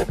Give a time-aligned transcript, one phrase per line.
[0.00, 0.06] Hallo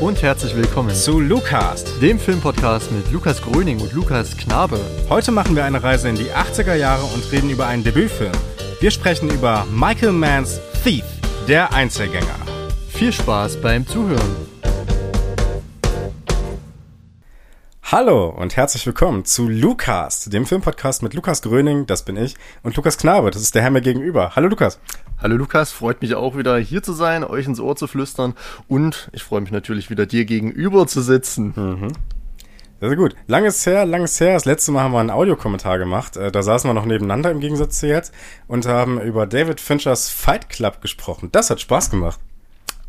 [0.00, 4.78] und herzlich willkommen zu Lukas, dem Filmpodcast mit Lukas Gröning und Lukas Knabe.
[5.08, 8.32] Heute machen wir eine Reise in die 80er Jahre und reden über einen Debütfilm.
[8.80, 11.04] Wir sprechen über Michael Manns Thief,
[11.48, 12.36] der Einzelgänger.
[12.88, 14.47] Viel Spaß beim Zuhören.
[17.90, 22.76] Hallo und herzlich willkommen zu Lukas, dem Filmpodcast mit Lukas Gröning, das bin ich, und
[22.76, 24.36] Lukas Knabe, das ist der Herr mir gegenüber.
[24.36, 24.78] Hallo Lukas.
[25.22, 28.34] Hallo Lukas, freut mich auch wieder hier zu sein, euch ins Ohr zu flüstern
[28.68, 31.54] und ich freue mich natürlich wieder dir gegenüber zu sitzen.
[31.56, 31.92] Mhm.
[32.78, 33.16] Sehr, sehr gut.
[33.26, 34.34] Langes her, langes her.
[34.34, 36.18] Das letzte Mal haben wir einen Audiokommentar gemacht.
[36.18, 38.12] Äh, da saßen wir noch nebeneinander im Gegensatz zu jetzt
[38.48, 41.30] und haben über David Finchers Fight Club gesprochen.
[41.32, 42.20] Das hat Spaß gemacht.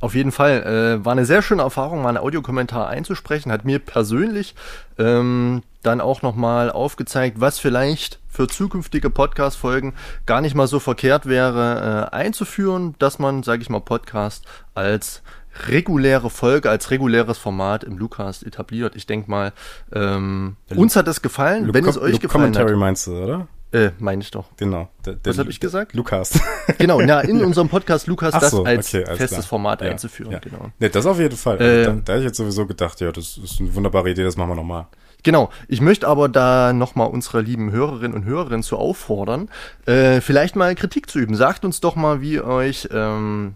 [0.01, 0.63] Auf jeden Fall.
[1.01, 3.51] Äh, war eine sehr schöne Erfahrung, mal einen Audiokommentar einzusprechen.
[3.51, 4.55] Hat mir persönlich
[4.97, 9.93] ähm, dann auch nochmal aufgezeigt, was vielleicht für zukünftige Podcast-Folgen
[10.25, 15.21] gar nicht mal so verkehrt wäre, äh, einzuführen, dass man, sage ich mal, Podcast als
[15.67, 18.95] reguläre Folge, als reguläres Format im Lucast etabliert.
[18.95, 19.51] Ich denke mal,
[19.91, 22.79] ähm, uns hat es gefallen, Lu wenn es euch gefallen Commentary hat.
[22.79, 23.47] meinst du, oder?
[23.71, 24.45] Äh, meine ich doch.
[24.57, 24.89] Genau.
[25.05, 25.93] Der, der Was habe ich gesagt?
[25.93, 26.39] Lukas.
[26.77, 29.43] genau, ja, in unserem Podcast Lukas das so, als okay, festes klar.
[29.43, 30.31] Format ja, einzuführen.
[30.31, 30.39] Ja.
[30.39, 30.71] Genau.
[30.79, 31.61] Nee, das auf jeden Fall.
[31.61, 34.37] Äh, da, da hätte ich jetzt sowieso gedacht, ja, das ist eine wunderbare Idee, das
[34.37, 34.87] machen wir nochmal.
[35.21, 39.49] Genau, ich möchte aber da nochmal unsere lieben Hörerinnen und Hörer zu auffordern,
[39.85, 41.35] äh, vielleicht mal Kritik zu üben.
[41.35, 43.55] Sagt uns doch mal, wie euch ähm,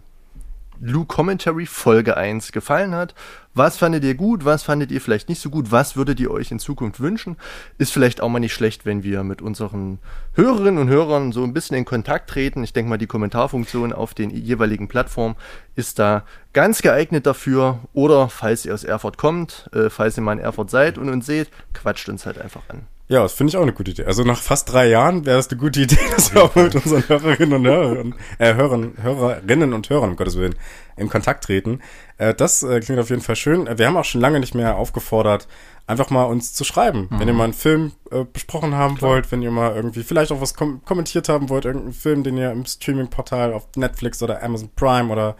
[0.80, 3.14] Lou Commentary Folge 1 gefallen hat.
[3.54, 4.44] Was fandet ihr gut?
[4.44, 5.70] Was fandet ihr vielleicht nicht so gut?
[5.70, 7.36] Was würdet ihr euch in Zukunft wünschen?
[7.78, 9.98] Ist vielleicht auch mal nicht schlecht, wenn wir mit unseren
[10.34, 12.64] Hörerinnen und Hörern so ein bisschen in Kontakt treten.
[12.64, 15.36] Ich denke mal, die Kommentarfunktion auf den jeweiligen Plattformen
[15.76, 17.78] ist da ganz geeignet dafür.
[17.92, 21.26] Oder falls ihr aus Erfurt kommt, äh, falls ihr mal in Erfurt seid und uns
[21.26, 22.86] seht, quatscht uns halt einfach an.
[23.06, 24.04] Ja, das finde ich auch eine gute Idee.
[24.04, 27.06] Also nach fast drei Jahren wäre es eine gute Idee, dass wir auch mit unseren
[27.06, 30.54] Hörerinnen und Hörern, äh, Hörern, Hörerinnen und Hörern, um Gottes Willen,
[30.96, 31.80] in Kontakt treten.
[32.16, 33.66] Äh, das äh, klingt auf jeden Fall schön.
[33.66, 35.48] Äh, wir haben auch schon lange nicht mehr aufgefordert,
[35.86, 37.08] einfach mal uns zu schreiben.
[37.10, 37.20] Mhm.
[37.20, 39.10] Wenn ihr mal einen Film äh, besprochen haben Klar.
[39.10, 42.38] wollt, wenn ihr mal irgendwie vielleicht auch was kom kommentiert haben wollt, irgendeinen Film, den
[42.38, 45.36] ihr im Streaming-Portal auf Netflix oder Amazon Prime oder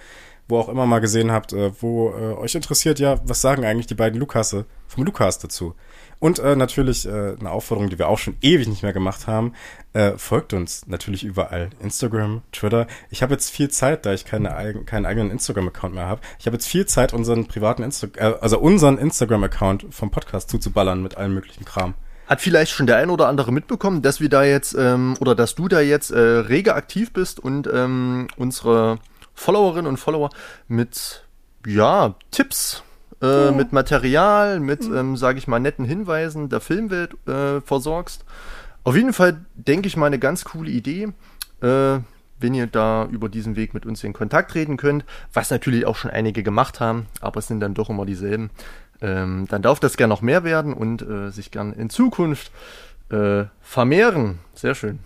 [0.48, 3.86] wo auch immer mal gesehen habt, äh, wo äh, euch interessiert, ja, was sagen eigentlich
[3.86, 5.74] die beiden Lukasse vom Lukas dazu?
[6.24, 9.52] Und äh, natürlich äh, eine Aufforderung, die wir auch schon ewig nicht mehr gemacht haben.
[9.92, 11.68] Äh, folgt uns natürlich überall.
[11.80, 12.86] Instagram, Twitter.
[13.10, 16.22] Ich habe jetzt viel Zeit, da ich keine eigen, keinen eigenen Instagram-Account mehr habe.
[16.38, 21.02] Ich habe jetzt viel Zeit, unseren privaten Instagram, äh, also unseren Instagram-Account vom Podcast zuzuballern
[21.02, 21.92] mit allem möglichen Kram.
[22.26, 25.54] Hat vielleicht schon der ein oder andere mitbekommen, dass wir da jetzt ähm, oder dass
[25.54, 28.98] du da jetzt äh, rege aktiv bist und ähm, unsere
[29.34, 30.30] Followerinnen und Follower
[30.68, 31.26] mit
[31.66, 32.82] ja Tipps
[33.24, 34.96] äh, mit Material, mit, mhm.
[34.96, 38.24] ähm, sage ich mal, netten Hinweisen der Filmwelt äh, versorgst.
[38.84, 41.08] Auf jeden Fall denke ich mal eine ganz coole Idee,
[41.62, 41.98] äh,
[42.40, 45.96] wenn ihr da über diesen Weg mit uns in Kontakt treten könnt, was natürlich auch
[45.96, 48.50] schon einige gemacht haben, aber es sind dann doch immer dieselben.
[49.00, 52.52] Ähm, dann darf das gern noch mehr werden und äh, sich gern in Zukunft
[53.10, 54.40] äh, vermehren.
[54.54, 54.98] Sehr schön.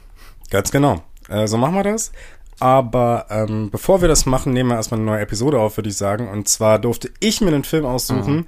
[0.51, 1.05] Ganz genau.
[1.29, 2.13] Äh, so machen wir das.
[2.61, 5.97] Aber ähm, bevor wir das machen, nehmen wir erstmal eine neue Episode auf, würde ich
[5.97, 6.29] sagen.
[6.29, 8.37] Und zwar durfte ich mir einen Film aussuchen.
[8.37, 8.47] Mhm.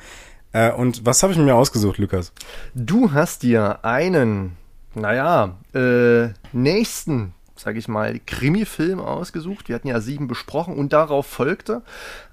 [0.52, 2.32] Äh, und was habe ich mir ausgesucht, Lukas?
[2.74, 4.56] Du hast dir einen,
[4.94, 9.68] naja, äh, nächsten, sag ich mal, Krimi-Film ausgesucht.
[9.68, 11.82] Wir hatten ja sieben besprochen und darauf folgte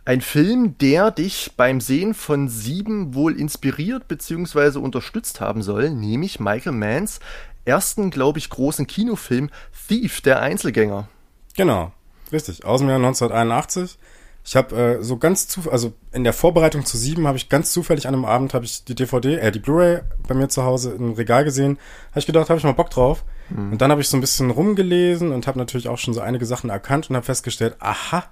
[0.06, 4.80] ein Film, der dich beim Sehen von sieben wohl inspiriert bzw.
[4.80, 7.20] unterstützt haben soll, nämlich Michael Manns
[7.66, 9.50] ersten, glaube ich, großen Kinofilm
[9.88, 11.10] Thief, der Einzelgänger.
[11.58, 11.92] Genau,
[12.32, 12.64] richtig.
[12.64, 13.98] Aus dem Jahr 1981.
[14.46, 17.74] Ich habe äh, so ganz zu, also in der Vorbereitung zu sieben habe ich ganz
[17.74, 20.94] zufällig an einem Abend habe ich die DVD, äh, die Blu-ray bei mir zu Hause
[20.94, 21.78] im Regal gesehen.
[22.12, 23.26] Habe ich gedacht, habe ich mal Bock drauf.
[23.50, 23.74] Mhm.
[23.74, 26.46] Und dann habe ich so ein bisschen rumgelesen und habe natürlich auch schon so einige
[26.46, 28.24] Sachen erkannt und habe festgestellt, aha,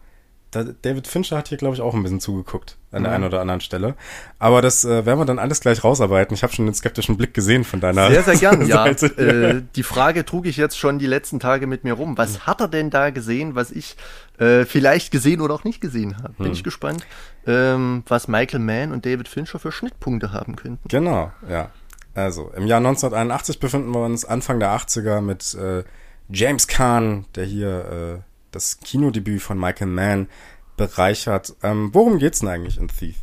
[0.63, 3.15] David Fincher hat hier, glaube ich, auch ein bisschen zugeguckt an der mhm.
[3.15, 3.95] einen oder anderen Stelle.
[4.39, 6.33] Aber das äh, werden wir dann alles gleich rausarbeiten.
[6.33, 8.85] Ich habe schon den skeptischen Blick gesehen von deiner Sehr, sehr gern, ja.
[8.85, 12.17] Äh, die Frage trug ich jetzt schon die letzten Tage mit mir rum.
[12.17, 13.97] Was hat er denn da gesehen, was ich
[14.39, 16.33] äh, vielleicht gesehen oder auch nicht gesehen habe?
[16.33, 16.53] Bin mhm.
[16.53, 17.05] ich gespannt,
[17.45, 20.87] ähm, was Michael Mann und David Fincher für Schnittpunkte haben könnten.
[20.87, 21.71] Genau, ja.
[22.13, 25.83] Also, im Jahr 1981 befinden wir uns Anfang der 80er mit äh,
[26.29, 28.23] James Kahn, der hier...
[28.55, 30.29] Das Kinodebüt von Michael Mann
[30.77, 31.53] bereichert.
[31.61, 33.17] Ähm, worum geht's denn eigentlich in Thief?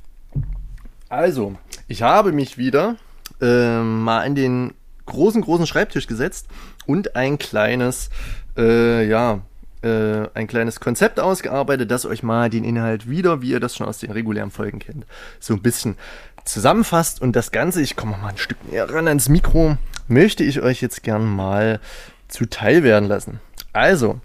[1.09, 1.57] Also,
[1.89, 2.97] ich habe mich wieder
[3.41, 4.75] äh, mal an den
[5.07, 6.49] großen, großen Schreibtisch gesetzt
[6.85, 8.11] und ein kleines,
[8.59, 9.41] äh, ja,
[9.81, 13.89] äh, ein kleines Konzept ausgearbeitet, das euch mal den Inhalt wieder, wie ihr das schon
[13.89, 15.07] aus den regulären Folgen kennt,
[15.41, 15.97] so ein bisschen
[16.45, 17.23] zusammenfasst.
[17.23, 20.83] Und das Ganze, ich komme mal ein Stück näher ran ans Mikro, möchte ich euch
[20.83, 21.81] jetzt gern mal
[22.29, 23.41] zuteil werden lassen.
[23.73, 24.21] Also,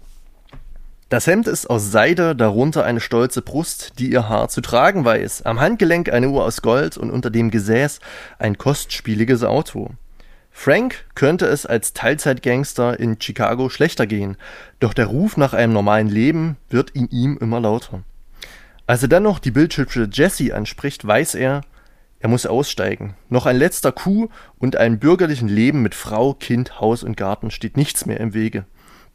[1.08, 5.42] das Hemd ist aus Seide, darunter eine stolze Brust, die ihr Haar zu tragen weiß,
[5.42, 8.00] am Handgelenk eine Uhr aus Gold und unter dem Gesäß
[8.38, 9.90] ein kostspieliges Auto.
[10.50, 14.36] Frank könnte es als Teilzeitgangster in Chicago schlechter gehen,
[14.80, 18.02] doch der Ruf nach einem normalen Leben wird in ihm immer lauter.
[18.86, 21.62] Als er dann noch die bildhübsche Jessie anspricht, weiß er,
[22.20, 23.14] er muss aussteigen.
[23.28, 27.76] Noch ein letzter Coup und einem bürgerlichen Leben mit Frau, Kind, Haus und Garten steht
[27.76, 28.66] nichts mehr im Wege.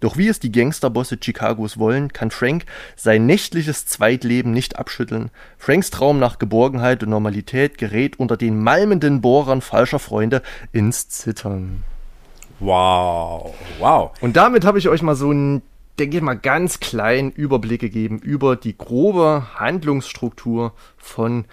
[0.04, 2.66] Doch wie es die Gangsterbosse Chicagos wollen, kann Frank
[2.98, 5.32] sein nächtliches Zweitleben nicht abschütteln.
[5.58, 10.42] Franks Traum nach Geborgenheit und Normalität gerät unter den malmenden Bohrern falscher Freunde
[10.74, 11.84] ins Zittern.
[12.60, 14.12] Wow, wow.
[14.20, 15.62] Und damit habe ich euch mal so einen,
[15.98, 21.46] denke ich mal, ganz kleinen Überblick gegeben über die grobe Handlungsstruktur von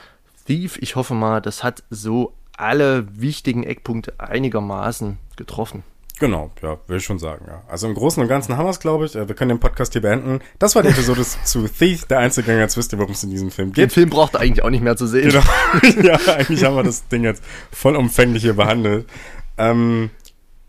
[0.46, 0.76] Thief.
[0.82, 5.84] Ich hoffe mal, das hat so alle wichtigen Eckpunkte einigermaßen getroffen.
[6.20, 7.62] Genau, ja, will ich schon sagen, ja.
[7.66, 9.16] Also im Großen und Ganzen haben wir es, glaube ich.
[9.16, 10.40] Äh, wir können den Podcast hier beenden.
[10.58, 12.60] Das war die Episode zu Thief, der Einzelgänger.
[12.60, 13.84] Jetzt wisst ihr, worum es in diesem Film geht.
[13.84, 15.30] Den Film braucht ihr eigentlich auch nicht mehr zu sehen.
[15.30, 16.02] Genau.
[16.06, 19.08] ja, eigentlich haben wir das Ding jetzt vollumfänglich hier behandelt.
[19.56, 20.10] Ähm,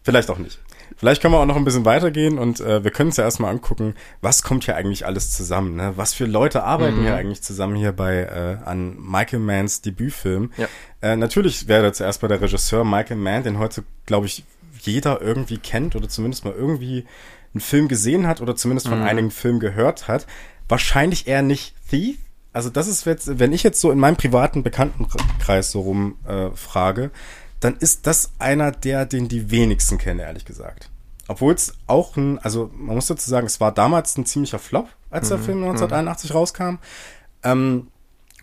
[0.03, 0.57] vielleicht auch nicht.
[0.95, 3.51] Vielleicht können wir auch noch ein bisschen weitergehen und äh, wir können uns ja erstmal
[3.51, 5.93] angucken, was kommt hier eigentlich alles zusammen, ne?
[5.95, 7.03] Was für Leute arbeiten mhm.
[7.03, 10.51] hier eigentlich zusammen hier bei äh, an Michael Manns Debütfilm.
[10.57, 10.67] Ja.
[11.01, 14.43] Äh, natürlich wäre zuerst bei der Regisseur Michael Mann, den heute, glaube ich,
[14.85, 17.05] jeder irgendwie kennt oder zumindest mal irgendwie
[17.53, 19.05] einen Film gesehen hat oder zumindest von mhm.
[19.05, 20.27] einigen Filmen gehört hat.
[20.67, 22.17] Wahrscheinlich eher nicht Thief.
[22.53, 26.51] Also das ist jetzt, wenn ich jetzt so in meinem privaten Bekanntenkreis so rum äh,
[26.51, 27.11] frage,
[27.59, 30.89] dann ist das einer der, den die wenigsten kennen, ehrlich gesagt.
[31.27, 34.89] Obwohl es auch ein, also man muss dazu sagen, es war damals ein ziemlicher Flop,
[35.09, 35.43] als der mhm.
[35.43, 36.35] Film 1981 mhm.
[36.35, 36.75] rauskam.
[37.43, 37.87] Ähm,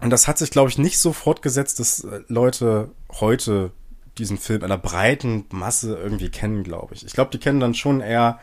[0.00, 2.90] und das hat sich, glaube ich, nicht so fortgesetzt, dass äh, Leute
[3.20, 3.72] heute
[4.18, 7.04] diesen Film in einer breiten Masse irgendwie kennen, glaube ich.
[7.04, 8.40] Ich glaube, die kennen dann schon eher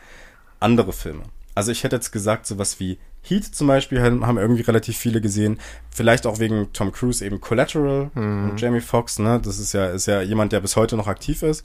[0.60, 1.22] andere Filme.
[1.54, 5.58] Also ich hätte jetzt gesagt, sowas wie Heat zum Beispiel haben irgendwie relativ viele gesehen.
[5.90, 8.50] Vielleicht auch wegen Tom Cruise eben Collateral mhm.
[8.50, 9.40] und Jamie Foxx, ne?
[9.42, 11.64] Das ist ja, ist ja jemand, der bis heute noch aktiv ist.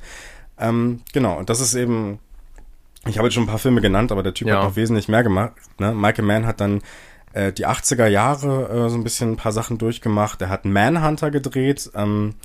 [0.58, 2.20] Ähm, genau, und das ist eben,
[3.06, 4.58] ich habe jetzt schon ein paar Filme genannt, aber der Typ ja.
[4.58, 5.54] hat noch wesentlich mehr gemacht.
[5.80, 5.94] Ne?
[5.94, 6.82] Michael Mann hat dann
[7.34, 10.42] äh, die 80er Jahre äh, so ein bisschen ein paar Sachen durchgemacht.
[10.42, 11.92] Er hat Manhunter gedreht.
[11.96, 12.36] Ähm,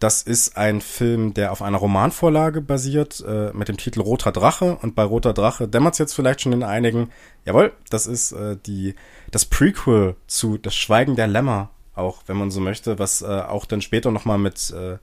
[0.00, 4.78] das ist ein Film, der auf einer Romanvorlage basiert, äh, mit dem Titel Roter Drache.
[4.80, 7.10] Und bei Roter Drache dämmert es jetzt vielleicht schon in einigen.
[7.44, 8.94] Jawohl, das ist äh, die,
[9.30, 13.66] das Prequel zu Das Schweigen der Lämmer, auch wenn man so möchte, was äh, auch
[13.66, 14.96] dann später nochmal mit, äh,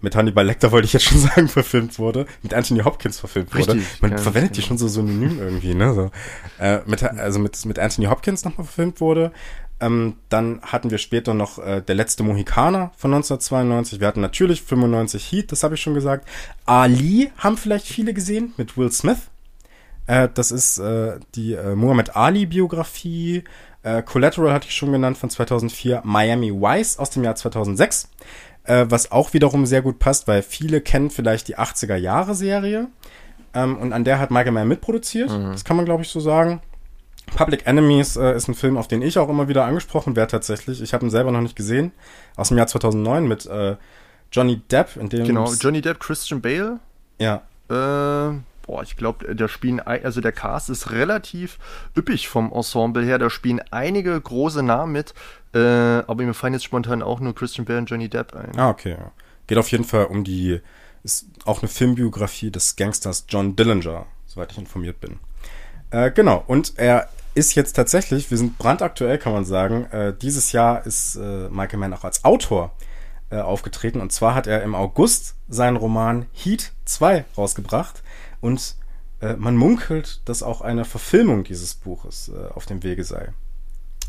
[0.00, 3.74] mit Hannibal Lecter, wollte ich jetzt schon sagen, verfilmt wurde, mit Anthony Hopkins verfilmt wurde.
[3.74, 5.94] Richtig, man ja, verwendet die schon so synonym irgendwie, ne?
[5.94, 6.10] So,
[6.58, 9.30] äh, mit, also mit, mit Anthony Hopkins nochmal verfilmt wurde.
[9.80, 14.00] Ähm, dann hatten wir später noch äh, Der letzte Mohikaner von 1992.
[14.00, 16.28] Wir hatten natürlich 95 Heat, das habe ich schon gesagt.
[16.66, 19.18] Ali haben vielleicht viele gesehen mit Will Smith.
[20.06, 23.44] Äh, das ist äh, die äh, Muhammad Ali-Biografie.
[23.82, 26.02] Äh, Collateral hatte ich schon genannt von 2004.
[26.04, 28.08] Miami Vice aus dem Jahr 2006.
[28.64, 32.88] Äh, was auch wiederum sehr gut passt, weil viele kennen vielleicht die 80er-Jahre-Serie.
[33.54, 35.30] Ähm, und an der hat Michael Mann mitproduziert.
[35.30, 35.52] Mhm.
[35.52, 36.60] Das kann man, glaube ich, so sagen.
[37.34, 40.82] Public Enemies äh, ist ein Film, auf den ich auch immer wieder angesprochen werde tatsächlich.
[40.82, 41.92] Ich habe ihn selber noch nicht gesehen.
[42.36, 43.76] Aus dem Jahr 2009 mit äh,
[44.32, 44.96] Johnny Depp.
[44.96, 46.80] In dem genau, Johnny Depp, Christian Bale.
[47.18, 47.42] Ja.
[47.68, 51.58] Äh, boah, ich glaube, der spielen, also der Cast ist relativ
[51.96, 53.18] üppig vom Ensemble her.
[53.18, 55.14] Da spielen einige große Namen mit.
[55.54, 58.58] Äh, aber mir fallen jetzt spontan auch nur Christian Bale und Johnny Depp ein.
[58.58, 58.96] Ah, okay.
[59.46, 60.60] Geht auf jeden Fall um die,
[61.02, 65.18] ist auch eine Filmbiografie des Gangsters John Dillinger, soweit ich informiert bin.
[65.90, 69.84] Äh, genau, und er ist jetzt tatsächlich, wir sind brandaktuell, kann man sagen.
[69.92, 72.72] Äh, dieses Jahr ist äh, Michael Mann auch als Autor
[73.30, 74.00] äh, aufgetreten.
[74.00, 78.02] Und zwar hat er im August seinen Roman Heat 2 rausgebracht.
[78.40, 78.74] Und
[79.20, 83.28] äh, man munkelt, dass auch eine Verfilmung dieses Buches äh, auf dem Wege sei.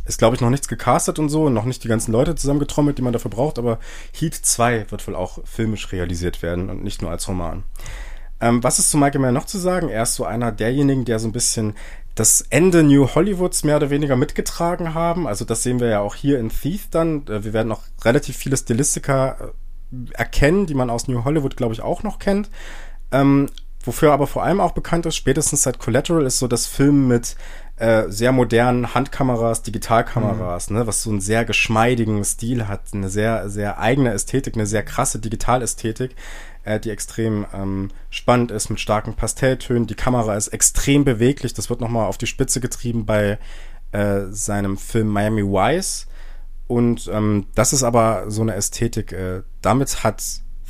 [0.05, 3.03] Ist, glaube ich, noch nichts gecastet und so, noch nicht die ganzen Leute zusammengetrommelt, die
[3.03, 3.77] man dafür braucht, aber
[4.12, 7.63] Heat 2 wird wohl auch filmisch realisiert werden und nicht nur als Roman.
[8.41, 9.89] Ähm, was ist zu Michael Mann noch zu sagen?
[9.89, 11.75] Er ist so einer derjenigen, der so ein bisschen
[12.19, 15.25] das Ende New Hollywoods mehr oder weniger mitgetragen haben.
[15.25, 17.25] Also das sehen wir ja auch hier in Thief dann.
[17.27, 19.38] Äh, wir werden auch relativ viele Stilistika
[19.91, 22.49] äh, erkennen, die man aus New Hollywood, glaube ich, auch noch kennt.
[23.11, 23.49] Ähm,
[23.83, 27.07] wofür er aber vor allem auch bekannt ist, spätestens seit Collateral, ist so das Film
[27.07, 27.38] mit
[27.77, 30.77] äh, sehr modernen Handkameras, Digitalkameras, mhm.
[30.77, 34.83] ne, was so einen sehr geschmeidigen Stil hat, eine sehr, sehr eigene Ästhetik, eine sehr
[34.83, 36.15] krasse Digitalästhetik,
[36.63, 39.88] äh, die extrem ähm, spannend ist mit starken Pastelltönen.
[39.88, 43.39] Die Kamera ist extrem beweglich, das wird nochmal auf die Spitze getrieben bei
[43.92, 46.08] äh, seinem Film Miami Vice.
[46.68, 50.24] Und ähm, das ist aber so eine Ästhetik, äh, damit hat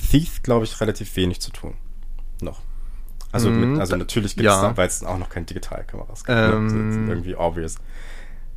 [0.09, 1.73] Thief, glaube ich, relativ wenig zu tun.
[2.41, 2.61] Noch.
[3.31, 4.61] Also, mm, mit, also natürlich gibt es ja.
[4.61, 6.37] da, weil es auch noch keine Digitalkameras gibt.
[6.37, 6.51] Ne?
[6.53, 7.11] Ähm, ne?
[7.11, 7.75] irgendwie obvious.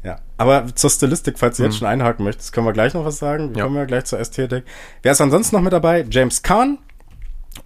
[0.04, 1.66] Ja, aber zur Stilistik, falls du mm.
[1.66, 1.78] jetzt mhm.
[1.78, 3.50] schon einhaken möchtest, können wir gleich noch was sagen.
[3.50, 3.64] Wir ja.
[3.64, 4.64] kommen ja gleich zur Ästhetik.
[5.02, 6.06] Wer ist ansonsten noch mit dabei?
[6.08, 6.78] James Kahn,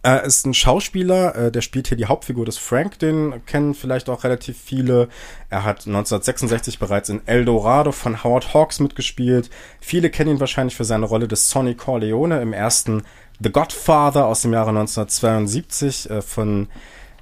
[0.02, 4.09] er ist ein Schauspieler, äh, der spielt hier die Hauptfigur des Frank, den kennen vielleicht
[4.09, 5.09] auch relativ viele.
[5.49, 9.50] Er hat 1966 bereits in El Dorado von Howard Hawks mitgespielt.
[9.81, 13.02] Viele kennen ihn wahrscheinlich für seine Rolle des Sonny Corleone im ersten
[13.40, 16.69] The Godfather aus dem Jahre 1972 äh, von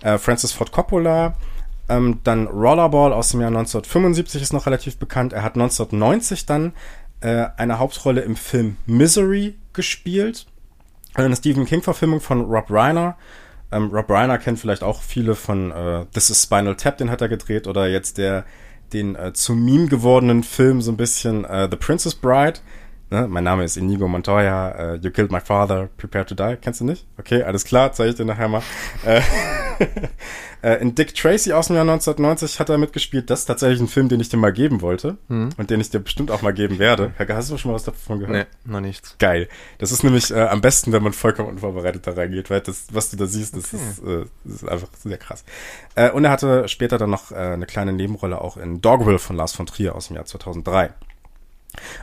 [0.03, 1.37] äh, Francis Ford Coppola.
[1.89, 5.35] Ähm, dann Rollerball aus dem Jahr 1975 ist noch relativ bekannt.
[5.35, 6.73] Er hat 1990 dann
[7.21, 10.47] eine Hauptrolle im Film Misery gespielt
[11.15, 13.17] eine Stephen King-Verfilmung von Rob Reiner.
[13.73, 17.21] Ähm, Rob Reiner kennt vielleicht auch viele von äh, This is Spinal Tap, den hat
[17.21, 18.45] er gedreht, oder jetzt der
[18.93, 22.61] den äh, zu Meme gewordenen Film so ein bisschen äh, The Princess Bride.
[23.15, 23.29] Ne?
[23.29, 26.57] Mein Name ist Inigo Montoya, uh, You Killed My Father, Prepare to Die.
[26.61, 27.07] Kennst du nicht?
[27.17, 28.63] Okay, alles klar, zeige ich dir nachher mal.
[29.05, 29.21] Äh,
[30.63, 33.29] äh, in Dick Tracy aus dem Jahr 1990 hat er mitgespielt.
[33.29, 35.51] Das ist tatsächlich ein Film, den ich dir mal geben wollte mhm.
[35.57, 37.13] und den ich dir bestimmt auch mal geben werde.
[37.17, 38.49] Herr, hast du schon mal was davon gehört?
[38.65, 39.17] Nee, noch nichts.
[39.19, 39.49] Geil.
[39.79, 43.11] Das ist nämlich äh, am besten, wenn man vollkommen unvorbereitet da reingeht, weil das, was
[43.11, 43.83] du da siehst, das, okay.
[43.91, 45.45] ist, äh, das ist einfach sehr krass.
[45.97, 49.53] Äh, und er hatte später dann noch eine kleine Nebenrolle auch in Dogville von Lars
[49.53, 50.95] von Trier aus dem Jahr 2003.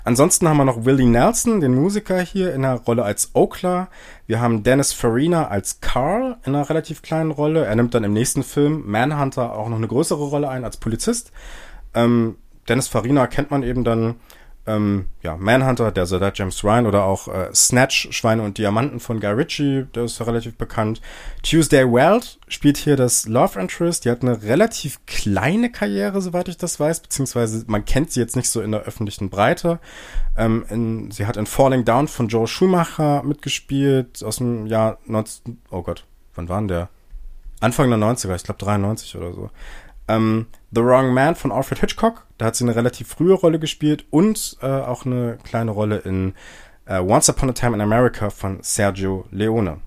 [0.03, 3.89] Ansonsten haben wir noch Willie Nelson, den Musiker hier in der Rolle als Okla.
[4.27, 7.65] Wir haben Dennis Farina als Carl in einer relativ kleinen Rolle.
[7.65, 11.31] Er nimmt dann im nächsten Film Manhunter auch noch eine größere Rolle ein als Polizist.
[11.93, 12.35] Ähm,
[12.67, 14.15] Dennis Farina kennt man eben dann
[14.71, 19.19] ähm, ja, Manhunter, der Soldat James Ryan oder auch äh, Snatch, Schweine und Diamanten von
[19.19, 21.01] Guy Ritchie, der ist relativ bekannt.
[21.43, 26.57] Tuesday Weld spielt hier das Love Interest, die hat eine relativ kleine Karriere, soweit ich
[26.57, 29.79] das weiß, beziehungsweise man kennt sie jetzt nicht so in der öffentlichen Breite.
[30.37, 35.61] Ähm, in, sie hat in Falling Down von Joe Schumacher mitgespielt, aus dem Jahr 19,
[35.69, 36.89] oh Gott, wann war denn der?
[37.59, 39.49] Anfang der 90er, ich glaube 93 oder so.
[40.07, 44.05] Ähm, The Wrong Man von Alfred Hitchcock, da hat sie eine relativ frühe Rolle gespielt
[44.09, 46.33] und äh, auch eine kleine Rolle in
[46.85, 49.81] äh, Once Upon a Time in America von Sergio Leone.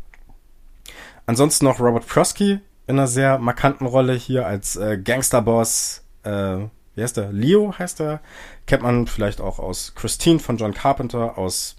[1.26, 6.02] Ansonsten noch Robert Prosky in einer sehr markanten Rolle hier als äh, Gangsterboss.
[6.22, 6.58] Äh,
[6.94, 7.32] wie heißt der?
[7.32, 8.20] Leo heißt er.
[8.66, 11.76] Kennt man vielleicht auch aus Christine von John Carpenter, aus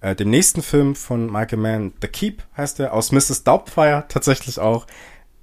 [0.00, 3.44] äh, dem nächsten Film von Michael Mann, The Keep heißt er, aus Mrs.
[3.44, 4.86] Doubtfire tatsächlich auch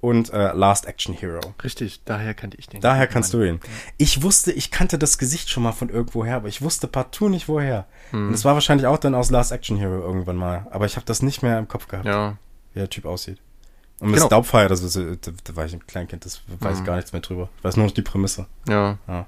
[0.00, 1.40] und äh, Last Action Hero.
[1.64, 2.80] Richtig, daher kannte ich den.
[2.80, 3.60] Daher kannst du ihn.
[3.96, 7.48] Ich wusste, ich kannte das Gesicht schon mal von irgendwoher, aber ich wusste partout nicht
[7.48, 7.86] woher.
[8.10, 8.28] Hm.
[8.28, 10.66] Und es war wahrscheinlich auch dann aus Last Action Hero irgendwann mal.
[10.70, 12.36] Aber ich habe das nicht mehr im Kopf gehabt, ja.
[12.72, 13.40] wie der Typ aussieht.
[13.98, 14.26] Und mit genau.
[14.26, 16.80] Staubfire, das ist, da, war ich ein Kleinkind, das weiß hm.
[16.80, 17.48] ich gar nichts mehr drüber.
[17.58, 18.46] Ich weiß nur noch die Prämisse.
[18.68, 18.98] Ja.
[19.08, 19.26] ja.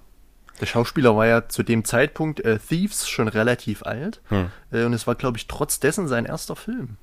[0.61, 4.21] Der Schauspieler war ja zu dem Zeitpunkt äh, Thieves schon relativ alt.
[4.29, 4.51] Hm.
[4.71, 6.99] Äh, und es war, glaube ich, trotz dessen sein erster Film.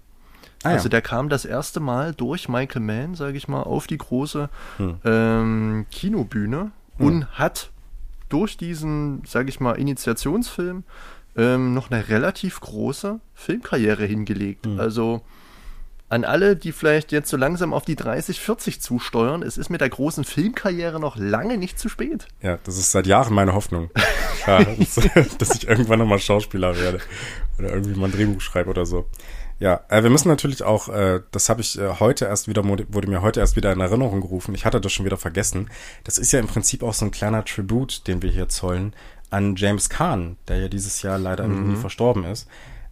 [0.65, 3.97] Ah, also der kam das erste Mal durch Michael Mann, sage ich mal, auf die
[3.97, 4.97] große hm.
[5.03, 7.05] ähm, Kinobühne hm.
[7.05, 7.71] und hat
[8.29, 10.83] durch diesen, sage ich mal, Initiationsfilm
[11.37, 14.65] ähm, noch eine relativ große Filmkarriere hingelegt.
[14.65, 14.79] Hm.
[14.79, 15.21] Also
[16.07, 19.81] an alle, die vielleicht jetzt so langsam auf die 30, 40 zusteuern, es ist mit
[19.81, 22.27] der großen Filmkarriere noch lange nicht zu spät.
[22.41, 23.89] Ja, das ist seit Jahren meine Hoffnung.
[24.45, 24.95] ja, dass,
[25.37, 26.99] dass ich irgendwann nochmal Schauspieler werde
[27.57, 29.07] oder irgendwie mal ein Drehbuch schreibe oder so.
[29.59, 33.07] Ja, äh, wir müssen natürlich auch, äh, das habe ich äh, heute erst wieder, wurde
[33.07, 34.53] mir heute erst wieder in Erinnerung gerufen.
[34.53, 35.69] Ich hatte das schon wieder vergessen.
[36.03, 38.93] Das ist ja im Prinzip auch so ein kleiner Tribut, den wir hier zollen
[39.29, 41.77] an James Kahn, der ja dieses Jahr leider mhm.
[41.77, 42.47] verstorben ist.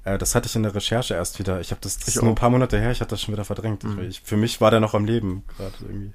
[0.06, 1.60] Äh, das hatte ich in der Recherche erst wieder.
[1.60, 3.46] Ich habe das, das ist nur ein paar Monate her, ich hatte das schon wieder
[3.46, 3.84] verdrängt.
[3.84, 4.00] Mhm.
[4.00, 6.14] Ich, für mich war der noch am Leben gerade irgendwie.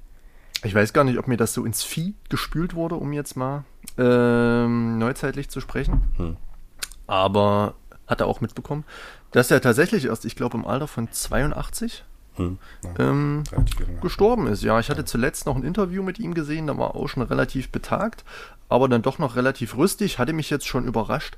[0.65, 3.65] Ich weiß gar nicht, ob mir das so ins Vieh gespült wurde, um jetzt mal
[3.97, 6.13] ähm, neuzeitlich zu sprechen.
[6.17, 6.37] Hm.
[7.07, 7.75] Aber
[8.09, 8.85] hat er auch mitbekommen,
[9.33, 12.05] dass er tatsächlich erst, ich glaube, im Alter von 82
[12.37, 13.45] hm, ja, ähm,
[14.01, 14.63] gestorben ist.
[14.63, 17.71] Ja, ich hatte zuletzt noch ein Interview mit ihm gesehen, da war auch schon relativ
[17.71, 18.25] betagt,
[18.69, 20.19] aber dann doch noch relativ rüstig.
[20.19, 21.37] Hatte mich jetzt schon überrascht,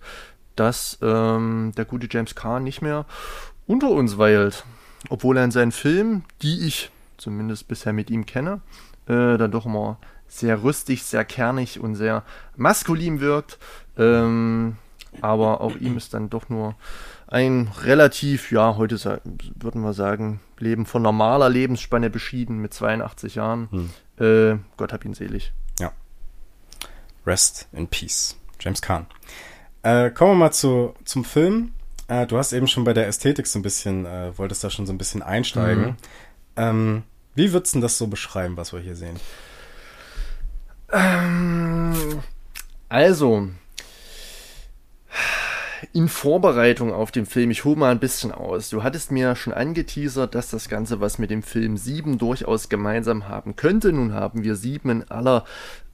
[0.56, 3.06] dass ähm, der gute James Kahn nicht mehr
[3.66, 4.64] unter uns weilt.
[5.08, 8.60] Obwohl er in seinen Filmen, die ich zumindest bisher mit ihm kenne,
[9.06, 9.96] äh, dann doch immer
[10.28, 12.22] sehr rüstig, sehr kernig und sehr
[12.56, 13.58] maskulin wirkt.
[13.96, 14.76] Ähm,
[15.20, 16.74] aber auch ihm ist dann doch nur
[17.30, 19.20] ein relativ, ja, heute
[19.54, 23.68] würden wir sagen, Leben von normaler Lebensspanne beschieden mit 82 Jahren.
[23.70, 23.90] Hm.
[24.18, 25.52] Äh, Gott hab ihn selig.
[25.78, 25.92] Ja.
[27.24, 28.36] Rest in Peace.
[28.58, 29.06] James Kahn.
[29.82, 31.72] Äh, kommen wir mal zu, zum Film.
[32.08, 34.86] Äh, du hast eben schon bei der Ästhetik so ein bisschen, äh, wolltest da schon
[34.86, 35.84] so ein bisschen einsteigen.
[35.84, 35.96] Mhm.
[36.56, 37.02] Ähm,
[37.36, 39.18] wie würdest du das so beschreiben, was wir hier sehen?
[40.92, 42.22] Ähm,
[42.88, 43.48] also,
[45.92, 48.70] in Vorbereitung auf den Film, ich hole mal ein bisschen aus.
[48.70, 53.28] Du hattest mir schon angeteasert, dass das Ganze was mit dem Film 7 durchaus gemeinsam
[53.28, 53.92] haben könnte.
[53.92, 55.44] Nun haben wir 7 in aller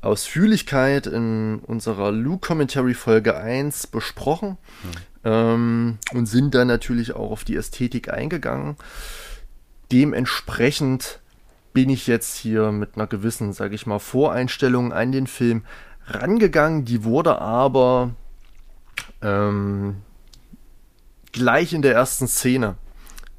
[0.01, 4.91] Ausführlichkeit in unserer Luke Commentary Folge 1 besprochen mhm.
[5.25, 8.77] ähm, und sind dann natürlich auch auf die Ästhetik eingegangen.
[9.93, 11.21] Dementsprechend
[11.73, 15.65] bin ich jetzt hier mit einer gewissen, sage ich mal, Voreinstellung an den Film
[16.07, 16.85] rangegangen.
[16.85, 18.15] Die wurde aber
[19.23, 19.97] ähm,
[21.33, 22.77] gleich in der ersten Szene.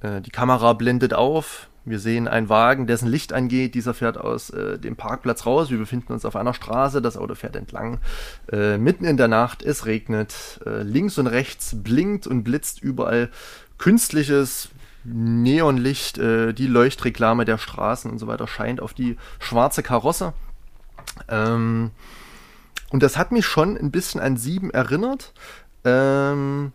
[0.02, 1.70] Äh, die Kamera blendet auf.
[1.86, 3.74] Wir sehen einen Wagen, dessen Licht angeht.
[3.74, 5.70] Dieser fährt aus äh, dem Parkplatz raus.
[5.70, 7.02] Wir befinden uns auf einer Straße.
[7.02, 8.00] Das Auto fährt entlang.
[8.52, 9.64] Äh, mitten in der Nacht.
[9.64, 10.60] Es regnet.
[10.66, 13.30] Äh, links und rechts blinkt und blitzt überall
[13.78, 14.70] künstliches
[15.06, 16.18] Neonlicht.
[16.18, 20.34] Äh, die Leuchtreklame der Straßen und so weiter scheint auf die schwarze Karosse.
[21.30, 21.92] Ähm,
[22.90, 25.34] und das hat mich schon ein bisschen an Sieben erinnert.
[25.88, 26.74] Ähm,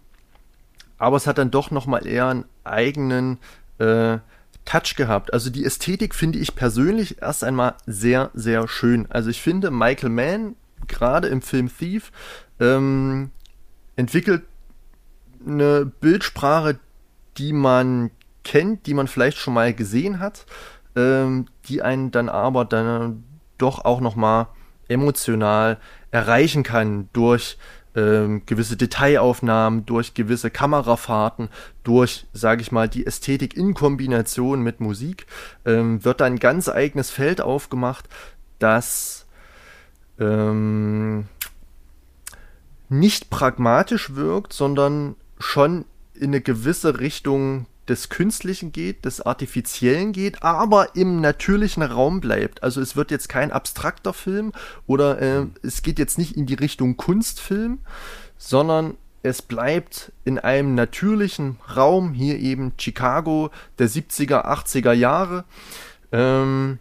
[0.96, 3.38] aber es hat dann doch nochmal eher einen eigenen
[3.78, 4.18] äh,
[4.64, 5.34] Touch gehabt.
[5.34, 9.06] Also die Ästhetik finde ich persönlich erst einmal sehr, sehr schön.
[9.10, 12.10] Also ich finde, Michael Mann, gerade im Film Thief,
[12.58, 13.30] ähm,
[13.96, 14.44] entwickelt
[15.46, 16.78] eine Bildsprache,
[17.36, 18.10] die man
[18.44, 20.46] kennt, die man vielleicht schon mal gesehen hat,
[20.96, 23.24] ähm, die einen dann aber dann
[23.58, 24.46] doch auch nochmal
[24.88, 25.78] emotional
[26.10, 27.58] erreichen kann durch
[27.94, 31.48] ähm, gewisse Detailaufnahmen, durch gewisse Kamerafahrten,
[31.84, 35.26] durch, sage ich mal, die Ästhetik in Kombination mit Musik,
[35.64, 38.08] ähm, wird da ein ganz eigenes Feld aufgemacht,
[38.58, 39.26] das
[40.18, 41.26] ähm,
[42.88, 45.84] nicht pragmatisch wirkt, sondern schon
[46.14, 52.62] in eine gewisse Richtung des Künstlichen geht, des Artifiziellen geht, aber im natürlichen Raum bleibt.
[52.62, 54.52] Also es wird jetzt kein abstrakter Film
[54.86, 57.80] oder äh, es geht jetzt nicht in die Richtung Kunstfilm,
[58.38, 65.44] sondern es bleibt in einem natürlichen Raum, hier eben Chicago der 70er, 80er Jahre.
[66.10, 66.78] Ähm,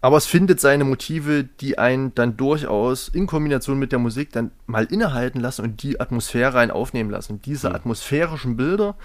[0.00, 4.50] aber es findet seine Motive, die einen dann durchaus in Kombination mit der Musik dann
[4.66, 7.42] mal innehalten lassen und die Atmosphäre rein aufnehmen lassen.
[7.42, 7.74] Diese mhm.
[7.74, 8.96] atmosphärischen Bilder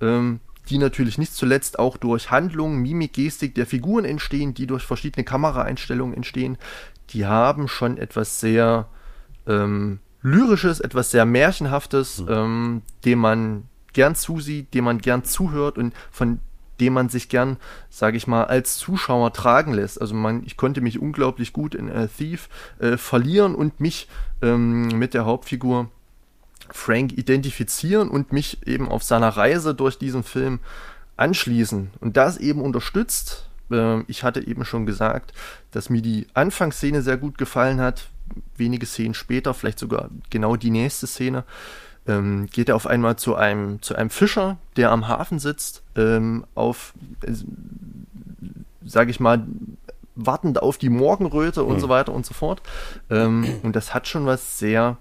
[0.00, 4.84] ähm, die natürlich nicht zuletzt auch durch Handlungen, Mimik, Gestik der Figuren entstehen, die durch
[4.84, 6.58] verschiedene Kameraeinstellungen entstehen,
[7.10, 8.88] die haben schon etwas sehr
[9.46, 12.28] ähm, Lyrisches, etwas sehr Märchenhaftes, mhm.
[12.28, 16.40] ähm, dem man gern zusieht, dem man gern zuhört und von
[16.80, 17.56] dem man sich gern,
[17.88, 20.00] sage ich mal, als Zuschauer tragen lässt.
[20.00, 22.48] Also man, ich konnte mich unglaublich gut in äh, Thief
[22.78, 24.08] äh, verlieren und mich
[24.42, 25.90] ähm, mit der Hauptfigur
[26.74, 30.60] Frank identifizieren und mich eben auf seiner Reise durch diesen Film
[31.16, 31.90] anschließen.
[32.00, 33.48] Und das eben unterstützt.
[33.70, 35.32] Äh, ich hatte eben schon gesagt,
[35.70, 38.08] dass mir die Anfangsszene sehr gut gefallen hat.
[38.56, 41.44] Wenige Szenen später, vielleicht sogar genau die nächste Szene,
[42.06, 46.44] ähm, geht er auf einmal zu einem, zu einem Fischer, der am Hafen sitzt, ähm,
[46.54, 47.32] auf, äh,
[48.84, 49.46] sage ich mal,
[50.16, 51.80] wartend auf die Morgenröte und mhm.
[51.80, 52.62] so weiter und so fort.
[53.10, 54.96] Ähm, und das hat schon was sehr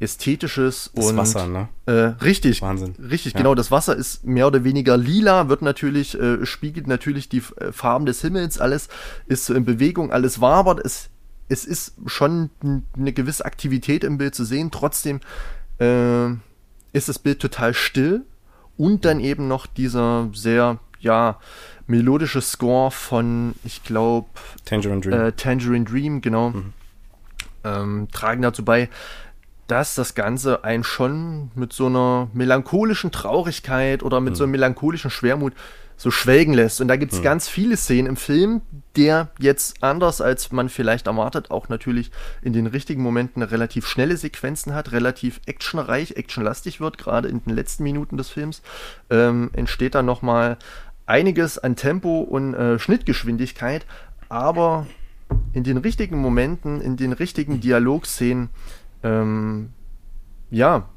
[0.00, 1.68] ästhetisches das und Wasser, ne?
[1.86, 2.94] Äh, richtig, Wahnsinn.
[3.10, 3.38] Richtig, ja.
[3.38, 3.54] genau.
[3.54, 8.06] Das Wasser ist mehr oder weniger lila, wird natürlich äh, spiegelt natürlich die äh, Farben
[8.06, 8.60] des Himmels.
[8.60, 8.88] Alles
[9.26, 10.80] ist so in Bewegung, alles wabert.
[10.84, 11.10] Es
[11.48, 12.50] es ist schon
[12.96, 14.70] eine gewisse Aktivität im Bild zu sehen.
[14.70, 15.20] Trotzdem
[15.78, 16.28] äh,
[16.92, 18.22] ist das Bild total still
[18.76, 21.38] und dann eben noch dieser sehr ja
[21.86, 24.28] melodische Score von ich glaube
[24.64, 25.12] Tangerine Dream.
[25.12, 26.50] Äh, Tangerine Dream genau.
[26.50, 26.72] Mhm.
[27.64, 28.88] Ähm, tragen dazu bei,
[29.68, 34.36] dass das Ganze einen schon mit so einer melancholischen Traurigkeit oder mit mhm.
[34.36, 35.52] so einem melancholischen Schwermut
[35.98, 36.80] so schwelgen lässt.
[36.80, 37.24] Und da gibt es mhm.
[37.24, 38.62] ganz viele Szenen im Film,
[38.96, 44.16] der jetzt anders als man vielleicht erwartet, auch natürlich in den richtigen Momenten relativ schnelle
[44.16, 48.62] Sequenzen hat, relativ actionreich, actionlastig wird, gerade in den letzten Minuten des Films,
[49.10, 50.56] ähm, entsteht da nochmal
[51.04, 53.84] einiges an Tempo und äh, Schnittgeschwindigkeit,
[54.28, 54.86] aber
[55.52, 58.50] in den richtigen Momenten, in den richtigen Dialogszenen
[59.02, 59.70] ähm,
[60.50, 60.88] ja,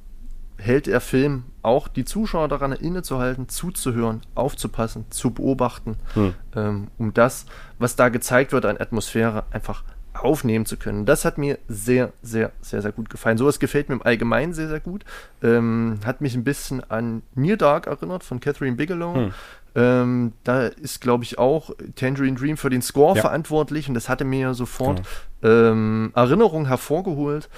[0.58, 6.34] hält der Film auch die Zuschauer daran innezuhalten, zuzuhören, aufzupassen, zu beobachten, hm.
[6.56, 7.46] ähm, um das,
[7.80, 9.84] was da gezeigt wird an Atmosphäre, einfach
[10.14, 11.06] aufnehmen zu können.
[11.06, 13.38] Das hat mir sehr, sehr, sehr, sehr gut gefallen.
[13.38, 15.06] Sowas gefällt mir im Allgemeinen sehr, sehr gut.
[15.42, 19.16] Ähm, hat mich ein bisschen an Near Dark erinnert von Catherine Bigelow.
[19.16, 19.34] Hm.
[19.74, 23.22] Ähm, da ist, glaube ich, auch Tangerine Dream für den Score ja.
[23.22, 25.02] verantwortlich und das hatte mir sofort
[25.42, 25.54] genau.
[25.54, 27.50] ähm, Erinnerungen hervorgeholt.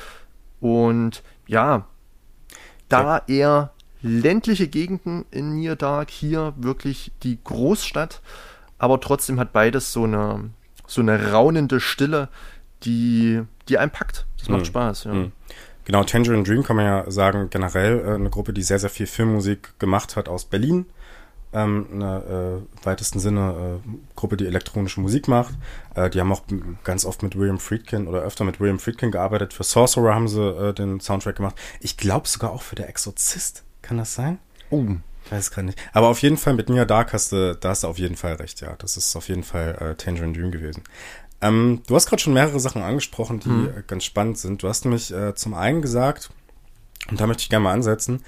[0.63, 1.87] Und ja,
[2.87, 3.23] da ja.
[3.27, 8.21] eher ländliche Gegenden in Near Dark, hier wirklich die Großstadt,
[8.77, 10.51] aber trotzdem hat beides so eine,
[10.87, 12.29] so eine raunende Stille,
[12.83, 14.25] die, die einen packt.
[14.37, 14.65] Das macht hm.
[14.67, 15.11] Spaß, ja.
[15.11, 15.31] Hm.
[15.83, 19.05] Genau, Tangerine Dream kann man ja sagen, generell äh, eine Gruppe, die sehr, sehr viel
[19.07, 20.85] Filmmusik gemacht hat aus Berlin
[21.53, 25.55] ähm, eine äh, weitesten Sinne äh, Gruppe, die elektronische Musik macht.
[25.95, 26.43] Äh, die haben auch
[26.83, 29.53] ganz oft mit William Friedkin oder öfter mit William Friedkin gearbeitet.
[29.53, 31.55] Für Sorcerer haben sie äh, den Soundtrack gemacht.
[31.79, 33.63] Ich glaube sogar auch für Der Exorzist.
[33.81, 34.39] Kann das sein?
[34.69, 34.85] Oh.
[35.25, 35.79] Ich weiß gerade nicht.
[35.93, 38.33] Aber auf jeden Fall mit Nia Dark hast du, da hast du auf jeden Fall
[38.33, 38.75] recht, ja.
[38.77, 40.83] Das ist auf jeden Fall äh, Tangerine Dream gewesen.
[41.41, 43.67] Ähm, du hast gerade schon mehrere Sachen angesprochen, die hm.
[43.67, 44.63] äh, ganz spannend sind.
[44.63, 46.29] Du hast nämlich äh, zum einen gesagt,
[47.09, 48.23] und da möchte ich gerne mal ansetzen,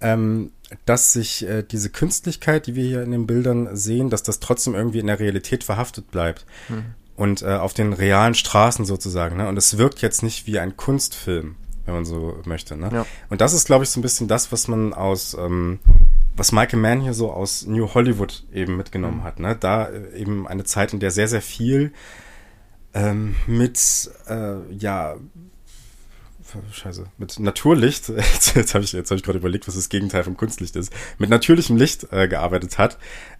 [0.00, 0.52] ähm,
[0.84, 4.74] dass sich äh, diese Künstlichkeit, die wir hier in den Bildern sehen, dass das trotzdem
[4.74, 6.46] irgendwie in der Realität verhaftet bleibt.
[6.68, 6.94] Mhm.
[7.16, 9.36] Und äh, auf den realen Straßen sozusagen.
[9.36, 9.48] Ne?
[9.48, 12.76] Und es wirkt jetzt nicht wie ein Kunstfilm, wenn man so möchte.
[12.76, 12.88] Ne?
[12.92, 13.06] Ja.
[13.28, 15.80] Und das ist, glaube ich, so ein bisschen das, was man aus, ähm,
[16.34, 19.24] was Michael Mann hier so aus New Hollywood eben mitgenommen mhm.
[19.24, 19.38] hat.
[19.38, 19.54] Ne?
[19.54, 21.92] Da äh, eben eine Zeit, in der sehr, sehr viel
[22.94, 25.16] ähm, mit äh, ja
[26.72, 30.24] Scheiße, mit Naturlicht, jetzt, jetzt habe ich, jetzt hab ich gerade überlegt, was das Gegenteil
[30.24, 32.98] vom Kunstlicht ist, mit natürlichem Licht äh, gearbeitet hat.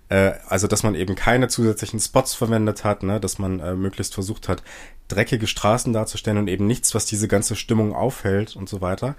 [0.08, 4.14] Äh, also, dass man eben keine zusätzlichen Spots verwendet hat, ne, dass man äh, möglichst
[4.14, 4.62] versucht hat,
[5.08, 9.14] dreckige Straßen darzustellen und eben nichts, was diese ganze Stimmung aufhält und so weiter.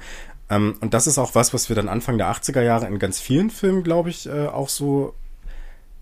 [0.49, 3.19] Ähm, und das ist auch was, was wir dann Anfang der 80er Jahre in ganz
[3.19, 5.15] vielen Filmen, glaube ich, äh, auch so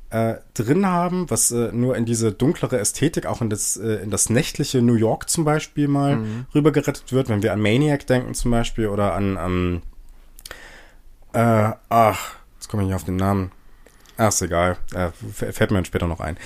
[0.09, 4.09] äh, drin haben, was äh, nur in diese dunklere Ästhetik, auch in das, äh, in
[4.09, 6.45] das nächtliche New York zum Beispiel mal mhm.
[6.53, 9.81] rübergerettet wird, wenn wir an Maniac denken zum Beispiel oder an, ähm,
[11.33, 13.51] äh, ach, jetzt komme ich nicht auf den Namen.
[14.17, 16.37] Ach, ist egal, äh, fällt mir dann später noch ein.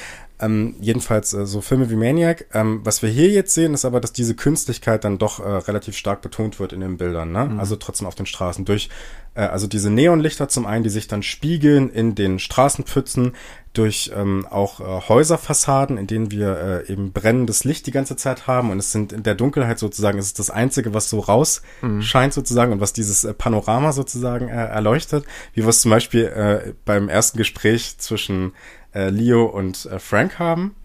[0.44, 2.46] Ähm, jedenfalls äh, so Filme wie Maniac.
[2.54, 5.96] Ähm, was wir hier jetzt sehen, ist aber, dass diese Künstlichkeit dann doch äh, relativ
[5.96, 7.32] stark betont wird in den Bildern.
[7.32, 7.46] Ne?
[7.46, 7.60] Mhm.
[7.60, 8.90] Also trotzdem auf den Straßen durch,
[9.36, 13.34] äh, also diese Neonlichter zum einen, die sich dann spiegeln in den Straßenpfützen,
[13.74, 18.46] durch ähm, auch äh, Häuserfassaden, in denen wir äh, eben brennendes Licht die ganze Zeit
[18.46, 21.64] haben und es sind in der Dunkelheit sozusagen, es ist das Einzige, was so raus
[21.82, 22.02] mhm.
[22.02, 26.26] scheint sozusagen und was dieses äh, Panorama sozusagen äh, erleuchtet, wie wir es zum Beispiel
[26.26, 28.54] äh, beim ersten Gespräch zwischen
[28.94, 30.76] äh, Leo und äh, Frank haben.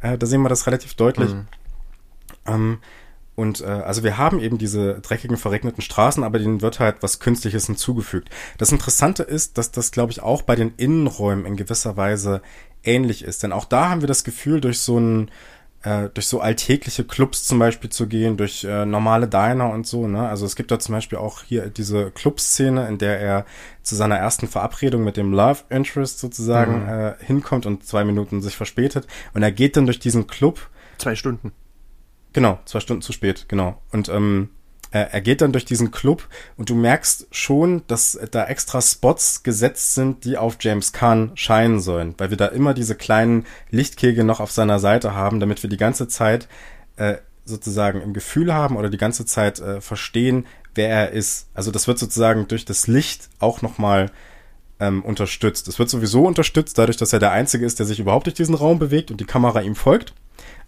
[0.00, 1.34] Äh, da sehen wir das relativ deutlich.
[1.34, 1.46] Mhm.
[2.46, 2.78] Ähm,
[3.38, 7.20] und äh, also wir haben eben diese dreckigen, verregneten Straßen, aber denen wird halt was
[7.20, 8.30] Künstliches hinzugefügt.
[8.58, 12.42] Das Interessante ist, dass das, glaube ich, auch bei den Innenräumen in gewisser Weise
[12.82, 13.44] ähnlich ist.
[13.44, 15.30] Denn auch da haben wir das Gefühl, durch so ein
[15.84, 20.08] äh, durch so alltägliche Clubs zum Beispiel zu gehen, durch äh, normale Diner und so.
[20.08, 20.28] Ne?
[20.28, 23.46] Also es gibt da zum Beispiel auch hier diese Clubszene, in der er
[23.84, 26.88] zu seiner ersten Verabredung mit dem Love Interest sozusagen mhm.
[26.88, 29.06] äh, hinkommt und zwei Minuten sich verspätet.
[29.32, 30.58] Und er geht dann durch diesen Club.
[30.98, 31.52] Zwei Stunden.
[32.32, 33.80] Genau, zwei Stunden zu spät, genau.
[33.90, 34.50] Und ähm,
[34.90, 39.94] er, geht dann durch diesen Club und du merkst schon, dass da extra Spots gesetzt
[39.94, 44.40] sind, die auf James Kahn scheinen sollen, weil wir da immer diese kleinen Lichtkegel noch
[44.40, 46.48] auf seiner Seite haben, damit wir die ganze Zeit
[46.96, 51.48] äh, sozusagen im Gefühl haben oder die ganze Zeit äh, verstehen, wer er ist.
[51.52, 54.10] Also das wird sozusagen durch das Licht auch nochmal
[54.80, 55.68] ähm, unterstützt.
[55.68, 58.54] Es wird sowieso unterstützt, dadurch, dass er der Einzige ist, der sich überhaupt durch diesen
[58.54, 60.14] Raum bewegt und die Kamera ihm folgt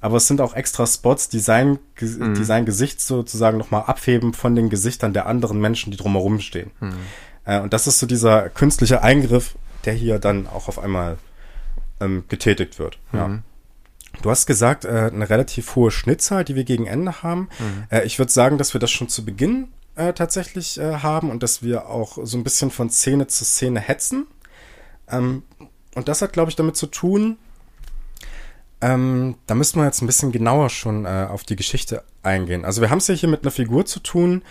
[0.01, 2.35] aber es sind auch extra Spots, die sein, mhm.
[2.35, 6.71] die sein Gesicht sozusagen nochmal abheben von den Gesichtern der anderen Menschen, die drumherum stehen.
[6.81, 6.93] Mhm.
[7.45, 11.19] Äh, und das ist so dieser künstliche Eingriff, der hier dann auch auf einmal
[12.01, 12.99] ähm, getätigt wird.
[13.13, 13.19] Mhm.
[13.19, 13.39] Ja.
[14.23, 17.49] Du hast gesagt, äh, eine relativ hohe Schnittzahl, die wir gegen Ende haben.
[17.59, 17.85] Mhm.
[17.91, 21.43] Äh, ich würde sagen, dass wir das schon zu Beginn äh, tatsächlich äh, haben und
[21.43, 24.27] dass wir auch so ein bisschen von Szene zu Szene hetzen.
[25.09, 25.43] Ähm,
[25.95, 27.37] und das hat, glaube ich, damit zu tun,
[28.81, 32.65] ähm, da müssen wir jetzt ein bisschen genauer schon äh, auf die Geschichte eingehen.
[32.65, 34.43] Also wir haben es ja hier mit einer Figur zu tun,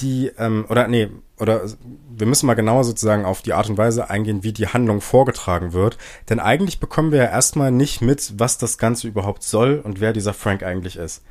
[0.00, 1.08] die, ähm, oder nee,
[1.38, 1.62] oder
[2.10, 5.72] wir müssen mal genauer sozusagen auf die Art und Weise eingehen, wie die Handlung vorgetragen
[5.72, 5.98] wird.
[6.28, 10.12] Denn eigentlich bekommen wir ja erstmal nicht mit, was das Ganze überhaupt soll und wer
[10.12, 11.22] dieser Frank eigentlich ist.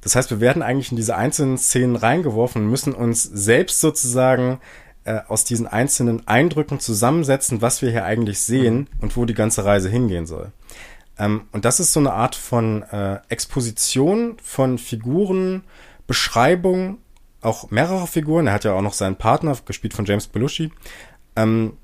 [0.00, 4.58] Das heißt, wir werden eigentlich in diese einzelnen Szenen reingeworfen und müssen uns selbst sozusagen
[5.04, 9.64] äh, aus diesen einzelnen Eindrücken zusammensetzen, was wir hier eigentlich sehen und wo die ganze
[9.64, 10.52] Reise hingehen soll.
[11.20, 15.62] Ähm, und das ist so eine Art von äh, Exposition von Figuren,
[16.06, 16.98] Beschreibung,
[17.42, 18.46] auch mehrere Figuren.
[18.46, 20.72] Er hat ja auch noch seinen Partner, gespielt von James Belushi.
[21.36, 21.74] Ähm,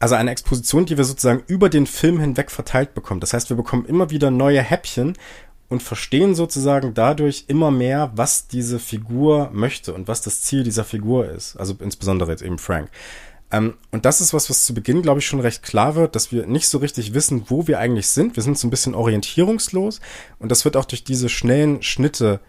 [0.00, 3.20] also eine Exposition, die wir sozusagen über den Film hinweg verteilt bekommen.
[3.20, 5.14] Das heißt, wir bekommen immer wieder neue Häppchen
[5.68, 10.84] und verstehen sozusagen dadurch immer mehr, was diese Figur möchte und was das Ziel dieser
[10.84, 11.56] Figur ist.
[11.56, 12.90] Also insbesondere jetzt eben Frank.
[13.50, 16.32] Ähm, und das ist was, was zu Beginn, glaube ich, schon recht klar wird, dass
[16.32, 18.36] wir nicht so richtig wissen, wo wir eigentlich sind.
[18.36, 20.00] Wir sind so ein bisschen orientierungslos
[20.38, 22.40] und das wird auch durch diese schnellen Schnitte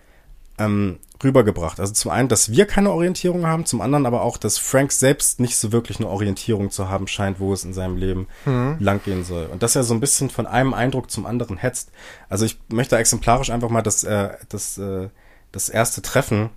[0.57, 1.79] ähm, rübergebracht.
[1.79, 5.39] Also zum einen, dass wir keine Orientierung haben, zum anderen aber auch, dass Frank selbst
[5.39, 8.77] nicht so wirklich eine Orientierung zu haben scheint, wo es in seinem Leben mhm.
[8.79, 9.45] langgehen soll.
[9.47, 11.91] Und dass er so ein bisschen von einem Eindruck zum anderen hetzt.
[12.29, 15.09] Also ich möchte exemplarisch einfach mal das, äh, das, äh,
[15.51, 16.49] das erste Treffen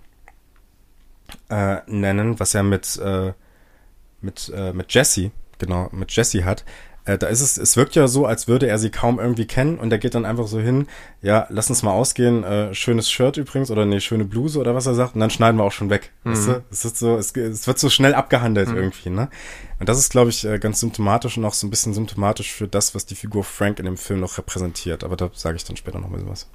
[1.49, 3.33] äh, nennen, was er mit, äh,
[4.23, 6.63] mit, äh, mit Jesse, genau, mit Jesse hat
[7.05, 9.77] äh, da ist es, es wirkt ja so, als würde er sie kaum irgendwie kennen
[9.77, 10.87] und er geht dann einfach so hin,
[11.21, 14.85] ja, lass uns mal ausgehen, äh, schönes Shirt übrigens oder nee, schöne Bluse oder was
[14.85, 16.11] er sagt und dann schneiden wir auch schon weg.
[16.23, 16.31] Mhm.
[16.31, 16.63] Weißt du?
[16.71, 18.77] Es ist so, es, es wird so schnell abgehandelt mhm.
[18.77, 19.29] irgendwie, ne?
[19.79, 22.69] Und das ist, glaube ich, äh, ganz symptomatisch und auch so ein bisschen symptomatisch für
[22.69, 25.03] das, was die Figur Frank in dem Film noch repräsentiert.
[25.03, 26.47] Aber da sage ich dann später noch mal was.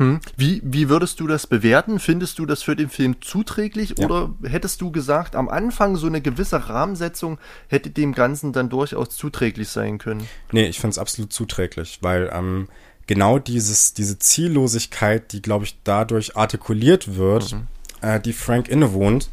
[0.00, 0.18] Hm.
[0.34, 1.98] Wie, wie würdest du das bewerten?
[1.98, 4.06] Findest du das für den Film zuträglich ja.
[4.06, 9.10] oder hättest du gesagt, am Anfang so eine gewisse Rahmensetzung hätte dem Ganzen dann durchaus
[9.10, 10.26] zuträglich sein können?
[10.52, 12.68] Nee, ich finde es absolut zuträglich, weil ähm,
[13.06, 17.66] genau dieses, diese Ziellosigkeit, die, glaube ich, dadurch artikuliert wird, mhm.
[18.00, 19.28] äh, die Frank innewohnt,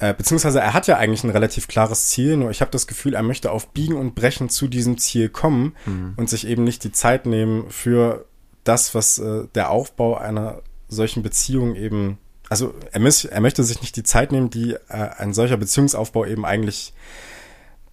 [0.00, 3.14] äh, beziehungsweise er hat ja eigentlich ein relativ klares Ziel, nur ich habe das Gefühl,
[3.14, 6.14] er möchte auf Biegen und Brechen zu diesem Ziel kommen mhm.
[6.16, 8.26] und sich eben nicht die Zeit nehmen für
[8.64, 13.80] das, was äh, der Aufbau einer solchen Beziehung eben, also er, miss, er möchte sich
[13.80, 16.92] nicht die Zeit nehmen, die äh, ein solcher Beziehungsaufbau eben eigentlich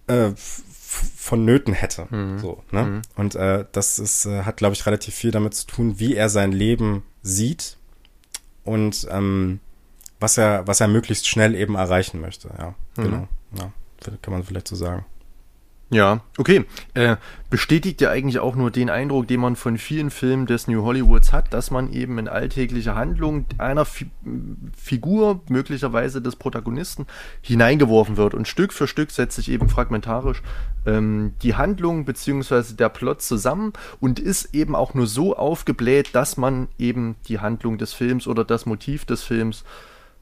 [0.06, 2.06] äh, vonnöten hätte.
[2.10, 2.38] Mhm.
[2.38, 2.84] So, ne?
[2.84, 3.02] Mhm.
[3.16, 6.28] Und äh, das ist, äh, hat, glaube ich, relativ viel damit zu tun, wie er
[6.28, 7.76] sein Leben sieht
[8.64, 9.60] und ähm,
[10.18, 12.50] was er, was er möglichst schnell eben erreichen möchte.
[12.58, 13.02] Ja, mhm.
[13.02, 13.28] genau.
[13.58, 13.72] Ja,
[14.22, 15.04] kann man vielleicht so sagen.
[15.92, 16.66] Ja, okay.
[16.94, 17.16] Äh,
[17.50, 21.32] bestätigt ja eigentlich auch nur den Eindruck, den man von vielen Filmen des New Hollywoods
[21.32, 24.08] hat, dass man eben in alltägliche Handlungen einer Fi
[24.76, 27.06] Figur, möglicherweise des Protagonisten,
[27.42, 28.34] hineingeworfen wird.
[28.34, 30.42] Und Stück für Stück setzt sich eben fragmentarisch
[30.86, 36.36] ähm, die Handlung beziehungsweise der Plot zusammen und ist eben auch nur so aufgebläht, dass
[36.36, 39.64] man eben die Handlung des Films oder das Motiv des Films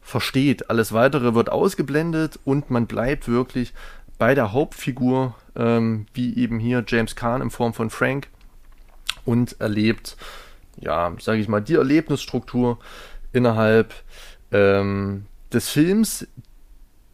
[0.00, 0.70] versteht.
[0.70, 3.74] Alles weitere wird ausgeblendet und man bleibt wirklich
[4.18, 8.28] bei der Hauptfigur, ähm, wie eben hier James Kahn in Form von Frank,
[9.28, 10.16] und erlebt,
[10.80, 12.78] ja, sage ich mal, die Erlebnisstruktur
[13.32, 13.94] innerhalb
[14.52, 16.26] ähm, des Films,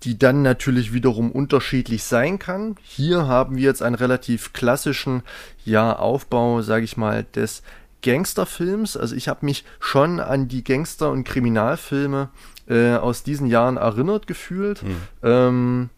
[0.04, 2.76] die dann natürlich wiederum unterschiedlich sein kann.
[2.82, 5.22] Hier haben wir jetzt einen relativ klassischen
[5.64, 7.62] ja, Aufbau, sage ich mal, des
[8.02, 8.96] Gangsterfilms.
[8.96, 12.28] Also ich habe mich schon an die Gangster- und Kriminalfilme
[12.68, 14.82] äh, aus diesen Jahren erinnert gefühlt.
[14.82, 14.96] Hm.
[15.22, 15.90] Ähm,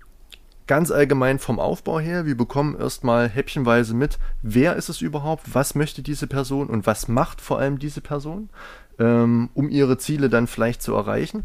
[0.66, 5.74] ganz allgemein vom Aufbau her, wir bekommen erstmal häppchenweise mit, wer ist es überhaupt, was
[5.74, 8.50] möchte diese Person und was macht vor allem diese Person,
[8.98, 11.44] ähm, um ihre Ziele dann vielleicht zu erreichen.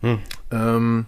[0.00, 0.18] Hm.
[0.50, 1.06] Ähm,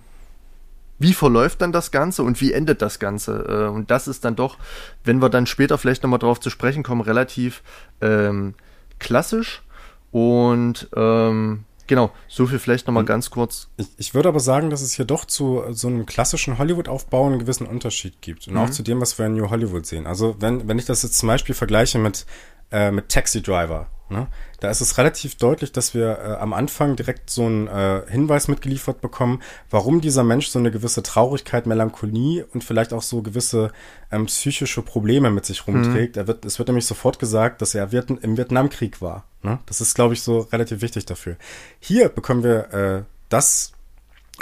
[1.00, 3.44] wie verläuft dann das Ganze und wie endet das Ganze?
[3.48, 4.56] Äh, und das ist dann doch,
[5.04, 7.62] wenn wir dann später vielleicht nochmal drauf zu sprechen kommen, relativ
[8.00, 8.54] ähm,
[8.98, 9.62] klassisch
[10.10, 13.68] und ähm, Genau, so viel vielleicht nochmal ganz kurz.
[13.76, 17.40] Ich, ich würde aber sagen, dass es hier doch zu so einem klassischen Hollywood-Aufbau einen
[17.40, 18.46] gewissen Unterschied gibt.
[18.46, 18.60] Und mhm.
[18.60, 20.06] auch zu dem, was wir in New Hollywood sehen.
[20.06, 22.26] Also wenn, wenn ich das jetzt zum Beispiel vergleiche mit,
[22.70, 24.26] äh, mit Taxi Driver, Ne?
[24.60, 28.48] Da ist es relativ deutlich, dass wir äh, am Anfang direkt so einen äh, Hinweis
[28.48, 29.40] mitgeliefert bekommen,
[29.70, 33.70] warum dieser Mensch so eine gewisse Traurigkeit, Melancholie und vielleicht auch so gewisse
[34.10, 36.16] ähm, psychische Probleme mit sich rumträgt.
[36.16, 36.20] Mhm.
[36.20, 39.24] Er wird, es wird nämlich sofort gesagt, dass er Viet im Vietnamkrieg war.
[39.42, 39.60] Ne?
[39.66, 41.36] Das ist, glaube ich, so relativ wichtig dafür.
[41.78, 43.72] Hier bekommen wir äh, das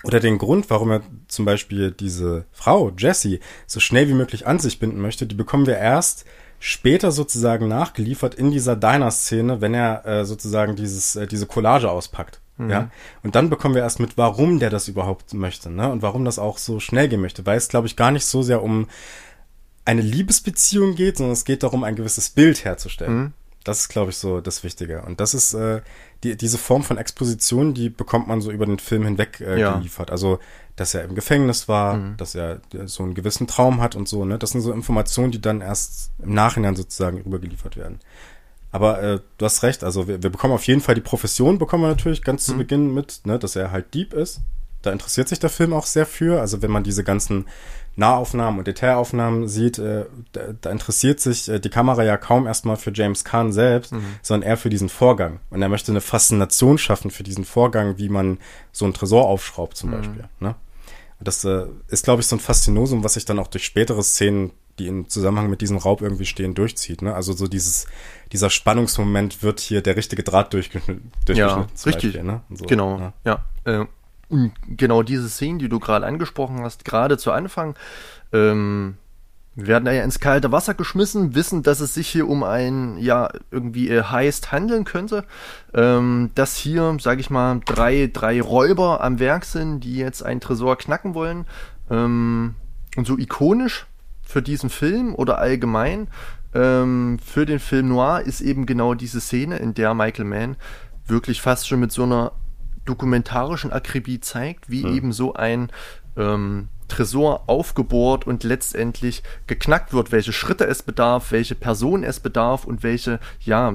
[0.02, 4.58] oder den Grund, warum er zum Beispiel diese Frau, Jessie, so schnell wie möglich an
[4.58, 6.24] sich binden möchte, die bekommen wir erst
[6.66, 12.40] später sozusagen nachgeliefert in dieser Diner-Szene, wenn er äh, sozusagen dieses, äh, diese Collage auspackt.
[12.56, 12.70] Mhm.
[12.70, 12.90] Ja.
[13.22, 15.88] Und dann bekommen wir erst mit, warum der das überhaupt möchte, ne?
[15.92, 17.46] Und warum das auch so schnell gehen möchte.
[17.46, 18.88] Weil es, glaube ich, gar nicht so sehr um
[19.84, 23.16] eine Liebesbeziehung geht, sondern es geht darum, ein gewisses Bild herzustellen.
[23.16, 23.32] Mhm.
[23.62, 25.02] Das ist, glaube ich, so das Wichtige.
[25.02, 25.82] Und das ist äh,
[26.24, 29.76] die, diese Form von Exposition, die bekommt man so über den Film hinweg äh, ja.
[29.76, 30.10] geliefert.
[30.10, 30.40] Also,
[30.76, 32.16] dass er im Gefängnis war, mhm.
[32.18, 34.24] dass er so einen gewissen Traum hat und so.
[34.24, 37.98] Ne, das sind so Informationen, die dann erst im Nachhinein sozusagen übergeliefert werden.
[38.72, 39.82] Aber äh, du hast recht.
[39.82, 42.52] Also wir, wir bekommen auf jeden Fall die Profession, bekommen wir natürlich ganz mhm.
[42.52, 44.40] zu Beginn mit, ne, dass er halt Dieb ist.
[44.82, 46.40] Da interessiert sich der Film auch sehr für.
[46.40, 47.46] Also wenn man diese ganzen
[47.96, 52.76] Nahaufnahmen und Detailaufnahmen sieht, äh, da, da, interessiert sich äh, die Kamera ja kaum erstmal
[52.76, 54.04] für James Kahn selbst, mhm.
[54.20, 55.40] sondern eher für diesen Vorgang.
[55.48, 58.38] Und er möchte eine Faszination schaffen für diesen Vorgang, wie man
[58.72, 59.94] so ein Tresor aufschraubt zum mhm.
[59.94, 60.24] Beispiel.
[60.40, 60.54] Ne?
[61.20, 64.52] Das äh, ist, glaube ich, so ein Faszinosum, was sich dann auch durch spätere Szenen
[64.78, 67.02] die im Zusammenhang mit diesem Raub irgendwie stehen, durchzieht.
[67.02, 67.14] Ne?
[67.14, 67.86] Also so dieses,
[68.32, 71.12] dieser Spannungsmoment wird hier der richtige Draht durchgeschnitten.
[71.28, 72.12] Ja, richtig.
[72.12, 72.42] Beispiel, ne?
[72.50, 73.12] so, genau, ja.
[73.24, 73.44] ja.
[73.64, 73.86] Äh,
[74.28, 77.76] und genau diese Szenen, die du gerade angesprochen hast, gerade zu Anfang,
[78.32, 78.96] ähm,
[79.56, 83.30] werden da ja ins kalte Wasser geschmissen, wissen, dass es sich hier um ein, ja,
[83.50, 85.24] irgendwie äh, Heist handeln könnte.
[85.74, 90.40] Ähm, dass hier, sage ich mal, drei, drei Räuber am Werk sind, die jetzt einen
[90.40, 91.46] Tresor knacken wollen.
[91.90, 92.54] Ähm,
[92.96, 93.86] und so ikonisch
[94.22, 96.08] für diesen Film oder allgemein
[96.54, 100.56] ähm, für den Film Noir ist eben genau diese Szene, in der Michael Mann
[101.06, 102.32] wirklich fast schon mit so einer
[102.84, 104.94] dokumentarischen Akribie zeigt, wie hm.
[104.94, 105.70] eben so ein
[106.16, 112.64] ähm, Tresor aufgebohrt und letztendlich geknackt wird, welche Schritte es bedarf, welche Person es bedarf
[112.64, 113.74] und welche, ja,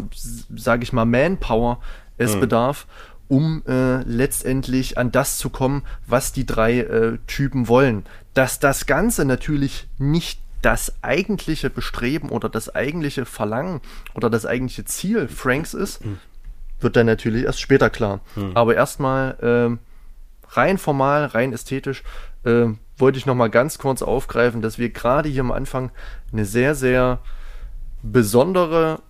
[0.56, 1.80] sage ich mal, Manpower
[2.17, 2.39] es mhm.
[2.41, 2.88] bedarf,
[3.28, 8.06] um äh, letztendlich an das zu kommen, was die drei äh, Typen wollen.
[8.34, 13.82] Dass das Ganze natürlich nicht das eigentliche Bestreben oder das eigentliche Verlangen
[14.13, 16.19] oder das eigentliche Ziel Franks ist, mhm.
[16.80, 18.19] wird dann natürlich erst später klar.
[18.36, 18.52] Mhm.
[18.54, 22.04] Aber erstmal äh, rein formal, rein ästhetisch
[22.45, 22.67] äh,
[23.02, 25.92] wollte ich noch mal ganz kurz aufgreifen, dass wir gerade hier am Anfang
[26.32, 27.20] eine sehr, sehr
[28.04, 29.02] besondere,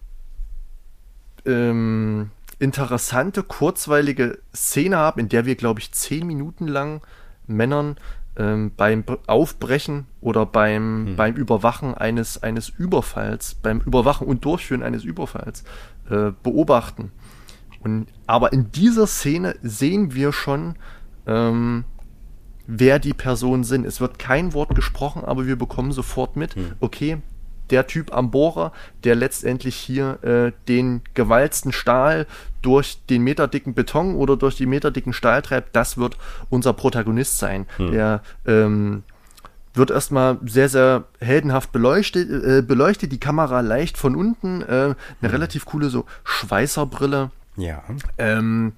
[1.46, 7.02] ähm, interessante, kurzweilige Szene haben, in der wir, glaube ich, zehn Minuten lang
[7.48, 7.98] Männern
[8.38, 11.16] ähm, beim Aufbrechen oder beim, hm.
[11.16, 15.64] beim Überwachen eines, eines Überfalls, beim Überwachen und Durchführen eines Überfalls
[16.10, 17.12] äh, beobachten.
[17.80, 20.76] Und, aber in dieser Szene sehen wir schon,
[21.26, 21.84] ähm,
[22.74, 23.86] wer die Personen sind.
[23.86, 26.72] Es wird kein Wort gesprochen, aber wir bekommen sofort mit, hm.
[26.80, 27.18] okay,
[27.70, 28.72] der Typ am Bohrer,
[29.04, 32.28] der letztendlich hier äh, den gewalzten Stahl
[32.62, 36.18] durch den meterdicken Beton oder durch die meterdicken Stahl treibt, das wird
[36.50, 37.66] unser Protagonist sein.
[37.78, 37.92] Hm.
[37.92, 39.04] Der ähm,
[39.74, 44.96] wird erstmal sehr, sehr heldenhaft beleuchtet, äh, beleuchtet, die Kamera leicht von unten, äh, eine
[45.20, 45.30] hm.
[45.30, 47.32] relativ coole so Schweißerbrille.
[47.58, 47.84] Ja.
[48.18, 48.74] Ähm,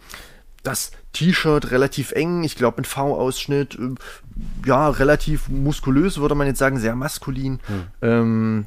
[0.64, 3.96] das T-Shirt relativ eng, ich glaube mit V-Ausschnitt, äh,
[4.68, 7.60] ja, relativ muskulös, würde man jetzt sagen, sehr maskulin.
[7.68, 7.84] Hm.
[8.02, 8.66] Ähm,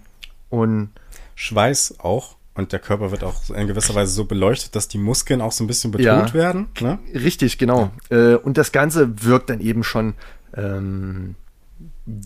[0.48, 0.90] und
[1.34, 2.36] Schweiß auch.
[2.54, 5.62] Und der Körper wird auch in gewisser Weise so beleuchtet, dass die Muskeln auch so
[5.62, 6.68] ein bisschen betont ja, werden.
[6.80, 6.98] Ne?
[7.12, 7.90] Richtig, genau.
[8.10, 8.32] Ja.
[8.32, 10.14] Äh, und das Ganze wirkt dann eben schon,
[10.54, 11.34] ähm,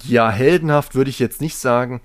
[0.04, 2.00] ja, heldenhaft würde ich jetzt nicht sagen,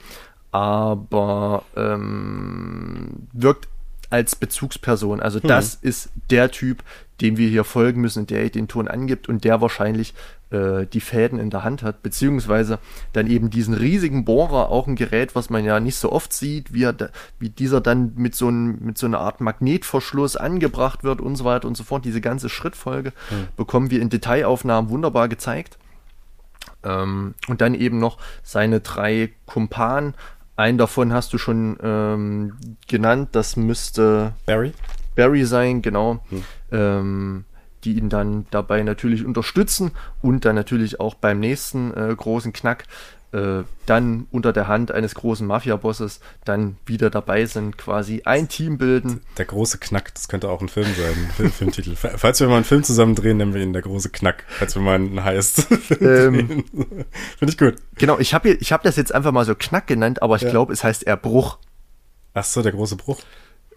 [0.51, 3.67] aber ähm, wirkt
[4.10, 5.19] als Bezugsperson.
[5.19, 5.47] Also hm.
[5.47, 6.84] das ist der Typ,
[7.21, 10.13] dem wir hier folgen müssen, der den Ton angibt und der wahrscheinlich
[10.51, 12.80] äh, die Fäden in der Hand hat, beziehungsweise
[13.13, 16.73] dann eben diesen riesigen Bohrer, auch ein Gerät, was man ja nicht so oft sieht,
[16.73, 16.95] wie, er,
[17.39, 21.45] wie dieser dann mit so, ein, mit so einer Art Magnetverschluss angebracht wird und so
[21.45, 22.06] weiter und so fort.
[22.06, 23.47] Diese ganze Schrittfolge hm.
[23.56, 25.78] bekommen wir in Detailaufnahmen wunderbar gezeigt.
[26.84, 30.15] Ähm, und dann eben noch seine drei Kumpanen.
[30.58, 32.54] Einen davon hast du schon ähm,
[32.88, 34.73] genannt, das müsste Barry.
[35.15, 36.19] Barry sein, genau.
[36.30, 36.43] Hm.
[36.75, 37.45] Ähm,
[37.85, 42.85] die ihn dann dabei natürlich unterstützen und dann natürlich auch beim nächsten äh, großen Knack
[43.35, 48.77] äh, dann unter der Hand eines großen Mafia-Bosses dann wieder dabei sind, quasi ein Team
[48.77, 49.21] bilden.
[49.38, 51.95] Der große Knack, das könnte auch ein Film sein, Film, Filmtitel.
[51.95, 54.81] Falls wir mal einen Film zusammen drehen, nennen wir ihn der große Knack, falls wir
[54.81, 55.67] mal einen heißt.
[56.01, 56.65] Ähm,
[57.38, 57.75] Finde ich gut.
[57.95, 60.49] Genau, ich habe ich hab das jetzt einfach mal so Knack genannt, aber ich ja.
[60.49, 61.57] glaube, es heißt eher Bruch.
[62.33, 63.21] Ach so, der große Bruch.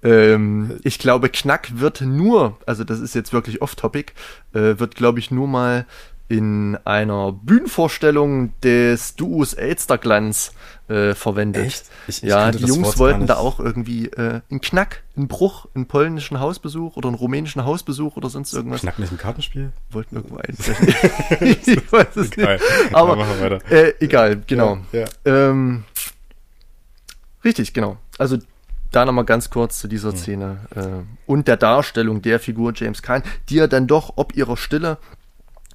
[0.02, 4.12] Ähm, ich glaube, Knack wird nur, also das ist jetzt wirklich off-topic,
[4.52, 5.86] äh, wird, glaube ich, nur mal
[6.28, 10.52] in einer Bühnenvorstellung des Duos Elsterglanz
[10.88, 11.66] äh, verwendet.
[11.66, 11.84] Echt?
[12.06, 15.86] Ich, ich ja, die Jungs wollten da auch irgendwie äh, einen Knack, einen Bruch, einen
[15.86, 18.82] polnischen Hausbesuch oder einen rumänischen Hausbesuch oder sonst irgendwas.
[18.82, 19.72] Knack nicht ein Kartenspiel?
[19.90, 20.88] Wollten irgendwo einbrechen.
[21.66, 22.62] ich weiß es nicht.
[22.92, 24.78] Aber ja, äh, egal, genau.
[24.92, 25.06] Ja, ja.
[25.24, 25.84] Ähm,
[27.42, 27.96] richtig, genau.
[28.18, 28.36] Also
[28.90, 33.22] da nochmal ganz kurz zu dieser Szene äh, und der Darstellung der Figur James Caan,
[33.48, 34.98] die ja dann doch ob ihrer Stille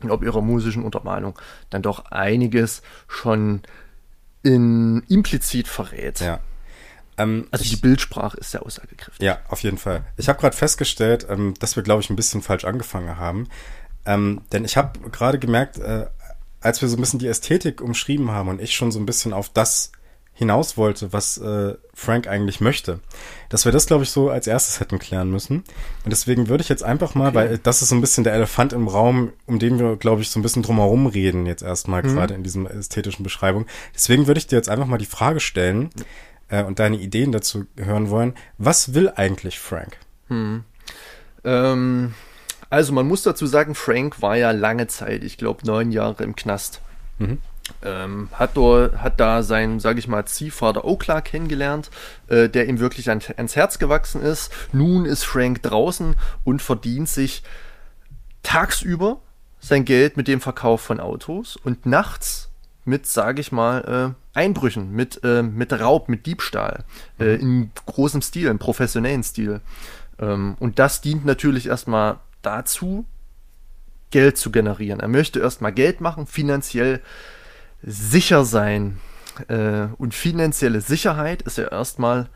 [0.01, 1.37] und ob ihrer musischen Untermalung
[1.69, 3.61] dann doch einiges schon
[4.41, 6.19] in implizit verrät.
[6.19, 6.39] Ja.
[7.17, 9.25] Ähm, also die Bildsprache ist sehr aussagekräftig.
[9.25, 10.05] Ja, auf jeden Fall.
[10.17, 13.47] Ich habe gerade festgestellt, ähm, dass wir, glaube ich, ein bisschen falsch angefangen haben.
[14.05, 16.07] Ähm, denn ich habe gerade gemerkt, äh,
[16.59, 19.33] als wir so ein bisschen die Ästhetik umschrieben haben und ich schon so ein bisschen
[19.33, 19.91] auf das
[20.33, 22.99] hinaus wollte, was äh, Frank eigentlich möchte.
[23.49, 25.57] Dass wir das, glaube ich, so als erstes hätten klären müssen.
[26.03, 27.35] Und deswegen würde ich jetzt einfach mal, okay.
[27.35, 30.29] weil das ist so ein bisschen der Elefant im Raum, um den wir, glaube ich,
[30.29, 32.15] so ein bisschen drumherum reden, jetzt erstmal mhm.
[32.15, 33.67] gerade in diesem ästhetischen Beschreibung.
[33.93, 35.91] Deswegen würde ich dir jetzt einfach mal die Frage stellen
[36.49, 38.33] äh, und deine Ideen dazu hören wollen.
[38.57, 39.97] Was will eigentlich Frank?
[40.29, 40.63] Mhm.
[41.43, 42.13] Ähm,
[42.71, 46.35] also man muss dazu sagen, Frank war ja lange Zeit, ich glaube neun Jahre im
[46.35, 46.81] Knast.
[47.19, 47.37] Mhm.
[47.83, 51.91] Ähm, hat, dort, hat da seinen, sage ich mal, Ziehvater Okla kennengelernt,
[52.27, 54.51] äh, der ihm wirklich an, ans Herz gewachsen ist.
[54.71, 57.43] Nun ist Frank draußen und verdient sich
[58.41, 59.17] tagsüber
[59.59, 62.49] sein Geld mit dem Verkauf von Autos und nachts
[62.85, 66.83] mit, sage ich mal, äh, Einbrüchen, mit, äh, mit Raub, mit Diebstahl,
[67.19, 69.61] äh, in großem Stil, im professionellen Stil.
[70.19, 73.05] Ähm, und das dient natürlich erstmal dazu,
[74.11, 74.99] Geld zu generieren.
[74.99, 77.01] Er möchte erstmal Geld machen, finanziell
[77.83, 78.99] sicher sein.
[79.47, 82.29] Äh, und finanzielle Sicherheit ist ja erstmal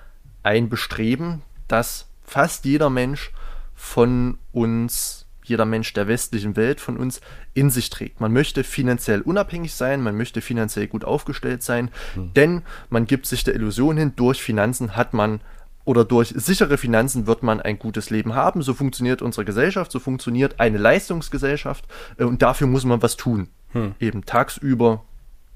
[0.43, 3.31] ein Bestreben, das fast jeder Mensch
[3.75, 7.21] von uns jeder Mensch der westlichen Welt von uns
[7.53, 8.19] in sich trägt.
[8.19, 12.33] Man möchte finanziell unabhängig sein, man möchte finanziell gut aufgestellt sein, mhm.
[12.33, 15.39] denn man gibt sich der Illusion hin, durch Finanzen hat man
[15.85, 18.61] oder durch sichere Finanzen wird man ein gutes Leben haben.
[18.61, 21.85] So funktioniert unsere Gesellschaft, so funktioniert eine Leistungsgesellschaft
[22.17, 23.47] äh, und dafür muss man was tun.
[23.71, 23.95] Hm.
[23.99, 25.05] Eben tagsüber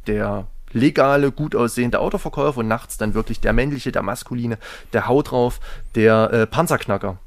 [0.08, 4.58] der legale, gut aussehende Autoverkäufer und nachts dann wirklich der männliche, der maskuline,
[4.94, 5.60] der Haut drauf,
[5.96, 7.18] der äh, Panzerknacker.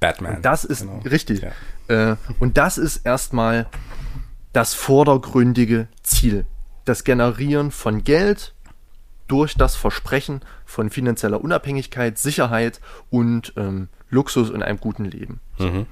[0.00, 0.36] Batman.
[0.36, 1.00] Und das ist genau.
[1.00, 1.42] richtig.
[1.88, 2.12] Ja.
[2.12, 3.66] Äh, und das ist erstmal
[4.52, 6.46] das vordergründige Ziel.
[6.84, 8.54] Das Generieren von Geld
[9.28, 15.40] durch das Versprechen von finanzieller Unabhängigkeit, Sicherheit und ähm, Luxus in einem guten Leben.
[15.58, 15.86] Mhm.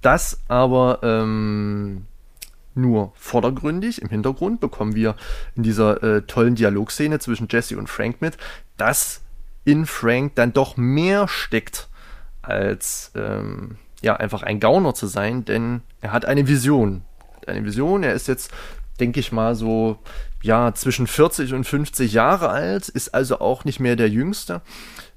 [0.00, 2.06] Das aber ähm,
[2.74, 4.02] nur vordergründig.
[4.02, 5.16] Im Hintergrund bekommen wir
[5.54, 8.36] in dieser äh, tollen Dialogszene zwischen Jesse und Frank mit,
[8.76, 9.22] dass
[9.64, 11.88] in Frank dann doch mehr steckt
[12.42, 17.02] als ähm, ja einfach ein Gauner zu sein, denn er hat eine Vision.
[17.46, 18.50] Eine Vision, er ist jetzt,
[19.00, 19.98] denke ich mal, so
[20.42, 24.60] ja zwischen 40 und 50 Jahre alt, ist also auch nicht mehr der Jüngste,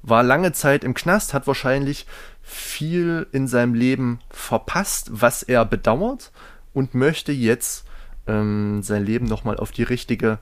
[0.01, 2.08] war lange Zeit im Knast, hat wahrscheinlich
[2.41, 6.32] viel in seinem Leben verpasst, was er bedauert
[6.78, 7.88] und möchte jetzt
[8.28, 10.38] ähm, sein Leben nochmal auf die richtige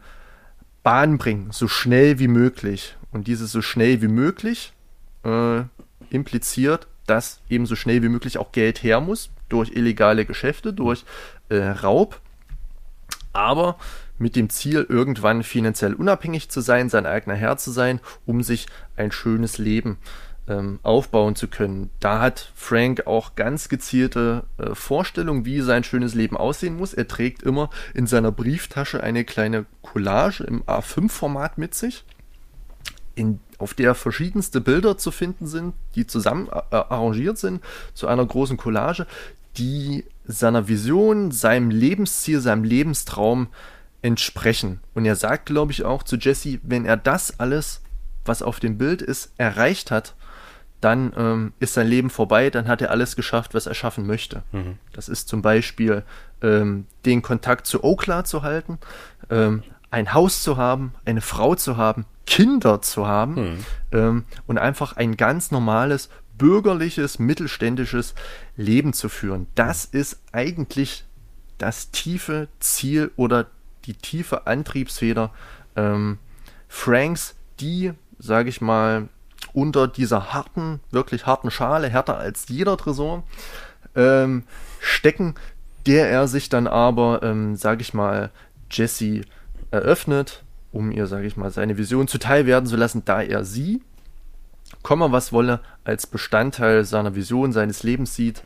[0.83, 2.97] Bahn bringen, so schnell wie möglich.
[3.13, 4.73] Und dieses so schnell wie möglich
[5.23, 5.61] äh,
[6.09, 11.05] impliziert, dass eben so schnell wie möglich auch Geld her muss durch illegale Geschäfte, durch
[11.47, 12.19] äh, Raub,
[13.31, 13.77] aber
[14.17, 18.65] mit dem Ziel, irgendwann finanziell unabhängig zu sein, sein eigener Herr zu sein, um sich
[18.97, 19.99] ein schönes Leben
[20.47, 21.89] ähm, aufbauen zu können.
[21.99, 26.93] Da hat Frank auch ganz gezielte äh, Vorstellungen, wie sein schönes Leben aussehen muss.
[26.93, 32.05] Er trägt immer in seiner Brieftasche eine kleine Collage im A5-Format mit sich
[33.15, 38.25] in, auf der verschiedenste Bilder zu finden sind, die zusammen äh, arrangiert sind zu einer
[38.25, 39.07] großen Collage,
[39.57, 43.47] die seiner Vision, seinem Lebensziel, seinem Lebenstraum
[44.01, 44.81] entsprechen.
[44.93, 47.81] Und er sagt, glaube ich, auch zu Jesse, wenn er das alles,
[48.25, 50.15] was auf dem Bild ist, erreicht hat,
[50.81, 54.43] dann ähm, ist sein Leben vorbei, dann hat er alles geschafft, was er schaffen möchte.
[54.51, 54.77] Mhm.
[54.93, 56.03] Das ist zum Beispiel
[56.41, 58.77] ähm, den Kontakt zu Okla zu halten,
[59.29, 63.65] ähm, ein Haus zu haben, eine Frau zu haben, Kinder zu haben hm.
[63.91, 68.13] ähm, und einfach ein ganz normales, bürgerliches, mittelständisches
[68.57, 69.47] Leben zu führen.
[69.55, 71.05] Das ist eigentlich
[71.57, 73.47] das tiefe Ziel oder
[73.85, 75.31] die tiefe Antriebsfeder
[75.75, 76.17] ähm,
[76.67, 79.07] Franks, die, sage ich mal,
[79.55, 83.23] unter dieser harten, wirklich harten Schale, härter als jeder Tresor,
[83.95, 84.43] ähm,
[84.79, 85.35] stecken,
[85.85, 88.31] der er sich dann aber, ähm, sage ich mal,
[88.69, 89.21] Jesse
[89.71, 93.81] eröffnet, um ihr, sage ich mal, seine Vision zuteil werden zu lassen, da er sie,
[94.83, 98.43] komme was wolle, als Bestandteil seiner Vision, seines Lebens sieht.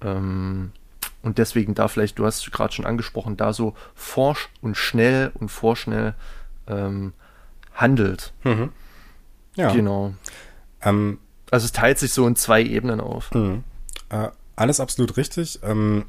[0.00, 0.70] Ähm,
[1.22, 5.32] und deswegen da vielleicht, du hast es gerade schon angesprochen, da so forsch und schnell
[5.34, 6.14] und vorschnell
[6.68, 7.12] ähm,
[7.74, 8.32] handelt.
[8.44, 8.70] Mhm.
[9.56, 9.72] Ja.
[9.72, 10.14] Genau.
[10.82, 11.18] Ähm,
[11.50, 13.32] also es teilt sich so in zwei Ebenen auf.
[13.34, 13.64] Mhm.
[14.08, 15.60] Äh, alles absolut richtig.
[15.62, 16.06] Ähm,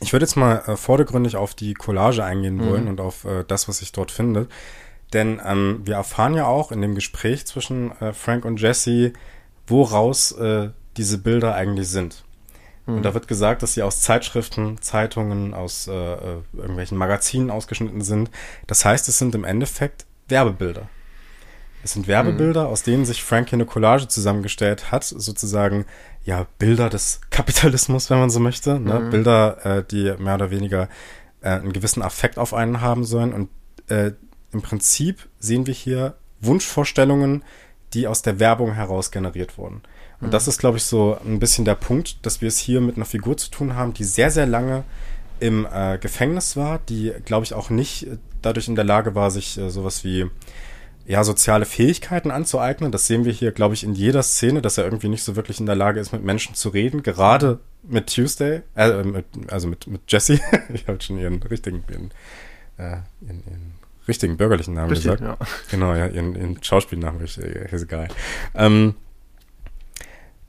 [0.00, 2.66] ich würde jetzt mal äh, vordergründig auf die Collage eingehen mhm.
[2.66, 4.50] wollen und auf äh, das, was sich dort findet.
[5.12, 9.12] Denn ähm, wir erfahren ja auch in dem Gespräch zwischen äh, Frank und Jesse,
[9.66, 12.24] woraus äh, diese Bilder eigentlich sind.
[12.86, 12.96] Mhm.
[12.96, 16.16] Und da wird gesagt, dass sie aus Zeitschriften, Zeitungen, aus äh,
[16.52, 18.30] irgendwelchen Magazinen ausgeschnitten sind.
[18.66, 20.88] Das heißt, es sind im Endeffekt Werbebilder.
[21.84, 22.70] Es sind Werbebilder, mhm.
[22.70, 25.86] aus denen sich Frank hier eine Collage zusammengestellt hat, sozusagen
[26.24, 29.00] ja Bilder des Kapitalismus, wenn man so möchte, ne?
[29.00, 29.10] Mhm.
[29.10, 30.88] Bilder, äh, die mehr oder weniger
[31.40, 33.32] äh, einen gewissen Affekt auf einen haben sollen.
[33.32, 33.48] Und
[33.88, 34.12] äh,
[34.52, 37.42] im Prinzip sehen wir hier Wunschvorstellungen,
[37.94, 39.82] die aus der Werbung heraus generiert wurden.
[40.20, 40.32] Und mhm.
[40.32, 43.06] das ist, glaube ich, so ein bisschen der Punkt, dass wir es hier mit einer
[43.06, 44.84] Figur zu tun haben, die sehr, sehr lange
[45.40, 48.08] im äh, Gefängnis war, die, glaube ich, auch nicht
[48.42, 50.28] dadurch in der Lage war, sich äh, sowas wie
[51.08, 52.92] ja, soziale Fähigkeiten anzueignen.
[52.92, 55.58] Das sehen wir hier, glaube ich, in jeder Szene, dass er irgendwie nicht so wirklich
[55.58, 57.02] in der Lage ist, mit Menschen zu reden.
[57.02, 60.38] Gerade mit Tuesday, äh, mit, also mit, mit Jesse.
[60.74, 62.10] ich habe schon ihren richtigen, ihren,
[62.76, 63.74] äh, ihren, ihren
[64.06, 65.22] richtigen bürgerlichen Namen Richtig, gesagt.
[65.22, 65.38] Ja.
[65.70, 68.08] Genau, ja, ihren, ihren Schauspielnamen, ist egal.
[68.54, 68.94] Ähm,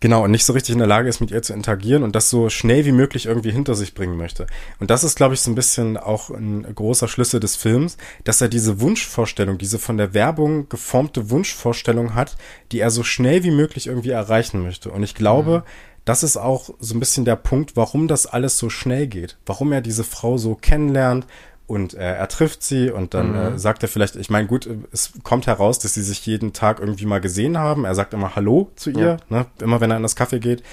[0.02, 2.30] Genau, und nicht so richtig in der Lage ist, mit ihr zu interagieren und das
[2.30, 4.48] so schnell wie möglich irgendwie hinter sich bringen möchte.
[4.80, 8.40] Und das ist, glaube ich, so ein bisschen auch ein großer Schlüssel des Films, dass
[8.40, 12.38] er diese Wunschvorstellung, diese von der Werbung geformte Wunschvorstellung hat,
[12.72, 14.90] die er so schnell wie möglich irgendwie erreichen möchte.
[14.90, 16.02] Und ich glaube, mhm.
[16.06, 19.38] das ist auch so ein bisschen der Punkt, warum das alles so schnell geht.
[19.46, 21.28] Warum er diese Frau so kennenlernt,
[21.70, 23.56] und äh, er trifft sie und dann äh, mhm.
[23.56, 26.80] äh, sagt er vielleicht, ich meine, gut, es kommt heraus, dass sie sich jeden Tag
[26.80, 27.86] irgendwie mal gesehen haben.
[27.86, 29.18] Er sagt immer Hallo zu ihr, ja.
[29.30, 30.64] ne, immer wenn er in das Kaffee geht.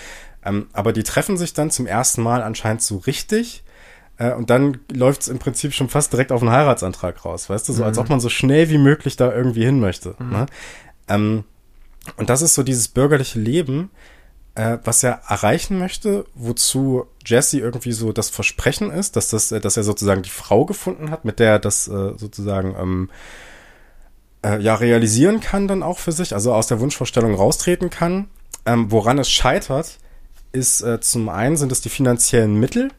[0.42, 3.62] Ähm, aber die treffen sich dann zum ersten Mal anscheinend so richtig.
[4.16, 7.68] Äh, und dann läuft es im Prinzip schon fast direkt auf einen Heiratsantrag raus, weißt
[7.68, 7.88] du, so mhm.
[7.88, 10.14] als ob man so schnell wie möglich da irgendwie hin möchte.
[10.18, 10.30] Mhm.
[10.30, 10.46] Ne?
[11.08, 11.44] Ähm,
[12.16, 13.90] und das ist so dieses bürgerliche Leben,
[14.56, 19.60] äh, was er erreichen möchte, wozu Jesse irgendwie so das Versprechen ist, dass, das, äh,
[19.60, 23.10] dass er sozusagen die Frau gefunden hat, mit der er das äh, sozusagen ähm,
[24.44, 28.28] äh, ja realisieren kann dann auch für sich, also aus der Wunschvorstellung raustreten kann.
[28.64, 29.98] Ähm, woran es scheitert,
[30.52, 32.90] ist äh, zum einen sind es die finanziellen Mittel,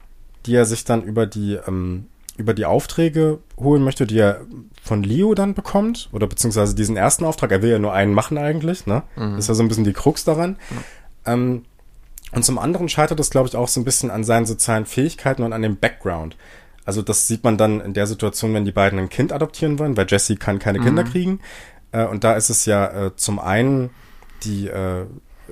[0.46, 2.06] die er sich dann über die ähm,
[2.38, 4.42] über die Aufträge holen möchte, die er
[4.84, 8.38] von Leo dann bekommt, oder beziehungsweise diesen ersten Auftrag, er will ja nur einen machen
[8.38, 9.02] eigentlich, ne?
[9.16, 9.32] Mhm.
[9.32, 10.52] Das ist ja so ein bisschen die Krux daran.
[10.52, 10.84] Mhm.
[11.28, 11.64] Ähm,
[12.32, 15.44] und zum anderen scheitert es, glaube ich, auch so ein bisschen an seinen sozialen Fähigkeiten
[15.44, 16.36] und an dem Background.
[16.86, 19.98] Also das sieht man dann in der Situation, wenn die beiden ein Kind adoptieren wollen,
[19.98, 20.84] weil Jesse kann keine mhm.
[20.86, 21.40] Kinder kriegen.
[21.92, 23.90] Äh, und da ist es ja äh, zum einen
[24.44, 25.06] die, äh,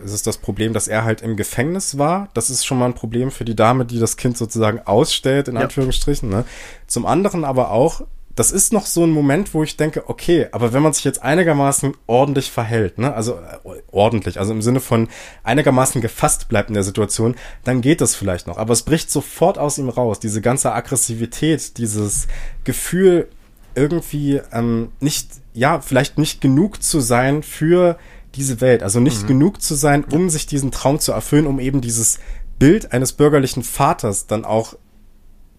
[0.03, 2.29] es ist das Problem, dass er halt im Gefängnis war.
[2.33, 5.55] Das ist schon mal ein Problem für die Dame, die das Kind sozusagen ausstellt, in
[5.55, 5.61] ja.
[5.61, 6.29] Anführungsstrichen.
[6.29, 6.45] Ne?
[6.87, 8.01] Zum anderen aber auch,
[8.35, 11.23] das ist noch so ein Moment, wo ich denke, okay, aber wenn man sich jetzt
[11.23, 15.07] einigermaßen ordentlich verhält, ne, also äh, ordentlich, also im Sinne von
[15.43, 18.57] einigermaßen gefasst bleibt in der Situation, dann geht das vielleicht noch.
[18.57, 22.27] Aber es bricht sofort aus ihm raus, diese ganze Aggressivität, dieses
[22.65, 23.29] Gefühl,
[23.73, 27.97] irgendwie ähm, nicht, ja, vielleicht nicht genug zu sein für
[28.35, 29.27] diese Welt, also nicht mhm.
[29.27, 32.19] genug zu sein, um sich diesen Traum zu erfüllen, um eben dieses
[32.59, 34.75] Bild eines bürgerlichen Vaters dann auch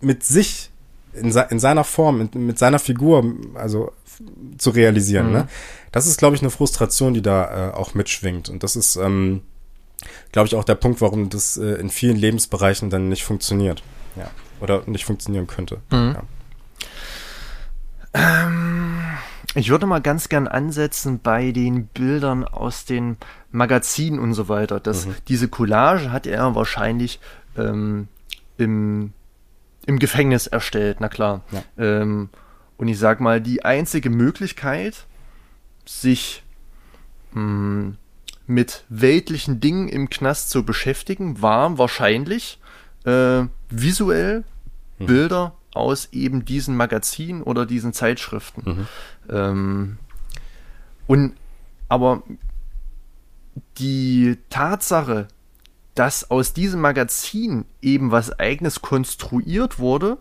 [0.01, 0.71] mit sich
[1.17, 3.93] in, in seiner Form, mit, mit seiner Figur, also
[4.59, 5.27] zu realisieren.
[5.27, 5.31] Ne?
[5.31, 5.45] Mhm.
[5.45, 5.49] Ne?
[5.93, 8.49] Das ist, glaube ich, eine Frustration, die da äh, auch mitschwingt.
[8.49, 9.43] Und das ist, ähm,
[10.33, 13.83] glaube ich, auch der Punkt, warum das äh, in vielen Lebensbereichen dann nicht funktioniert.
[14.17, 14.31] Ja.
[14.61, 15.81] Oder nicht funktionieren könnte.
[15.91, 16.17] Mhm.
[16.17, 16.23] Ja.
[18.15, 18.99] Ähm,
[19.55, 23.17] ich würde mal ganz gern ansetzen bei den Bildern aus den
[23.51, 24.81] Magazinen und so weiter.
[24.81, 25.15] Das, mhm.
[25.29, 27.21] Diese Collage hat er wahrscheinlich
[27.57, 28.09] ähm,
[28.59, 29.13] im
[29.87, 31.45] im Gefängnis erstellt, na klar.
[31.53, 31.63] Ja.
[31.79, 32.29] Ähm,
[32.77, 35.07] und ich sag mal, die einzige Möglichkeit,
[35.85, 36.43] sich
[37.33, 37.97] mh, hm,
[38.47, 42.61] mit weltlichen Dingen im Knast zu beschäftigen, war wahrscheinlich
[43.05, 44.45] äh, visuell
[44.99, 45.07] mhm.
[45.07, 48.63] Bilder aus eben diesen Magazinen oder diesen Zeitschriften.
[48.65, 48.89] Mhm.
[49.35, 49.99] Ähm,
[51.07, 51.35] und
[51.89, 52.23] aber
[53.79, 55.29] die Tatsache,
[55.97, 60.19] dass aus diesem Magazin eben was eigenes konstruiert wurde,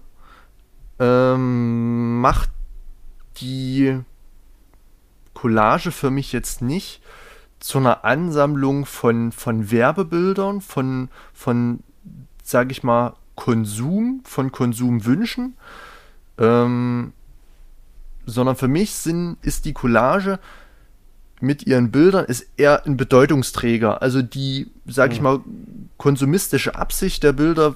[1.00, 2.50] ähm, macht
[3.38, 4.00] die
[5.34, 7.02] Collage für mich jetzt nicht
[7.60, 11.82] zu einer Ansammlung von, von Werbebildern, von, von,
[12.42, 15.58] sag ich mal, Konsum, von Konsumwünschen,
[16.38, 17.12] ähm,
[18.26, 20.40] sondern für mich sind, ist die Collage
[21.42, 24.02] mit ihren Bildern ist eher ein Bedeutungsträger.
[24.02, 25.42] Also die, sag ich mal,
[25.98, 27.76] konsumistische Absicht der Bilder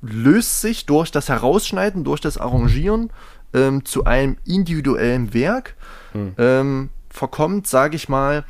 [0.00, 3.10] löst sich durch das Herausschneiden, durch das Arrangieren
[3.52, 5.74] ähm, zu einem individuellen Werk.
[6.14, 6.34] Mhm.
[6.38, 8.44] Ähm, verkommt, sage ich mal,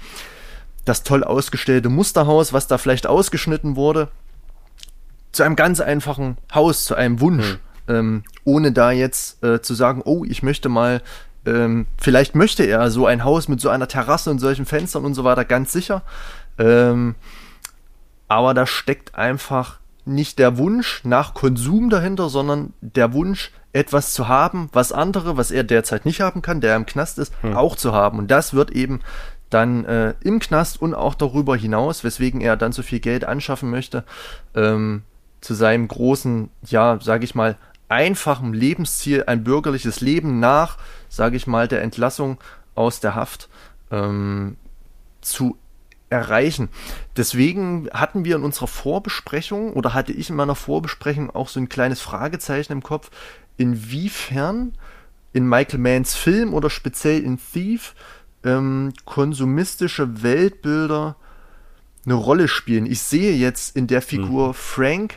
[0.84, 4.08] das toll ausgestellte Musterhaus, was da vielleicht ausgeschnitten wurde,
[5.32, 7.54] zu einem ganz einfachen Haus, zu einem Wunsch.
[7.54, 7.58] Mhm.
[7.94, 11.00] Ähm, ohne da jetzt äh, zu sagen, oh, ich möchte mal
[11.46, 15.14] ähm, vielleicht möchte er so ein Haus mit so einer Terrasse und solchen Fenstern und
[15.14, 16.02] so weiter, ganz sicher.
[16.58, 17.14] Ähm,
[18.28, 24.28] aber da steckt einfach nicht der Wunsch nach Konsum dahinter, sondern der Wunsch, etwas zu
[24.28, 27.54] haben, was andere, was er derzeit nicht haben kann, der im Knast ist, hm.
[27.54, 28.18] auch zu haben.
[28.18, 29.00] Und das wird eben
[29.50, 33.70] dann äh, im Knast und auch darüber hinaus, weswegen er dann so viel Geld anschaffen
[33.70, 34.04] möchte,
[34.54, 35.02] ähm,
[35.40, 37.56] zu seinem großen, ja, sage ich mal,
[37.88, 42.38] einfachen Lebensziel, ein bürgerliches Leben nach, sage ich mal, der Entlassung
[42.74, 43.48] aus der Haft
[43.90, 44.56] ähm,
[45.20, 45.56] zu
[46.11, 46.68] erreichen.
[47.16, 51.68] Deswegen hatten wir in unserer Vorbesprechung oder hatte ich in meiner Vorbesprechung auch so ein
[51.68, 53.11] kleines Fragezeichen im Kopf,
[53.56, 54.72] inwiefern
[55.32, 57.94] in Michael Manns Film oder speziell in Thief
[58.44, 61.16] ähm, konsumistische Weltbilder
[62.04, 62.86] eine Rolle spielen.
[62.86, 64.54] Ich sehe jetzt in der Figur mhm.
[64.54, 65.14] Frank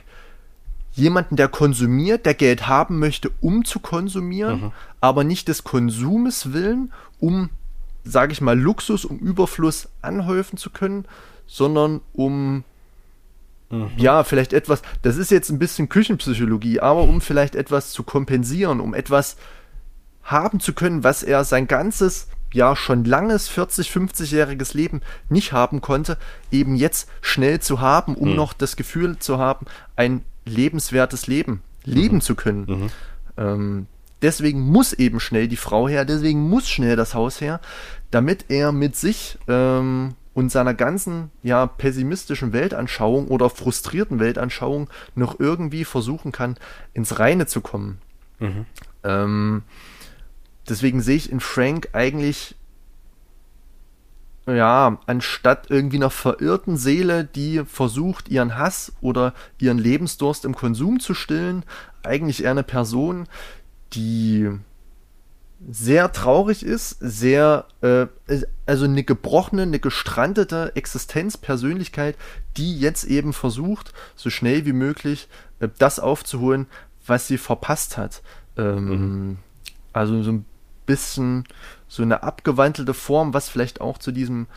[0.94, 4.72] jemanden, der konsumiert, der Geld haben möchte, um zu konsumieren, mhm.
[5.00, 7.50] aber nicht des Konsumes willen, um,
[8.04, 11.06] sage ich mal, Luxus, um Überfluss anhäufen zu können,
[11.48, 12.64] sondern um
[13.70, 13.92] mhm.
[13.98, 18.80] ja, vielleicht etwas, das ist jetzt ein bisschen Küchenpsychologie, aber um vielleicht etwas zu kompensieren,
[18.80, 19.38] um etwas
[20.24, 25.82] haben zu können, was er sein ganzes ja schon langes 40, 50-jähriges Leben nicht haben
[25.82, 26.18] konnte,
[26.52, 28.36] eben jetzt schnell zu haben, um mhm.
[28.36, 32.22] noch das Gefühl zu haben, ein lebenswertes Leben leben mhm.
[32.22, 32.66] zu können.
[32.68, 32.90] Mhm.
[33.38, 33.88] Ähm,
[34.22, 37.60] deswegen muss eben schnell die Frau her, deswegen muss schnell das Haus her,
[38.12, 45.40] damit er mit sich ähm, und seiner ganzen ja pessimistischen Weltanschauung oder frustrierten Weltanschauung noch
[45.40, 46.58] irgendwie versuchen kann,
[46.94, 48.00] ins Reine zu kommen.
[48.40, 48.66] Mhm.
[49.04, 49.64] Ähm,
[50.70, 52.56] deswegen sehe ich in Frank eigentlich
[54.48, 61.00] ja, anstatt irgendwie einer verirrten Seele, die versucht, ihren Hass oder ihren Lebensdurst im Konsum
[61.00, 61.64] zu stillen,
[62.04, 63.28] eigentlich eher eine Person,
[63.94, 64.50] die
[65.70, 68.08] sehr traurig ist, sehr, äh,
[68.66, 72.16] also eine gebrochene, eine gestrandete Existenzpersönlichkeit,
[72.58, 75.28] die jetzt eben versucht, so schnell wie möglich
[75.60, 76.68] äh, das aufzuholen,
[77.06, 78.22] was sie verpasst hat.
[78.58, 79.38] Ähm, mhm.
[79.94, 80.46] Also so ein
[80.86, 81.44] bisschen
[81.88, 84.48] so eine abgewandelte Form, was vielleicht auch zu diesem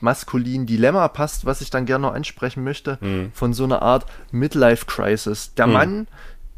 [0.00, 3.32] maskulinen Dilemma passt, was ich dann gerne noch ansprechen möchte, mhm.
[3.32, 5.54] von so einer Art Midlife Crisis.
[5.54, 5.72] Der mhm.
[5.72, 6.06] Mann,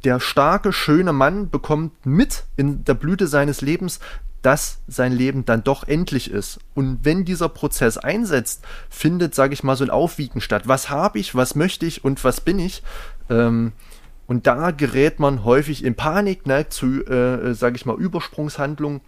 [0.07, 3.99] der starke, schöne Mann bekommt mit in der Blüte seines Lebens,
[4.41, 6.61] dass sein Leben dann doch endlich ist.
[6.75, 10.69] Und wenn dieser Prozess einsetzt, findet, sage ich mal, so ein Aufwiegen statt.
[10.69, 12.85] Was habe ich, was möchte ich und was bin ich?
[13.29, 13.73] Ähm,
[14.29, 19.01] und da gerät man häufig in Panik, ne, zu, äh, sage ich mal, Übersprungshandlungen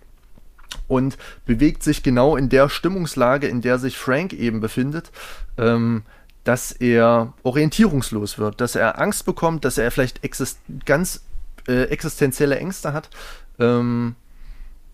[0.88, 5.12] und bewegt sich genau in der Stimmungslage, in der sich Frank eben befindet,
[5.58, 6.02] ähm,
[6.48, 11.26] dass er orientierungslos wird, dass er Angst bekommt, dass er vielleicht exist ganz
[11.66, 13.10] äh, existenzielle Ängste hat,
[13.58, 14.14] ähm,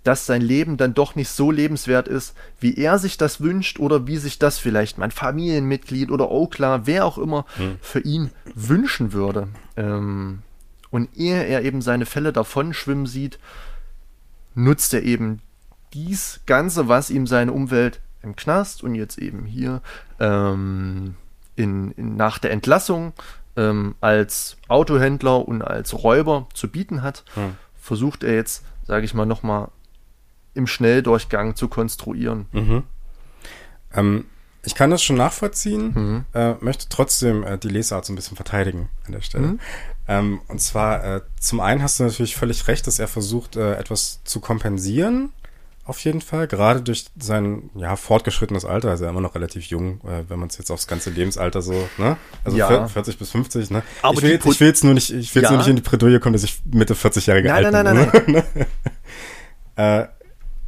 [0.02, 4.08] dass sein Leben dann doch nicht so lebenswert ist, wie er sich das wünscht oder
[4.08, 7.76] wie sich das vielleicht mein Familienmitglied oder Okla, wer auch immer, hm.
[7.80, 9.46] für ihn wünschen würde.
[9.76, 10.40] Ähm,
[10.90, 13.38] und ehe er eben seine Fälle davon schwimmen sieht,
[14.56, 15.40] nutzt er eben
[15.92, 19.82] dies Ganze, was ihm seine Umwelt im Knast und jetzt eben hier
[20.18, 21.14] ähm,
[21.56, 23.12] in, in, nach der Entlassung
[23.56, 27.56] ähm, als Autohändler und als Räuber zu bieten hat, hm.
[27.74, 29.68] versucht er jetzt, sage ich mal, nochmal
[30.54, 32.46] im Schnelldurchgang zu konstruieren.
[32.52, 32.82] Mhm.
[33.92, 34.24] Ähm,
[34.62, 36.24] ich kann das schon nachvollziehen, mhm.
[36.32, 39.46] äh, möchte trotzdem äh, die Lesart so ein bisschen verteidigen an der Stelle.
[39.48, 39.60] Mhm.
[40.08, 43.74] Ähm, und zwar, äh, zum einen hast du natürlich völlig recht, dass er versucht, äh,
[43.74, 45.32] etwas zu kompensieren.
[45.86, 50.00] Auf jeden Fall, gerade durch sein ja fortgeschrittenes Alter, ist er immer noch relativ jung,
[50.04, 52.16] äh, wenn man es jetzt aufs ganze Lebensalter so, ne?
[52.42, 52.88] Also ja.
[52.88, 53.82] 40 bis 50, ne?
[54.00, 55.48] Aber ich will, jetzt, ich will jetzt nur nicht, ich will ja.
[55.48, 58.24] jetzt nur nicht in die Bredouille kommen, dass ich Mitte 40-jährige alt nein, nein, Nein,
[58.26, 58.44] nein,
[59.76, 60.02] nein.
[60.04, 60.08] äh,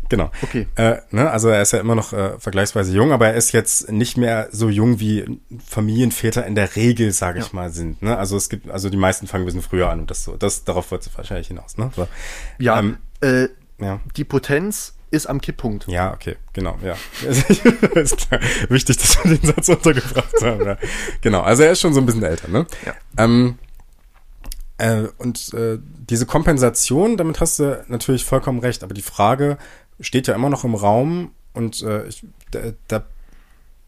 [0.09, 0.31] Genau.
[0.43, 0.67] Okay.
[0.77, 3.91] Äh, ne, also er ist ja immer noch äh, vergleichsweise jung, aber er ist jetzt
[3.91, 7.55] nicht mehr so jung wie Familienväter in der Regel, sage ich ja.
[7.55, 8.03] mal, sind.
[8.03, 8.17] Ne?
[8.17, 10.37] Also es gibt, also die meisten fangen ein bisschen früher an und das so.
[10.37, 11.77] Das darauf wird es wahrscheinlich hinaus.
[11.77, 11.91] Ne?
[11.97, 12.07] So.
[12.59, 13.49] Ja, ähm, äh,
[13.81, 14.01] ja.
[14.17, 15.87] Die Potenz ist am Kipppunkt.
[15.89, 16.97] Ja, okay, genau, ja.
[17.29, 18.41] ist klar.
[18.69, 20.65] Wichtig, dass wir den Satz untergebracht haben.
[20.65, 20.79] Ja.
[21.21, 22.67] Genau, also er ist schon so ein bisschen älter, ne?
[22.85, 22.95] Ja.
[23.17, 23.59] Ähm,
[24.79, 29.59] äh, und äh, diese Kompensation, damit hast du natürlich vollkommen recht, aber die Frage,
[30.01, 33.05] steht ja immer noch im Raum und äh, ich, da, da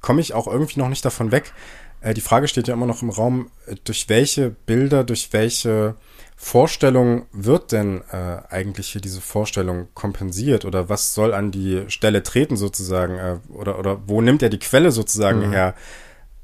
[0.01, 1.53] komme ich auch irgendwie noch nicht davon weg.
[2.01, 5.97] Äh, die Frage steht ja immer noch im Raum, äh, durch welche Bilder, durch welche
[6.41, 12.23] Vorstellung wird denn äh, eigentlich hier diese Vorstellung kompensiert oder was soll an die Stelle
[12.23, 15.53] treten sozusagen äh, oder, oder wo nimmt er die Quelle sozusagen mhm.
[15.53, 15.75] her,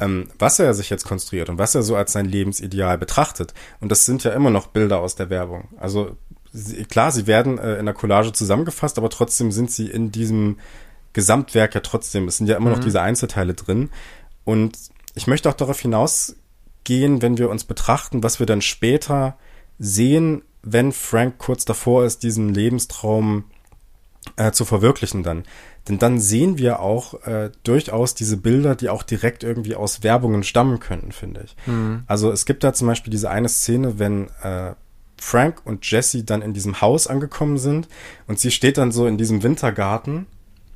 [0.01, 3.55] ähm, was er sich jetzt konstruiert und was er so als sein Lebensideal betrachtet.
[3.81, 5.69] Und das sind ja immer noch Bilder aus der Werbung.
[5.79, 6.17] Also
[6.53, 10.59] sie, klar, sie werden äh, in der Collage zusammengefasst, aber trotzdem sind sie in diesem
[11.13, 12.77] Gesamtwerk ja trotzdem, es sind ja immer mhm.
[12.77, 13.91] noch diese Einzelteile drin.
[14.43, 14.77] Und
[15.15, 19.39] ich möchte auch darauf hinausgehen, wenn wir uns betrachten, was wir dann später
[19.79, 23.45] sehen, wenn Frank kurz davor ist, diesen Lebenstraum
[24.37, 25.45] äh, zu verwirklichen dann.
[25.89, 30.43] Denn dann sehen wir auch äh, durchaus diese Bilder, die auch direkt irgendwie aus Werbungen
[30.43, 31.57] stammen könnten, finde ich.
[31.66, 32.05] Mhm.
[32.07, 34.75] Also es gibt da zum Beispiel diese eine Szene, wenn äh,
[35.20, 37.89] Frank und Jesse dann in diesem Haus angekommen sind
[38.27, 40.27] und sie steht dann so in diesem Wintergarten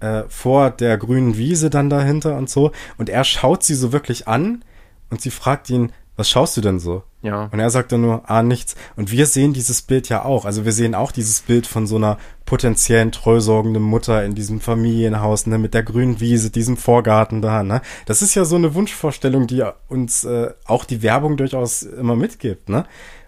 [0.01, 4.29] äh, vor der grünen Wiese dann dahinter und so und er schaut sie so wirklich
[4.29, 4.65] an
[5.11, 7.05] und sie fragt ihn, was schaust du denn so?
[7.23, 7.49] Ja.
[7.53, 8.75] Und er sagt dann nur, ah, nichts.
[8.97, 10.45] Und wir sehen dieses Bild ja auch.
[10.45, 15.47] Also wir sehen auch dieses Bild von so einer potenziellen treusorgenden Mutter in diesem Familienhaus,
[15.47, 17.83] ne, mit der grünen Wiese, diesem Vorgarten da, ne.
[18.07, 22.69] Das ist ja so eine Wunschvorstellung, die uns äh, auch die Werbung durchaus immer mitgibt,
[22.69, 22.85] ne.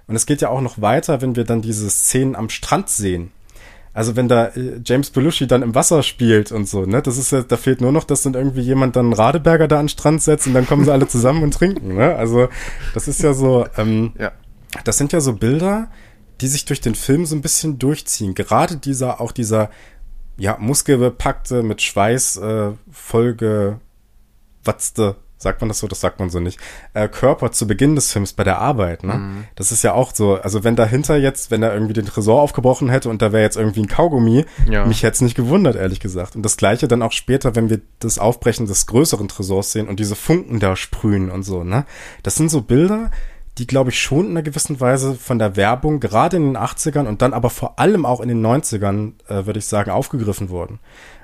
[0.08, 3.30] Und es geht ja auch noch weiter, wenn wir dann diese Szenen am Strand sehen.
[3.92, 7.32] Also wenn da äh, James Belushi dann im Wasser spielt und so, ne, das ist
[7.32, 10.22] ja, da fehlt nur noch, dass dann irgendwie jemand dann Radeberger da an den Strand
[10.22, 12.14] setzt und dann kommen sie alle zusammen und trinken, ne?
[12.14, 12.48] Also
[12.94, 14.30] das ist ja so, ähm, ja.
[14.84, 15.88] das sind ja so Bilder,
[16.40, 18.34] die sich durch den Film so ein bisschen durchziehen.
[18.34, 19.70] Gerade dieser, auch dieser,
[20.36, 23.80] ja, muskelbepackte, mit Schweiß äh, vollgewatzte
[25.40, 26.60] sagt man das so, das sagt man so nicht,
[26.92, 29.14] äh, Körper zu Beginn des Films bei der Arbeit, ne?
[29.14, 29.44] Mhm.
[29.56, 32.90] Das ist ja auch so, also wenn dahinter jetzt, wenn er irgendwie den Tresor aufgebrochen
[32.90, 34.84] hätte und da wäre jetzt irgendwie ein Kaugummi, ja.
[34.84, 36.36] mich hätte es nicht gewundert, ehrlich gesagt.
[36.36, 39.98] Und das gleiche dann auch später, wenn wir das Aufbrechen des größeren Tresors sehen und
[39.98, 41.86] diese Funken da sprühen und so, ne?
[42.22, 43.10] Das sind so Bilder,
[43.58, 47.06] die, glaube ich, schon in einer gewissen Weise von der Werbung, gerade in den 80ern
[47.06, 50.80] und dann aber vor allem auch in den 90ern, äh, würde ich sagen, aufgegriffen wurden.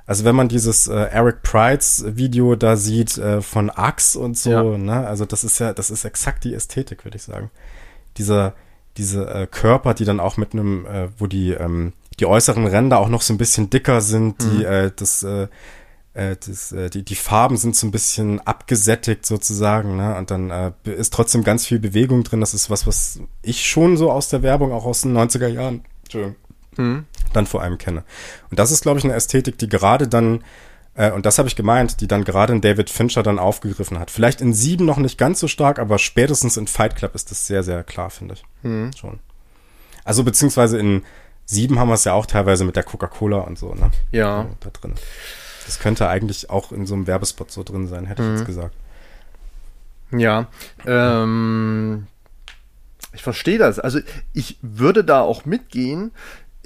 [0.06, 4.50] Also wenn man dieses äh, Eric Prides Video da sieht äh, von Axe und so,
[4.50, 4.62] ja.
[4.62, 7.50] ne, also das ist ja, das ist exakt die Ästhetik, würde ich sagen.
[8.16, 8.54] Dieser,
[8.96, 12.98] diese äh, Körper, die dann auch mit einem, äh, wo die, ähm, die äußeren Ränder
[13.00, 14.64] auch noch so ein bisschen dicker sind, die, mhm.
[14.64, 15.48] äh, das, äh,
[16.14, 20.16] äh, das, äh, die, die Farben sind so ein bisschen abgesättigt sozusagen, ne?
[20.16, 22.40] Und dann äh, ist trotzdem ganz viel Bewegung drin.
[22.40, 25.84] Das ist was, was ich schon so aus der Werbung, auch aus den 90er Jahren,
[26.04, 26.36] Entschuldigung,
[26.76, 27.04] mhm.
[27.32, 28.04] dann vor allem kenne.
[28.50, 30.44] Und das ist, glaube ich, eine Ästhetik, die gerade dann,
[30.94, 34.10] äh, und das habe ich gemeint, die dann gerade in David Fincher dann aufgegriffen hat.
[34.10, 37.46] Vielleicht in sieben noch nicht ganz so stark, aber spätestens in Fight Club ist das
[37.46, 38.44] sehr, sehr klar, finde ich.
[38.62, 38.90] Mhm.
[38.96, 39.18] Schon.
[40.04, 41.02] Also beziehungsweise in
[41.44, 43.90] sieben haben wir es ja auch teilweise mit der Coca-Cola und so, ne?
[44.12, 44.42] Ja.
[44.42, 44.94] So, da drin.
[45.64, 48.34] Das könnte eigentlich auch in so einem Werbespot so drin sein, hätte mhm.
[48.34, 48.74] ich jetzt gesagt.
[50.12, 50.46] Ja,
[50.86, 52.06] ähm,
[53.12, 53.80] ich verstehe das.
[53.80, 53.98] Also
[54.32, 56.12] ich würde da auch mitgehen.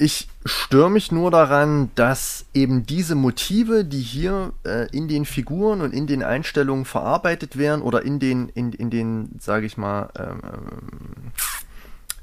[0.02, 5.82] Ich störe mich nur daran, dass eben diese Motive, die hier äh, in den Figuren
[5.82, 10.08] und in den Einstellungen verarbeitet werden oder in den, in, in den, sage ich mal,
[10.18, 10.40] ähm,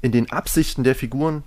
[0.02, 1.44] in den Absichten der Figuren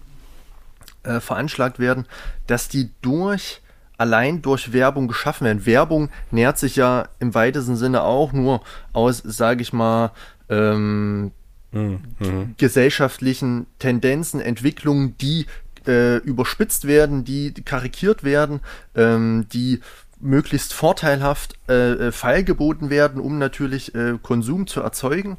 [1.04, 2.06] äh, veranschlagt werden,
[2.48, 3.62] dass die durch
[3.98, 5.66] allein durch Werbung geschaffen werden.
[5.66, 8.62] Werbung nährt sich ja im weitesten Sinne auch nur
[8.94, 10.12] aus, sage ich mal,
[10.48, 11.32] ähm,
[11.74, 12.56] mhm.
[12.56, 15.46] gesellschaftlichen Tendenzen, Entwicklungen, die
[15.88, 18.62] äh, überspitzt werden, die karikiert werden,
[18.96, 19.82] ähm, die
[20.22, 25.38] möglichst vorteilhaft äh, äh, feilgeboten werden, um natürlich äh, Konsum zu erzeugen.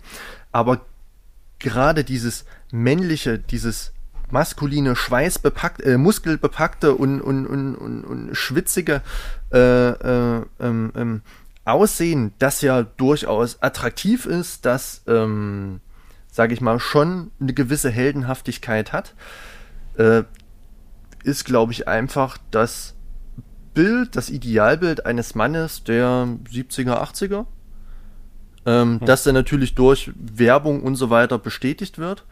[0.51, 0.81] Aber
[1.59, 3.93] gerade dieses männliche, dieses
[4.31, 9.03] maskuline, schweißbepackte, äh, muskelbepackte und, und, und, und, und schwitzige
[9.53, 11.23] äh, äh, ähm, ähm,
[11.65, 15.81] Aussehen, das ja durchaus attraktiv ist, das, ähm,
[16.29, 19.15] sage ich mal, schon eine gewisse Heldenhaftigkeit hat
[19.97, 20.23] äh,
[21.25, 22.95] ist, glaube ich, einfach das
[23.75, 27.47] Bild, das Idealbild eines Mannes der 70er, 80er.
[28.65, 29.07] Ähm, hm.
[29.07, 32.25] Das dann natürlich durch Werbung und so weiter bestätigt wird.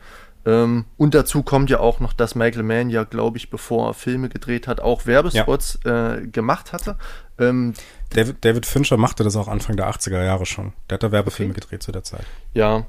[0.47, 3.95] Ähm, und dazu kommt ja auch noch, dass Michael Mann ja, glaube ich, bevor er
[3.95, 6.15] Filme gedreht hat, auch Werbespots ja.
[6.15, 6.97] äh, gemacht hatte.
[7.39, 7.75] Ähm,
[8.11, 10.73] David, David, Fincher machte das auch Anfang der 80er Jahre schon.
[10.89, 11.61] Der hat da Werbefilme okay.
[11.61, 12.25] gedreht zu der Zeit.
[12.55, 12.87] Ja.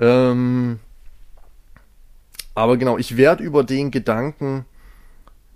[0.00, 0.80] Ähm,
[2.54, 4.64] aber genau, ich werde über den Gedanken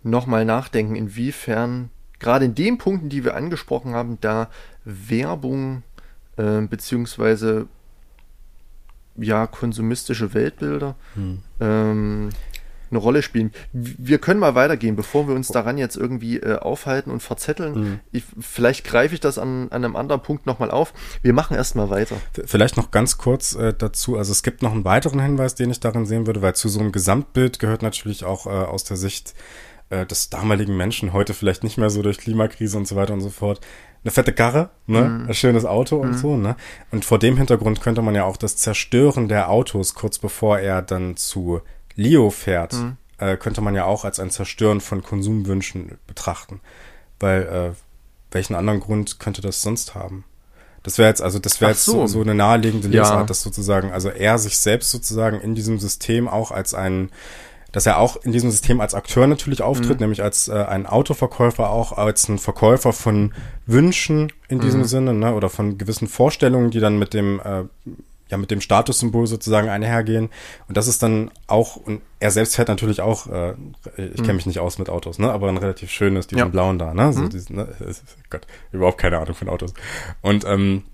[0.02, 4.48] nochmal nachdenken, inwiefern gerade in den Punkten, die wir angesprochen haben, da
[4.84, 5.82] Werbung
[6.36, 7.66] äh, beziehungsweise
[9.16, 11.42] ja konsumistische Weltbilder hm.
[11.60, 12.30] ähm,
[12.94, 13.52] eine Rolle spielen.
[13.72, 17.74] Wir können mal weitergehen, bevor wir uns daran jetzt irgendwie äh, aufhalten und verzetteln.
[17.74, 18.00] Mhm.
[18.12, 20.94] Ich, vielleicht greife ich das an, an einem anderen Punkt nochmal auf.
[21.22, 22.16] Wir machen erstmal weiter.
[22.44, 24.16] Vielleicht noch ganz kurz äh, dazu.
[24.16, 26.80] Also es gibt noch einen weiteren Hinweis, den ich darin sehen würde, weil zu so
[26.80, 29.34] einem Gesamtbild gehört natürlich auch äh, aus der Sicht
[29.90, 33.20] äh, des damaligen Menschen, heute vielleicht nicht mehr so durch Klimakrise und so weiter und
[33.20, 33.60] so fort,
[34.02, 35.02] eine fette Karre, ne?
[35.02, 35.28] Mhm.
[35.28, 36.16] Ein schönes Auto und mhm.
[36.16, 36.56] so, ne?
[36.90, 40.82] Und vor dem Hintergrund könnte man ja auch das Zerstören der Autos kurz bevor er
[40.82, 41.62] dann zu
[41.96, 42.96] Leo fährt, mhm.
[43.18, 46.60] äh, könnte man ja auch als ein Zerstören von Konsumwünschen betrachten.
[47.20, 47.70] Weil, äh,
[48.30, 50.24] welchen anderen Grund könnte das sonst haben?
[50.84, 52.06] Das wäre jetzt, also das wäre jetzt so.
[52.06, 53.24] so eine naheliegende Lesart, ja.
[53.24, 57.10] dass sozusagen, also er sich selbst sozusagen in diesem System auch als ein,
[57.72, 60.04] dass er auch in diesem System als Akteur natürlich auftritt, mhm.
[60.04, 63.32] nämlich als äh, ein Autoverkäufer, auch als ein Verkäufer von
[63.64, 64.84] Wünschen in diesem mhm.
[64.84, 67.64] Sinne, ne, oder von gewissen Vorstellungen, die dann mit dem äh,
[68.28, 70.30] ja mit dem Statussymbol sozusagen einhergehen.
[70.68, 73.54] Und das ist dann auch, und er selbst fährt natürlich auch, äh,
[73.96, 74.36] ich kenne mhm.
[74.36, 76.44] mich nicht aus mit Autos, ne, aber ein relativ schönes, diesen ja.
[76.46, 77.12] blauen da, ne?
[77.12, 77.30] So mhm.
[77.30, 77.68] diesen, ne?
[78.30, 79.74] Gott, überhaupt keine Ahnung von Autos.
[80.22, 80.84] Und ähm,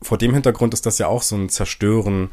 [0.00, 2.30] vor dem Hintergrund ist das ja auch so ein Zerstören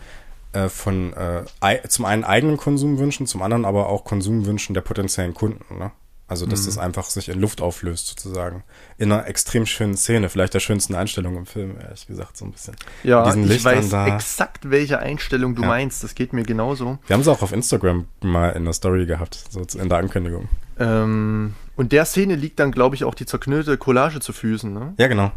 [0.54, 1.44] äh, von äh,
[1.90, 5.92] zum einen eigenen Konsumwünschen, zum anderen aber auch Konsumwünschen der potenziellen Kunden, ne?
[6.28, 6.66] Also, dass mhm.
[6.66, 8.64] das einfach sich in Luft auflöst, sozusagen.
[8.98, 12.52] In einer extrem schönen Szene, vielleicht der schönsten Einstellung im Film, ehrlich gesagt, so ein
[12.52, 12.76] bisschen.
[13.04, 14.16] Ja, ich Lichtern weiß da.
[14.16, 15.68] exakt, welche Einstellung du ja.
[15.68, 16.04] meinst.
[16.04, 16.98] Das geht mir genauso.
[17.06, 20.50] Wir haben es auch auf Instagram mal in der Story gehabt, so in der Ankündigung.
[20.80, 24.96] Ähm, und der Szene liegt dann, glaube ich, auch die zerknüllte Collage zu Füßen, ne?
[24.98, 25.32] Ja, genau.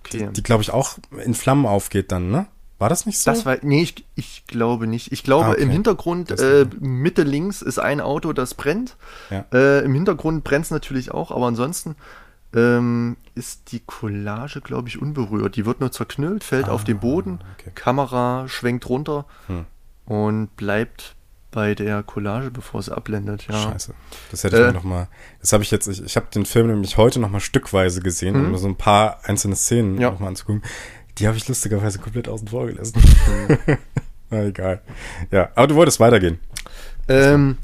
[0.00, 0.26] Okay.
[0.26, 2.46] Die, die glaube ich, auch in Flammen aufgeht dann, ne?
[2.82, 3.30] War das nicht so?
[3.30, 5.12] Das war, nee, ich, ich glaube nicht.
[5.12, 5.62] Ich glaube, ah, okay.
[5.62, 8.96] im Hintergrund, äh, Mitte links ist ein Auto, das brennt.
[9.30, 9.44] Ja.
[9.52, 11.94] Äh, Im Hintergrund brennt es natürlich auch, aber ansonsten
[12.56, 15.54] ähm, ist die Collage, glaube ich, unberührt.
[15.54, 17.70] Die wird nur zerknüllt, fällt ah, auf den Boden, okay.
[17.72, 19.64] Kamera schwenkt runter hm.
[20.06, 21.14] und bleibt
[21.52, 23.46] bei der Collage, bevor sie abblendet.
[23.46, 23.70] Ja.
[23.70, 23.94] Scheiße.
[24.32, 25.06] Das hätte ich äh, mir noch mal.
[25.40, 25.86] Das habe ich jetzt.
[25.86, 28.56] Ich, ich habe den Film nämlich heute noch mal stückweise gesehen, um mhm.
[28.56, 30.10] so ein paar einzelne Szenen ja.
[30.10, 30.62] noch mal anzugucken.
[31.18, 32.94] Die habe ich lustigerweise komplett außen vor gelassen.
[34.30, 34.80] Na, egal.
[35.30, 36.38] Ja, aber du wolltest weitergehen.
[37.08, 37.58] Ähm,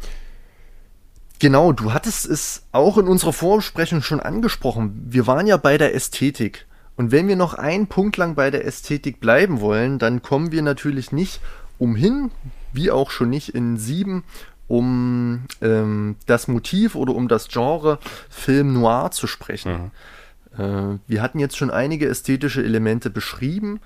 [1.38, 5.06] genau, du hattest es auch in unserer Vorbesprechung schon angesprochen.
[5.08, 6.66] Wir waren ja bei der Ästhetik.
[6.96, 10.62] Und wenn wir noch einen Punkt lang bei der Ästhetik bleiben wollen, dann kommen wir
[10.62, 11.40] natürlich nicht
[11.78, 12.32] umhin,
[12.72, 14.24] wie auch schon nicht in sieben,
[14.66, 19.72] um ähm, das Motiv oder um das Genre Film Noir zu sprechen.
[19.72, 19.90] Mhm.
[20.58, 23.80] Äh, wir hatten jetzt schon einige ästhetische Elemente beschrieben.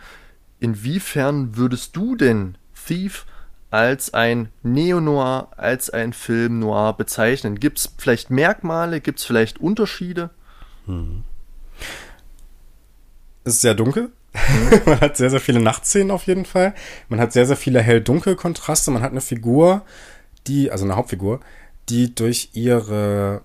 [0.61, 2.57] Inwiefern würdest du denn
[2.87, 3.27] Thief
[3.71, 7.59] als ein Neo-Noir, als ein Film Noir bezeichnen?
[7.59, 10.31] Gibt es vielleicht Merkmale, gibt es vielleicht Unterschiede?
[10.87, 11.25] Hm.
[13.45, 14.13] Es ist sehr dunkel.
[14.35, 14.81] Mhm.
[14.87, 16.75] man hat sehr, sehr viele Nachtszenen auf jeden Fall.
[17.09, 18.91] Man hat sehr, sehr viele hell-dunkel-Kontraste.
[18.91, 19.83] Man hat eine Figur,
[20.47, 21.41] die, also eine Hauptfigur,
[21.89, 23.43] die durch ihre,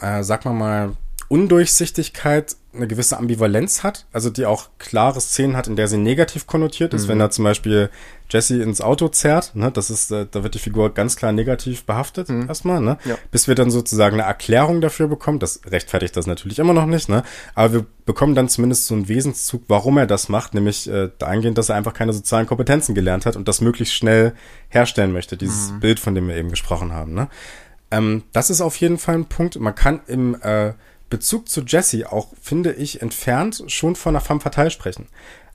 [0.00, 0.96] äh, sag mal mal,
[1.28, 6.46] Undurchsichtigkeit eine gewisse Ambivalenz hat, also die auch klare Szenen hat, in der sie negativ
[6.46, 7.08] konnotiert ist, mhm.
[7.08, 7.90] wenn er zum Beispiel
[8.30, 11.84] Jesse ins Auto zerrt, ne, das ist, äh, da wird die Figur ganz klar negativ
[11.84, 12.46] behaftet mhm.
[12.46, 13.16] erstmal, ne, ja.
[13.30, 17.08] bis wir dann sozusagen eine Erklärung dafür bekommen, das rechtfertigt das natürlich immer noch nicht,
[17.08, 17.22] ne,
[17.54, 21.58] aber wir bekommen dann zumindest so einen Wesenszug, warum er das macht, nämlich äh, dahingehend,
[21.58, 24.34] dass er einfach keine sozialen Kompetenzen gelernt hat und das möglichst schnell
[24.68, 25.80] herstellen möchte, dieses mhm.
[25.80, 27.28] Bild, von dem wir eben gesprochen haben, ne.
[27.90, 29.58] Ähm, das ist auf jeden Fall ein Punkt.
[29.58, 30.74] Man kann im äh,
[31.10, 35.08] Bezug zu Jesse auch, finde ich, entfernt schon von einer femme fatale sprechen.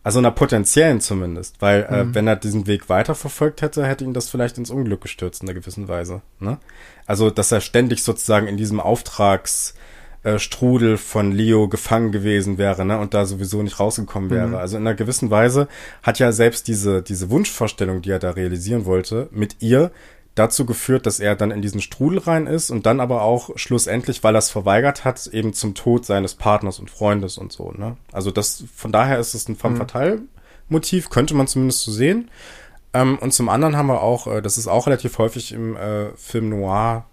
[0.04, 2.12] Also einer potenziellen zumindest, weil äh, mhm.
[2.12, 5.48] äh, wenn er diesen Weg weiterverfolgt hätte, hätte ihn das vielleicht ins Unglück gestürzt in
[5.48, 6.22] einer gewissen Weise.
[6.40, 6.58] Ne?
[7.06, 13.00] Also, dass er ständig sozusagen in diesem Auftragsstrudel äh, von Leo gefangen gewesen wäre ne?
[13.00, 14.48] und da sowieso nicht rausgekommen wäre.
[14.48, 14.56] Mhm.
[14.56, 15.70] Also in einer gewissen Weise
[16.02, 19.92] hat ja selbst diese, diese Wunschvorstellung, die er da realisieren wollte, mit ihr
[20.36, 24.24] dazu geführt, dass er dann in diesen Strudel rein ist und dann aber auch schlussendlich,
[24.24, 27.72] weil er es verweigert hat, eben zum Tod seines Partners und Freundes und so.
[27.72, 27.98] Ne?
[28.12, 29.80] Also das, von daher ist es ein femme mhm.
[29.80, 30.22] fatale
[30.70, 32.32] Motiv, könnte man zumindest so sehen.
[32.94, 36.16] Ähm, und zum anderen haben wir auch, äh, das ist auch relativ häufig im äh,
[36.16, 37.06] Film Noir,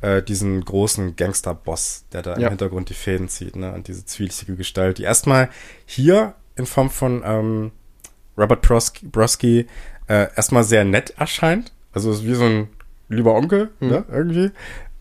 [0.00, 2.46] äh, diesen großen Gangster-Boss, der da ja.
[2.46, 3.72] im Hintergrund die Fäden zieht, ne?
[3.72, 5.48] Und diese zwielichtige Gestalt, die erstmal
[5.86, 7.72] hier in Form von ähm,
[8.36, 9.66] Robert Broski, Broski
[10.06, 12.68] äh, erstmal sehr nett erscheint, also ist wie so ein
[13.08, 13.88] lieber Onkel, mhm.
[13.88, 14.50] ne, irgendwie.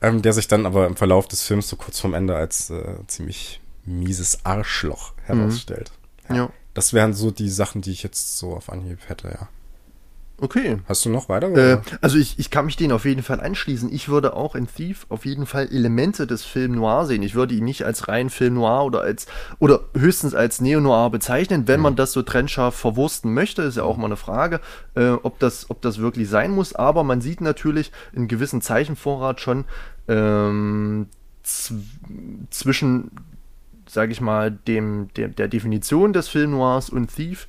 [0.01, 2.97] Ähm, der sich dann aber im Verlauf des Films so kurz vorm Ende als äh,
[3.07, 5.91] ziemlich mieses Arschloch herausstellt.
[6.29, 6.35] Mhm.
[6.35, 6.49] Ja.
[6.73, 9.47] Das wären so die Sachen, die ich jetzt so auf Anhieb hätte, ja.
[10.43, 10.77] Okay.
[10.89, 11.55] Hast du noch weiter?
[11.55, 13.89] Äh, also ich, ich kann mich denen auf jeden Fall anschließen.
[13.93, 17.23] Ich würde auch in Thief auf jeden Fall Elemente des Film Noir sehen.
[17.23, 19.25] Ich würde ihn nicht als rein Film Noir oder als
[19.59, 21.83] oder höchstens als Neo Noir bezeichnen, wenn mhm.
[21.83, 23.61] man das so trennscharf verwursten möchte.
[23.61, 24.59] Ist ja auch mal eine Frage,
[24.95, 26.75] äh, ob das ob das wirklich sein muss.
[26.75, 29.63] Aber man sieht natürlich einen gewissen Zeichenvorrat schon
[30.09, 31.07] ähm,
[32.49, 33.11] zwischen
[33.87, 37.47] sage ich mal, dem, dem, der Definition des Film Noirs und Thief,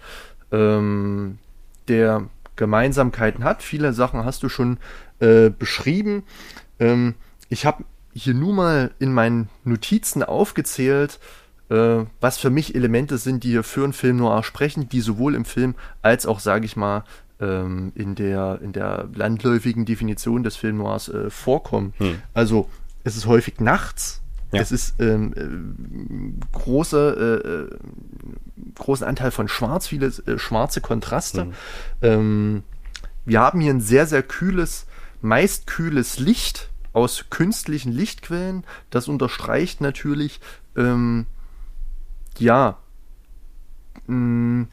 [0.52, 1.38] ähm,
[1.88, 3.62] der Gemeinsamkeiten hat.
[3.62, 4.78] Viele Sachen hast du schon
[5.20, 6.24] äh, beschrieben.
[6.78, 7.14] Ähm,
[7.48, 11.18] ich habe hier nur mal in meinen Notizen aufgezählt,
[11.68, 15.44] äh, was für mich Elemente sind, die für einen Film noir sprechen, die sowohl im
[15.44, 17.04] Film als auch, sage ich mal,
[17.40, 21.94] ähm, in, der, in der landläufigen Definition des Film Noirs äh, vorkommen.
[21.98, 22.22] Hm.
[22.32, 22.68] Also
[23.02, 24.22] es ist häufig nachts,
[24.54, 24.62] ja.
[24.62, 31.46] Es ist ähm, äh, große, äh, äh, großen Anteil von Schwarz, viele äh, schwarze Kontraste.
[31.46, 31.52] Mhm.
[32.02, 32.62] Ähm,
[33.24, 34.86] wir haben hier ein sehr, sehr kühles,
[35.20, 38.64] meist kühles Licht aus künstlichen Lichtquellen.
[38.90, 40.40] Das unterstreicht natürlich,
[40.76, 41.26] ähm,
[42.38, 42.78] ja,
[44.06, 44.66] mh,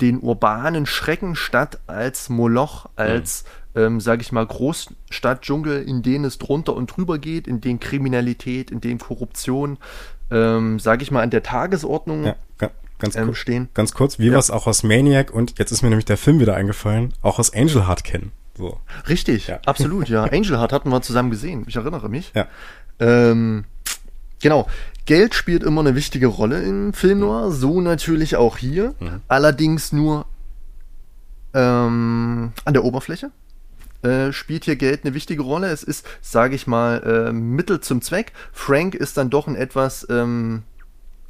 [0.00, 3.48] den urbanen Schreckenstadt als Moloch, als, mhm.
[3.74, 8.70] Ähm, sage ich mal, Großstadtdschungel, in denen es drunter und drüber geht, in denen Kriminalität,
[8.70, 9.78] in denen Korruption,
[10.30, 12.36] ähm, sage ich mal, an der Tagesordnung ja,
[12.98, 13.68] ganz, ähm, stehen.
[13.74, 14.32] Ganz kurz, wie ja.
[14.32, 17.38] wir es auch aus Maniac und jetzt ist mir nämlich der Film wieder eingefallen, auch
[17.38, 18.32] aus Angel Heart kennen.
[18.56, 18.78] So.
[19.08, 19.60] Richtig, ja.
[19.64, 20.24] absolut, ja.
[20.32, 22.32] Angel Heart hatten wir zusammen gesehen, ich erinnere mich.
[22.34, 22.48] Ja.
[22.98, 23.64] Ähm,
[24.40, 24.66] genau.
[25.04, 28.94] Geld spielt immer eine wichtige Rolle in Film Noir, so natürlich auch hier.
[29.00, 29.20] Mhm.
[29.26, 30.26] Allerdings nur
[31.54, 33.32] ähm, an der Oberfläche.
[34.02, 35.68] Äh, spielt hier Geld eine wichtige Rolle.
[35.68, 38.32] Es ist, sage ich mal, äh, Mittel zum Zweck.
[38.52, 40.64] Frank ist dann doch ein etwas ähm,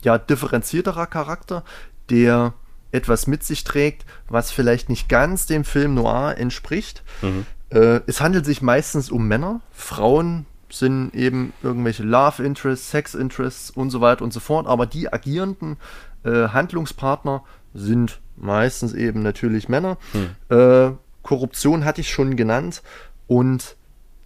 [0.03, 1.65] ja, differenzierterer Charakter,
[2.09, 2.55] der
[2.91, 7.03] etwas mit sich trägt, was vielleicht nicht ganz dem Film Noir entspricht.
[7.23, 7.47] Mhm.
[7.71, 9.61] Äh, es handelt sich meistens um Männer.
[9.73, 14.67] Frauen sind eben irgendwelche Love Interests, Sex Interests und so weiter und so fort.
[14.67, 15.77] Aber die agierenden
[16.25, 17.45] äh, Handlungspartner
[17.75, 19.99] sind meistens eben natürlich Männer.
[20.49, 20.93] Äh,
[21.23, 22.83] Korruption hatte ich schon genannt
[23.27, 23.77] und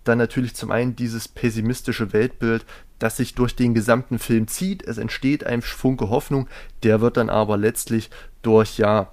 [0.05, 2.64] dann natürlich zum einen dieses pessimistische Weltbild,
[2.99, 4.82] das sich durch den gesamten Film zieht.
[4.82, 6.49] Es entsteht ein Funke Hoffnung,
[6.82, 8.11] der wird dann aber letztlich
[8.42, 9.11] durch ja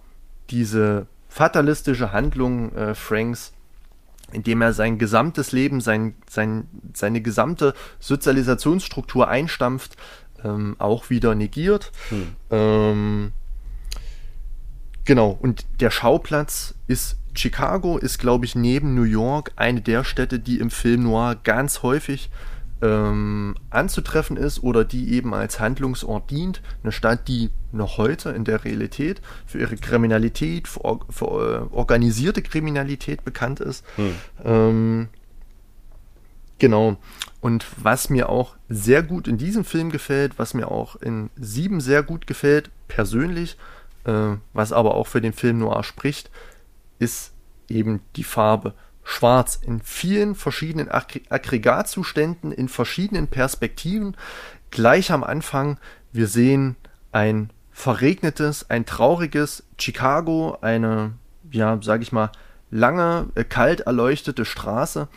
[0.49, 3.53] diese fatalistische Handlung äh, Franks,
[4.31, 9.97] indem er sein gesamtes Leben, sein, sein, seine gesamte Sozialisationsstruktur einstampft,
[10.43, 11.91] ähm, auch wieder negiert.
[12.51, 13.31] Ähm,
[15.05, 20.39] genau, und der Schauplatz ist Chicago, ist, glaube ich, neben New York eine der Städte,
[20.39, 22.29] die im Film Noir ganz häufig
[22.83, 26.61] ähm, anzutreffen ist oder die eben als Handlungsort dient.
[26.83, 32.41] Eine Stadt, die noch heute in der Realität für ihre Kriminalität, für, für äh, organisierte
[32.41, 33.85] Kriminalität bekannt ist.
[34.43, 35.07] Ähm,
[36.59, 36.97] genau.
[37.39, 41.79] Und was mir auch sehr gut in diesem Film gefällt, was mir auch in Sieben
[41.79, 43.57] sehr gut gefällt, persönlich,
[44.03, 46.29] äh, was aber auch für den Film Noir spricht,
[46.99, 47.33] ist
[47.69, 48.73] eben die Farbe
[49.03, 54.15] schwarz in vielen verschiedenen Aggre- Aggregatzuständen, in verschiedenen Perspektiven.
[54.71, 55.77] Gleich am Anfang,
[56.11, 56.75] wir sehen
[57.11, 61.13] ein verregnetes, ein trauriges Chicago, eine,
[61.51, 62.31] ja, sag ich mal,
[62.71, 65.07] lange, äh, kalt erleuchtete Straße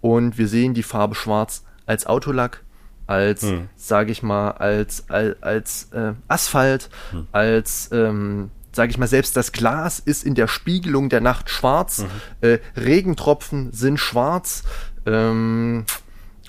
[0.00, 2.64] und wir sehen die Farbe schwarz als Autolack,
[3.06, 3.68] als, Hm.
[3.76, 6.90] sage ich mal, als, als, als äh, Asphalt,
[7.32, 12.04] als, ähm, sage ich mal, selbst das Glas ist in der Spiegelung der Nacht schwarz,
[12.40, 14.62] äh, Regentropfen sind schwarz.
[15.06, 15.84] Ähm,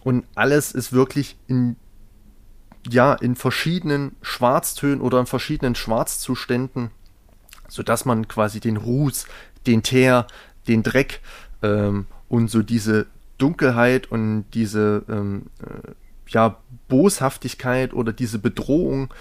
[0.04, 1.76] und alles ist wirklich in
[2.88, 6.92] ja, in verschiedenen Schwarztönen oder in verschiedenen Schwarzzuständen,
[7.68, 9.26] sodass man quasi den Ruß,
[9.68, 10.28] den Teer,
[10.68, 11.22] den Dreck
[11.62, 13.08] ähm, und so diese
[13.38, 15.92] Dunkelheit und diese ähm, äh,
[16.28, 16.58] ja,
[16.88, 19.14] Boshaftigkeit oder diese Bedrohung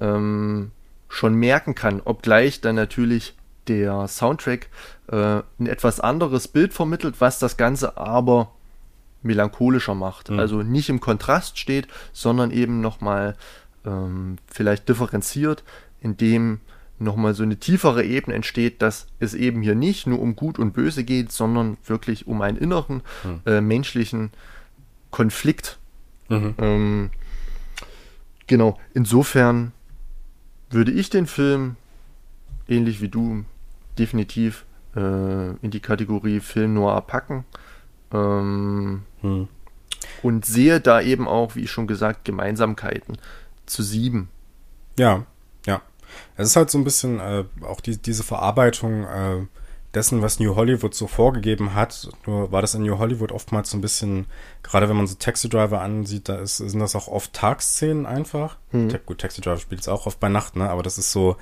[0.00, 0.70] ähm,
[1.08, 3.34] schon merken kann, obgleich dann natürlich
[3.68, 4.68] der Soundtrack
[5.08, 8.50] äh, ein etwas anderes Bild vermittelt, was das Ganze aber
[9.22, 10.30] melancholischer macht.
[10.30, 13.36] Also nicht im Kontrast steht, sondern eben nochmal
[13.86, 15.64] ähm, vielleicht differenziert,
[16.00, 16.60] indem
[16.98, 20.72] nochmal so eine tiefere Ebene entsteht, dass es eben hier nicht nur um Gut und
[20.72, 23.02] Böse geht, sondern wirklich um einen inneren
[23.46, 24.30] äh, menschlichen
[25.10, 25.78] Konflikt.
[26.28, 26.54] Mhm.
[26.58, 27.10] Ähm,
[28.46, 29.72] genau, insofern
[30.74, 31.76] würde ich den Film,
[32.68, 33.44] ähnlich wie du,
[33.98, 34.64] definitiv
[34.96, 37.44] äh, in die Kategorie Film Noir packen.
[38.12, 39.48] Ähm, Hm.
[40.22, 43.18] und sehe da eben auch, wie ich schon gesagt, Gemeinsamkeiten
[43.66, 44.28] zu sieben.
[44.98, 45.24] Ja,
[45.66, 45.80] ja.
[46.36, 49.46] Es ist halt so ein bisschen äh, auch die, diese Verarbeitung äh,
[49.94, 52.08] dessen, was New Hollywood so vorgegeben hat.
[52.26, 54.26] Nur war das in New Hollywood oftmals so ein bisschen,
[54.62, 58.56] gerade wenn man so Taxi Driver ansieht, da ist, sind das auch oft Tagsszenen einfach.
[58.88, 60.68] Ta gut, Taxi Driver spielt es auch oft bei Nacht, ne?
[60.68, 61.36] Aber das ist so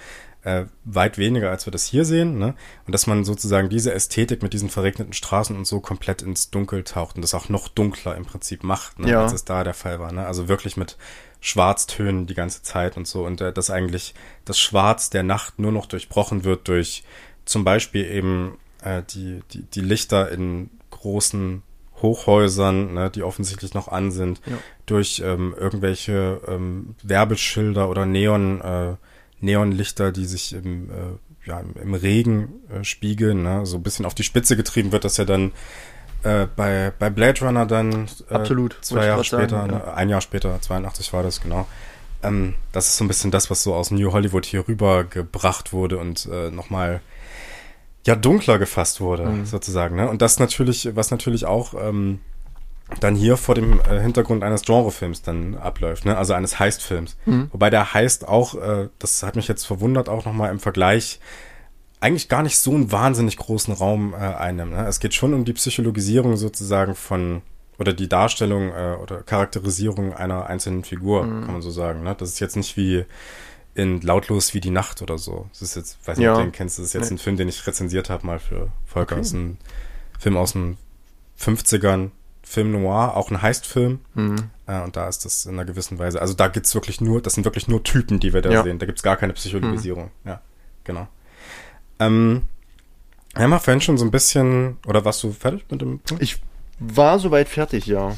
[0.45, 2.55] äh, weit weniger, als wir das hier sehen, ne?
[2.87, 6.85] Und dass man sozusagen diese Ästhetik mit diesen verregneten Straßen und so komplett ins Dunkel
[6.85, 9.11] taucht und das auch noch dunkler im Prinzip macht, ne?
[9.11, 9.23] Ja.
[9.23, 10.27] als es da der Fall war, ne?
[10.27, 10.97] Also wirklich mit
[11.41, 15.73] Schwarztönen die ganze Zeit und so und äh, dass eigentlich das Schwarz der Nacht nur
[15.73, 17.03] noch durchbrochen wird durch
[17.45, 21.63] zum Beispiel eben äh, die, die, die Lichter in großen
[22.01, 24.57] Hochhäusern, ne, die offensichtlich noch an sind, Ja.
[24.87, 28.95] durch ähm, irgendwelche ähm, Werbeschilder oder Neon, äh,
[29.41, 34.15] Neonlichter, die sich im, äh, ja, im- Regen äh, spiegeln, ne, so ein bisschen auf
[34.15, 35.53] die Spitze getrieben wird, dass ja dann
[36.25, 39.67] äh, bei, bei Blade Runner dann äh, Absolut, zwei Jahre grad sagen, später, ja.
[39.67, 41.67] ne, ein Jahr später, 82 war das, genau.
[42.25, 45.73] Ähm, das ist so ein bisschen das, was so aus New Hollywood hier rüber gebracht
[45.73, 47.01] wurde und äh, nochmal
[48.07, 49.47] ja dunkler gefasst wurde, Mhm.
[49.47, 49.97] sozusagen.
[49.97, 50.09] Ne?
[50.09, 52.21] Und das natürlich, was natürlich auch ähm,
[53.01, 56.17] dann hier vor dem äh, Hintergrund eines Genrefilms dann abläuft, ne?
[56.17, 57.17] also eines Heist-Films.
[57.27, 57.49] Mhm.
[57.53, 61.21] Wobei der Heist auch, äh, das hat mich jetzt verwundert, auch nochmal im Vergleich
[62.01, 64.73] eigentlich gar nicht so einen wahnsinnig großen Raum äh, einnimmt.
[64.73, 64.87] Ne?
[64.89, 67.43] Es geht schon um die Psychologisierung sozusagen von
[67.79, 71.43] oder die Darstellung äh, oder Charakterisierung einer einzelnen Figur, Mhm.
[71.45, 72.03] kann man so sagen.
[72.03, 72.15] Ne?
[72.19, 73.05] Das ist jetzt nicht wie
[73.75, 75.47] in Lautlos wie die Nacht oder so.
[75.51, 76.33] Das ist jetzt, weiß nicht, Ja.
[76.33, 77.15] ob du den kennst, das ist jetzt Nee.
[77.17, 79.15] ein Film, den ich rezensiert habe mal für Volker.
[79.15, 79.21] Okay.
[79.21, 79.59] Das ist ein
[80.19, 80.77] Film aus den
[81.39, 82.11] 50ern,
[82.43, 84.01] Film Noir, auch ein Heistfilm.
[84.15, 84.51] Mhm.
[84.67, 86.21] Äh, und da ist das in einer gewissen Weise.
[86.21, 88.63] Also da gibt's wirklich nur, das sind wirklich nur Typen, die wir da ja.
[88.63, 88.79] sehen.
[88.79, 90.11] Da gibt's gar keine Psychologisierung.
[90.25, 90.29] Mhm.
[90.31, 90.41] Ja,
[90.85, 91.09] genau.
[91.99, 92.43] Ähm,
[93.35, 96.23] wir haben ja vorhin schon so ein bisschen, oder warst du fertig mit dem Punkt?
[96.23, 96.43] Ich
[96.79, 98.17] war soweit fertig, ja.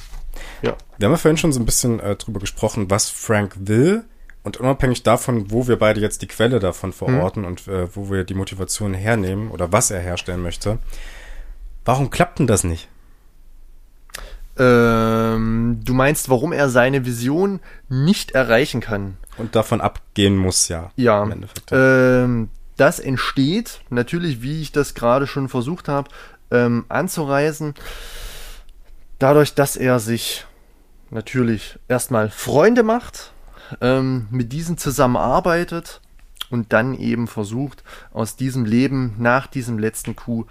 [0.62, 0.76] Ja.
[0.98, 4.04] Wir haben ja vorhin schon so ein bisschen äh, drüber gesprochen, was Frank will.
[4.44, 7.48] Und unabhängig davon, wo wir beide jetzt die Quelle davon verorten mhm.
[7.48, 10.78] und äh, wo wir die Motivation hernehmen oder was er herstellen möchte,
[11.84, 12.88] warum klappt denn das nicht?
[14.56, 19.16] Ähm, du meinst, warum er seine Vision nicht erreichen kann?
[19.38, 20.92] Und davon abgehen muss, ja.
[20.94, 21.26] Ja.
[21.72, 26.10] Ähm, das entsteht natürlich, wie ich das gerade schon versucht habe,
[26.50, 27.74] ähm, anzureisen,
[29.18, 30.46] dadurch, dass er sich
[31.10, 33.32] natürlich erstmal Freunde macht,
[33.80, 36.00] ähm, mit diesen zusammenarbeitet
[36.50, 40.46] und dann eben versucht, aus diesem Leben nach diesem letzten Coup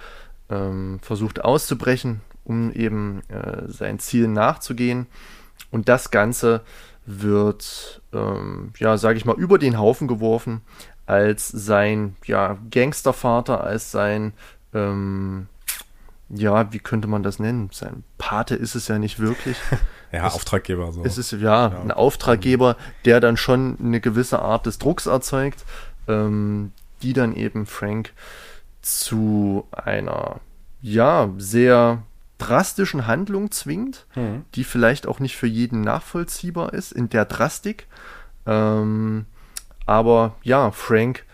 [0.49, 5.07] ähm, versucht auszubrechen, um eben äh, sein Ziel nachzugehen.
[5.71, 6.61] Und das Ganze
[7.05, 10.61] wird, ähm, ja, sage ich mal, über den Haufen geworfen,
[11.05, 14.33] als sein, ja, Gangstervater, als sein,
[14.73, 15.47] ähm,
[16.29, 17.69] ja, wie könnte man das nennen?
[17.71, 19.57] Sein Pate ist es ja nicht wirklich.
[20.13, 20.91] ja, es, Auftraggeber.
[20.91, 21.03] So.
[21.03, 25.65] Es ist ja, ja, ein Auftraggeber, der dann schon eine gewisse Art des Drucks erzeugt,
[26.07, 28.13] ähm, die dann eben Frank
[28.81, 30.39] zu einer,
[30.81, 32.03] ja, sehr
[32.37, 34.45] drastischen Handlung zwingt, mhm.
[34.55, 37.87] die vielleicht auch nicht für jeden nachvollziehbar ist in der Drastik.
[38.45, 39.25] Ähm,
[39.85, 41.25] aber ja, Frank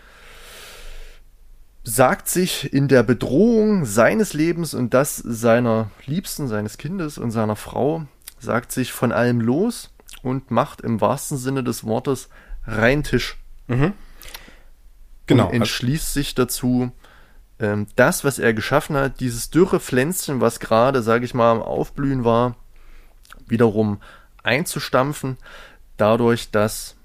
[1.82, 7.56] sagt sich in der Bedrohung seines Lebens und das seiner Liebsten, seines Kindes und seiner
[7.56, 8.04] Frau,
[8.40, 9.90] sagt sich von allem los
[10.22, 12.28] und macht im wahrsten Sinne des Wortes
[12.66, 13.38] rein Tisch.
[13.68, 13.92] Mhm.
[15.26, 15.46] Genau.
[15.46, 16.92] Und entschließt sich dazu,
[17.60, 21.62] ähm, das, was er geschaffen hat, dieses dürre Pflänzchen, was gerade, sage ich mal, am
[21.62, 22.56] Aufblühen war,
[23.46, 24.00] wiederum
[24.42, 25.36] einzustampfen,
[25.96, 26.96] dadurch, dass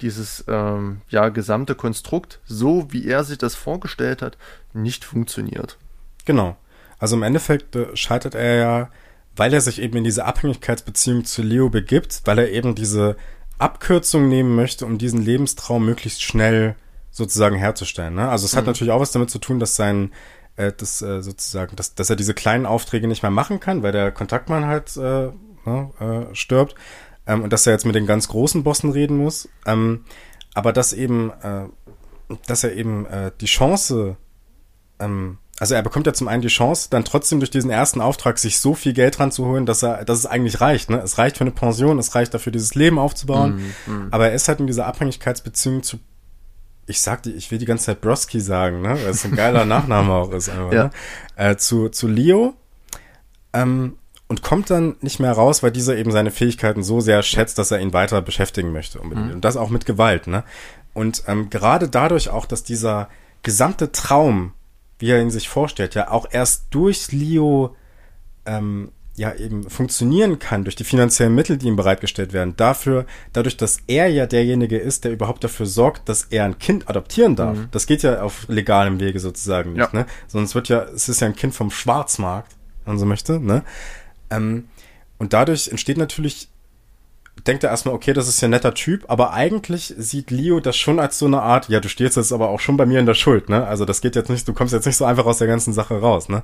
[0.00, 4.36] dieses ähm, ja, gesamte Konstrukt, so wie er sich das vorgestellt hat,
[4.72, 5.78] nicht funktioniert.
[6.24, 6.56] Genau.
[6.98, 8.90] Also im Endeffekt äh, scheitert er ja,
[9.36, 13.16] weil er sich eben in diese Abhängigkeitsbeziehung zu Leo begibt, weil er eben diese
[13.58, 16.74] Abkürzung nehmen möchte, um diesen Lebenstraum möglichst schnell
[17.10, 18.14] sozusagen herzustellen.
[18.14, 18.28] Ne?
[18.28, 18.58] Also es mhm.
[18.58, 20.12] hat natürlich auch was damit zu tun, dass sein
[20.56, 23.92] äh, das äh, sozusagen, dass, dass er diese kleinen Aufträge nicht mehr machen kann, weil
[23.92, 25.30] der Kontaktmann halt äh,
[25.64, 26.74] ne, äh, stirbt
[27.26, 29.48] ähm, und dass er jetzt mit den ganz großen Bossen reden muss.
[29.64, 30.04] Ähm,
[30.54, 31.66] aber dass eben, äh,
[32.46, 34.16] dass er eben äh, die Chance,
[34.98, 38.38] ähm, also er bekommt ja zum einen die Chance, dann trotzdem durch diesen ersten Auftrag
[38.38, 40.90] sich so viel Geld ranzuholen, dass er, dass es eigentlich reicht.
[40.90, 40.98] Ne?
[40.98, 43.72] Es reicht für eine Pension, es reicht dafür, dieses Leben aufzubauen.
[43.86, 44.08] Mm, mm.
[44.10, 45.98] Aber er ist halt in dieser Abhängigkeitsbeziehung zu
[46.86, 48.90] ich sag die, ich will die ganze Zeit Broski sagen, ne?
[48.90, 50.84] Weil es ein geiler Nachname auch ist einfach, ja.
[50.84, 50.90] ne?
[51.34, 52.54] Äh, zu, zu Leo.
[53.52, 53.98] Ähm,
[54.28, 57.70] und kommt dann nicht mehr raus, weil dieser eben seine Fähigkeiten so sehr schätzt, dass
[57.70, 59.28] er ihn weiter beschäftigen möchte unbedingt.
[59.28, 59.34] Mhm.
[59.34, 60.44] Und das auch mit Gewalt, ne?
[60.94, 63.08] Und ähm, gerade dadurch auch, dass dieser
[63.42, 64.52] gesamte Traum,
[64.98, 67.76] wie er ihn sich vorstellt, ja auch erst durch Leo
[68.46, 73.56] ähm, ja eben funktionieren kann, durch die finanziellen Mittel, die ihm bereitgestellt werden, dafür, dadurch,
[73.56, 77.56] dass er ja derjenige ist, der überhaupt dafür sorgt, dass er ein Kind adoptieren darf.
[77.56, 77.68] Mhm.
[77.70, 80.00] Das geht ja auf legalem Wege sozusagen nicht, ja.
[80.00, 80.06] ne?
[80.26, 82.52] Sonst wird ja, es ist ja ein Kind vom Schwarzmarkt,
[82.84, 83.64] wenn man so möchte, ne?
[84.30, 84.68] Ähm,
[85.18, 86.48] und dadurch entsteht natürlich,
[87.44, 90.76] denkt er erstmal, okay, das ist ja ein netter Typ, aber eigentlich sieht Leo das
[90.76, 93.06] schon als so eine Art, ja, du stehst jetzt aber auch schon bei mir in
[93.06, 93.66] der Schuld, ne?
[93.66, 96.00] Also das geht jetzt nicht, du kommst jetzt nicht so einfach aus der ganzen Sache
[96.00, 96.42] raus, ne?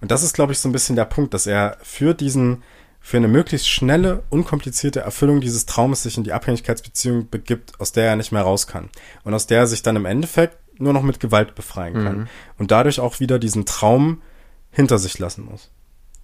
[0.00, 2.62] Und das ist, glaube ich, so ein bisschen der Punkt, dass er für diesen,
[3.00, 8.06] für eine möglichst schnelle, unkomplizierte Erfüllung dieses Traumes sich in die Abhängigkeitsbeziehung begibt, aus der
[8.06, 8.90] er nicht mehr raus kann.
[9.24, 12.18] Und aus der er sich dann im Endeffekt nur noch mit Gewalt befreien kann.
[12.18, 12.28] Mhm.
[12.58, 14.22] Und dadurch auch wieder diesen Traum
[14.70, 15.70] hinter sich lassen muss.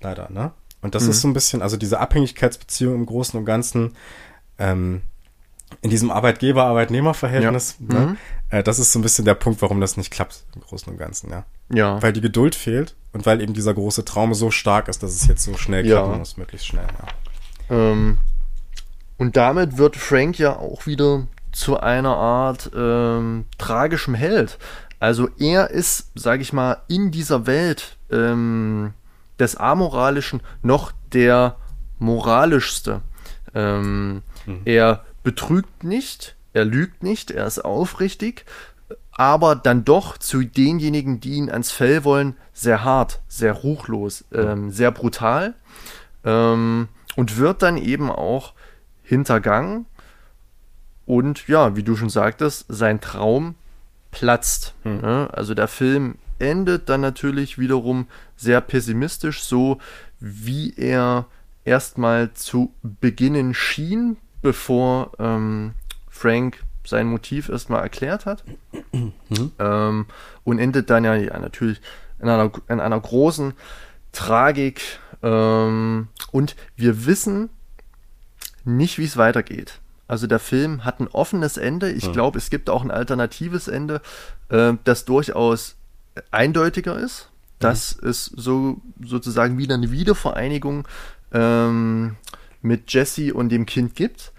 [0.00, 0.52] Leider, ne?
[0.83, 1.11] Und das mhm.
[1.11, 3.97] ist so ein bisschen, also diese Abhängigkeitsbeziehung im Großen und Ganzen,
[4.59, 5.03] ähm,
[5.83, 7.95] in diesem Arbeitgeber-Arbeitnehmer-Verhältnis, ja.
[7.95, 8.07] ne?
[8.07, 8.16] mhm.
[8.51, 10.99] äh, das ist so ein bisschen der Punkt, warum das nicht klappt im Großen und
[10.99, 11.45] Ganzen, ja.
[11.68, 12.01] Ja.
[12.01, 15.27] Weil die Geduld fehlt und weil eben dieser große Traum so stark ist, dass es
[15.27, 16.18] jetzt so schnell klappen ja.
[16.18, 17.77] muss, möglichst schnell, ja.
[17.77, 18.18] Ähm,
[19.18, 24.59] und damit wird Frank ja auch wieder zu einer Art ähm, tragischem Held.
[25.01, 28.93] Also er ist, sage ich mal, in dieser Welt ähm,
[29.38, 31.56] des Amoralischen noch der
[31.98, 33.02] moralischste.
[33.54, 34.60] Ähm, mhm.
[34.64, 38.44] Er betrügt nicht, er lügt nicht, er ist aufrichtig,
[39.12, 44.70] aber dann doch zu denjenigen, die ihn ans Fell wollen, sehr hart, sehr ruchlos, ähm,
[44.70, 45.54] sehr brutal
[46.24, 48.52] ähm, und wird dann eben auch
[49.02, 49.86] hintergangen.
[51.06, 53.54] Und ja, wie du schon sagtest, sein Traum
[54.10, 54.74] platzt.
[54.84, 55.00] Mhm.
[55.00, 55.28] Ne?
[55.32, 58.06] Also der Film endet dann natürlich wiederum
[58.36, 59.78] sehr pessimistisch, so
[60.20, 61.26] wie er
[61.64, 65.72] erstmal zu beginnen schien, bevor ähm,
[66.08, 68.44] Frank sein Motiv erstmal erklärt hat.
[68.92, 69.12] Mhm.
[69.58, 70.06] Ähm,
[70.44, 71.80] und endet dann ja, ja natürlich
[72.20, 73.54] in einer, in einer großen
[74.12, 74.82] Tragik.
[75.22, 77.50] Ähm, und wir wissen
[78.64, 79.80] nicht, wie es weitergeht.
[80.08, 81.90] Also der Film hat ein offenes Ende.
[81.90, 82.12] Ich mhm.
[82.12, 84.00] glaube, es gibt auch ein alternatives Ende,
[84.48, 85.76] äh, das durchaus
[86.30, 87.30] eindeutiger ist.
[87.59, 88.09] Das mhm.
[88.09, 90.86] ist so sozusagen wieder eine Wiedervereinigung
[91.32, 92.16] ähm,
[92.62, 94.32] mit Jesse und dem Kind gibt.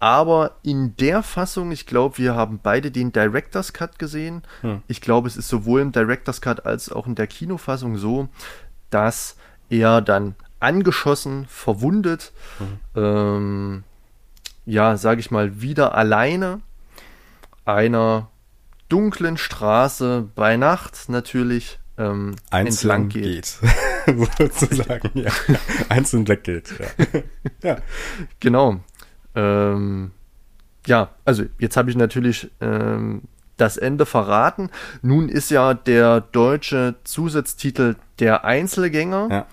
[0.00, 4.42] Aber in der Fassung, ich glaube, wir haben beide den Director's Cut gesehen.
[4.60, 4.82] Hm.
[4.86, 8.28] Ich glaube, es ist sowohl im Director's Cut als auch in der Kinofassung so,
[8.90, 9.36] dass
[9.70, 13.02] er dann angeschossen, verwundet, hm.
[13.02, 13.84] ähm,
[14.66, 16.60] ja, sage ich mal, wieder alleine
[17.64, 18.28] einer
[18.88, 23.58] dunklen Straße bei Nacht natürlich ähm, entlang geht.
[24.06, 24.38] geht.
[24.38, 25.30] sozusagen, ja.
[25.88, 26.74] Einzeln weggeht.
[26.78, 27.22] Ja.
[27.62, 27.76] ja.
[28.40, 28.80] Genau.
[29.34, 30.10] Ähm,
[30.86, 33.22] ja, also jetzt habe ich natürlich ähm,
[33.56, 34.70] das Ende verraten.
[35.02, 39.28] Nun ist ja der deutsche Zusatztitel der Einzelgänger.
[39.30, 39.46] Ja.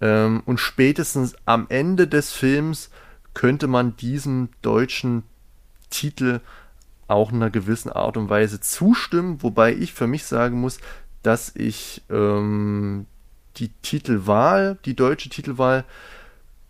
[0.00, 2.90] Ähm, und spätestens am Ende des Films
[3.34, 5.22] könnte man diesem deutschen
[5.90, 6.40] Titel
[7.08, 10.78] auch in einer gewissen Art und Weise zustimmen, wobei ich für mich sagen muss,
[11.22, 13.06] dass ich ähm,
[13.56, 15.84] die Titelwahl, die deutsche Titelwahl,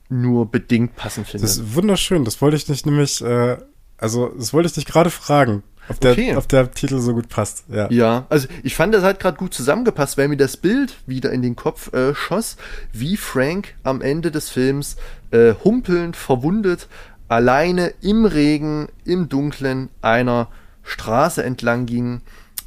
[0.09, 1.47] nur bedingt passend finde.
[1.47, 3.57] Das ist wunderschön, das wollte ich nicht nämlich, äh,
[3.99, 6.37] also das wollte ich dich gerade fragen, ob der, okay.
[6.37, 7.65] ob der Titel so gut passt.
[7.69, 11.33] Ja, ja also ich fand, das hat gerade gut zusammengepasst, weil mir das Bild wieder
[11.33, 12.57] in den Kopf äh, schoss,
[12.93, 14.97] wie Frank am Ende des Films
[15.31, 16.89] äh, humpelnd, verwundet,
[17.29, 20.49] alleine im Regen, im Dunklen einer
[20.83, 22.23] Straße entlang ging,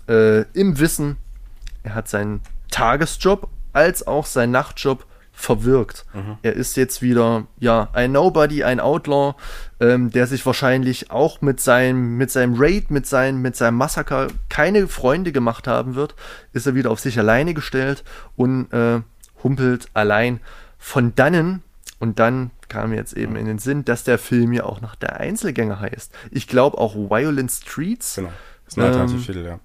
[0.08, 1.18] äh, im Wissen,
[1.84, 2.42] er hat seinen
[2.72, 6.06] Tagesjob als auch seinen Nachtjob verwirkt.
[6.14, 6.38] Mhm.
[6.42, 9.36] Er ist jetzt wieder, ja, ein Nobody, ein Outlaw,
[9.80, 14.28] ähm, der sich wahrscheinlich auch mit seinem, mit seinem Raid, mit seinem, mit seinem Massaker
[14.50, 16.16] keine Freunde gemacht haben wird,
[16.52, 18.04] ist er wieder auf sich alleine gestellt
[18.36, 19.02] und äh,
[19.42, 20.42] humpelt allein
[20.78, 21.64] von dannen.
[22.00, 24.96] Und dann kam mir jetzt eben in den Sinn, dass der Film ja auch nach
[24.96, 26.14] der Einzelgänger heißt.
[26.32, 28.16] Ich glaube auch Violent Streets.
[28.16, 28.32] Genau.
[28.66, 29.60] Das ist ein ähm, ja.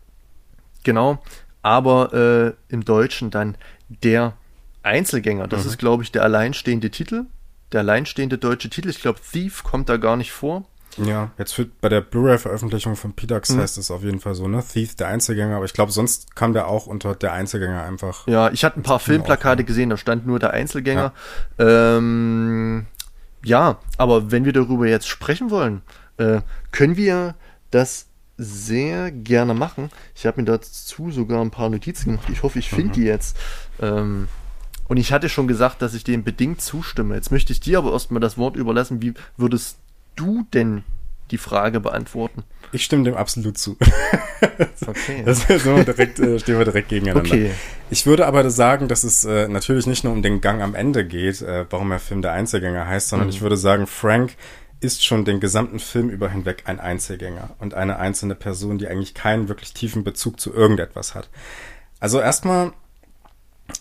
[0.82, 1.22] Genau.
[1.62, 3.56] Aber äh, im Deutschen dann
[3.88, 4.34] der
[4.82, 5.48] Einzelgänger.
[5.48, 5.70] Das mhm.
[5.70, 7.26] ist, glaube ich, der alleinstehende Titel.
[7.72, 8.88] Der alleinstehende deutsche Titel.
[8.88, 10.64] Ich glaube, Thief kommt da gar nicht vor.
[10.96, 13.60] Ja, jetzt für, bei der Blu-ray-Veröffentlichung von Pidax mhm.
[13.60, 14.62] heißt es auf jeden Fall so, ne?
[14.62, 18.26] Thief, der Einzelgänger, aber ich glaube, sonst kam der auch unter der Einzelgänger einfach.
[18.28, 21.12] Ja, ich hatte ein paar Filmplakate gesehen, da stand nur der Einzelgänger.
[21.58, 21.96] Ja.
[21.96, 22.86] Ähm,
[23.44, 25.82] ja, aber wenn wir darüber jetzt sprechen wollen,
[26.16, 26.40] äh,
[26.70, 27.34] können wir
[27.70, 28.06] das
[28.36, 29.90] sehr gerne machen.
[30.14, 32.28] Ich habe mir dazu sogar ein paar Notizen gemacht.
[32.30, 32.92] Ich hoffe, ich finde mhm.
[32.92, 33.36] die jetzt.
[33.80, 34.28] Ähm,
[34.88, 37.14] und ich hatte schon gesagt, dass ich dem bedingt zustimme.
[37.14, 39.00] Jetzt möchte ich dir aber erstmal das Wort überlassen.
[39.00, 39.78] Wie würdest
[40.16, 40.82] du denn
[41.30, 42.42] die Frage beantworten?
[42.74, 43.76] Ich stimme dem absolut zu.
[44.86, 45.22] okay.
[45.24, 47.30] Das so direkt, äh, stehen wir direkt gegeneinander.
[47.30, 47.50] Okay.
[47.90, 51.06] Ich würde aber sagen, dass es äh, natürlich nicht nur um den Gang am Ende
[51.06, 53.34] geht, äh, warum der Film der Einzelgänger heißt, sondern mhm.
[53.34, 54.32] ich würde sagen, Frank
[54.80, 59.14] ist schon den gesamten Film über hinweg ein Einzelgänger und eine einzelne Person, die eigentlich
[59.14, 61.30] keinen wirklich tiefen Bezug zu irgendetwas hat.
[62.00, 62.72] Also erstmal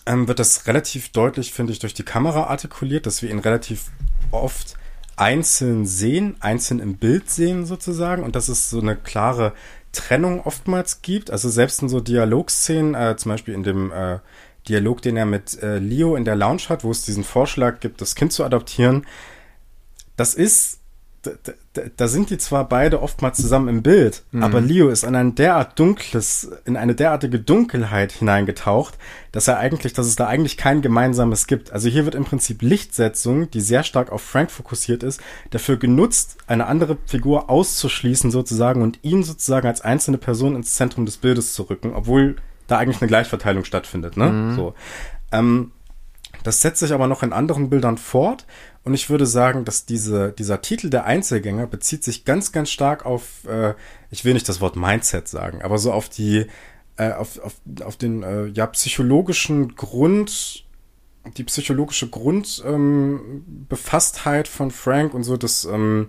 [0.06, 3.90] ähm, wird das relativ deutlich, finde ich, durch die Kamera artikuliert, dass wir ihn relativ
[4.30, 4.76] oft
[5.16, 9.52] einzeln sehen, einzeln im Bild sehen sozusagen und dass es so eine klare
[9.92, 11.30] Trennung oftmals gibt.
[11.30, 14.18] Also selbst in so Dialogszenen, äh, zum Beispiel in dem äh,
[14.68, 18.00] Dialog, den er mit äh, Leo in der Lounge hat, wo es diesen Vorschlag gibt,
[18.00, 19.06] das Kind zu adoptieren,
[20.16, 20.80] das ist
[21.24, 24.42] da, da, sind die zwar beide oftmals zusammen im Bild, mhm.
[24.42, 28.96] aber Leo ist in ein derart dunkles, in eine derartige Dunkelheit hineingetaucht,
[29.32, 31.72] dass er eigentlich, dass es da eigentlich kein gemeinsames gibt.
[31.72, 35.20] Also hier wird im Prinzip Lichtsetzung, die sehr stark auf Frank fokussiert ist,
[35.50, 41.06] dafür genutzt, eine andere Figur auszuschließen sozusagen und ihn sozusagen als einzelne Person ins Zentrum
[41.06, 42.36] des Bildes zu rücken, obwohl
[42.66, 44.30] da eigentlich eine Gleichverteilung stattfindet, ne?
[44.30, 44.56] Mhm.
[44.56, 44.74] So.
[45.32, 45.72] Ähm,
[46.42, 48.46] das setzt sich aber noch in anderen Bildern fort
[48.84, 53.06] und ich würde sagen, dass diese, dieser Titel der Einzelgänger bezieht sich ganz, ganz stark
[53.06, 53.72] auf, äh,
[54.10, 56.44] ich will nicht das Wort Mindset sagen, aber so auf die,
[56.98, 60.66] äh, auf, auf, auf den äh, ja, psychologischen Grund,
[61.38, 66.08] die psychologische Grundbefasstheit ähm, von Frank und so das, ähm,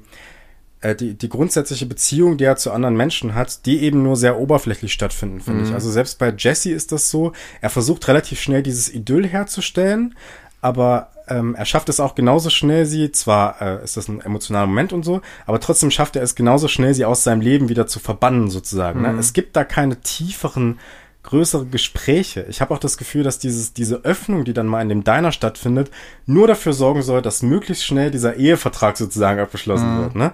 [0.82, 4.38] äh, die, die grundsätzliche Beziehung, die er zu anderen Menschen hat, die eben nur sehr
[4.38, 5.68] oberflächlich stattfinden, finde mhm.
[5.68, 5.74] ich.
[5.74, 7.32] Also selbst bei Jesse ist das so,
[7.62, 10.14] er versucht relativ schnell dieses Idyll herzustellen,
[10.60, 14.68] aber ähm, er schafft es auch genauso schnell, sie, zwar äh, ist das ein emotionaler
[14.68, 17.88] Moment und so, aber trotzdem schafft er es genauso schnell, sie aus seinem Leben wieder
[17.88, 19.02] zu verbannen, sozusagen.
[19.02, 19.10] Ne?
[19.10, 19.14] Mhm.
[19.16, 19.20] Ne?
[19.20, 20.80] Es gibt da keine tieferen
[21.26, 22.46] größere Gespräche.
[22.50, 25.32] Ich habe auch das Gefühl, dass dieses, diese Öffnung, die dann mal in dem Diner
[25.32, 25.90] stattfindet,
[26.28, 30.02] nur dafür sorgen soll, dass möglichst schnell dieser Ehevertrag sozusagen abgeschlossen mhm.
[30.02, 30.16] wird.
[30.16, 30.34] Ne?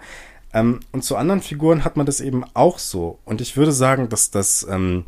[0.53, 3.19] Ähm, und zu anderen Figuren hat man das eben auch so.
[3.23, 5.05] Und ich würde sagen, dass das, ähm,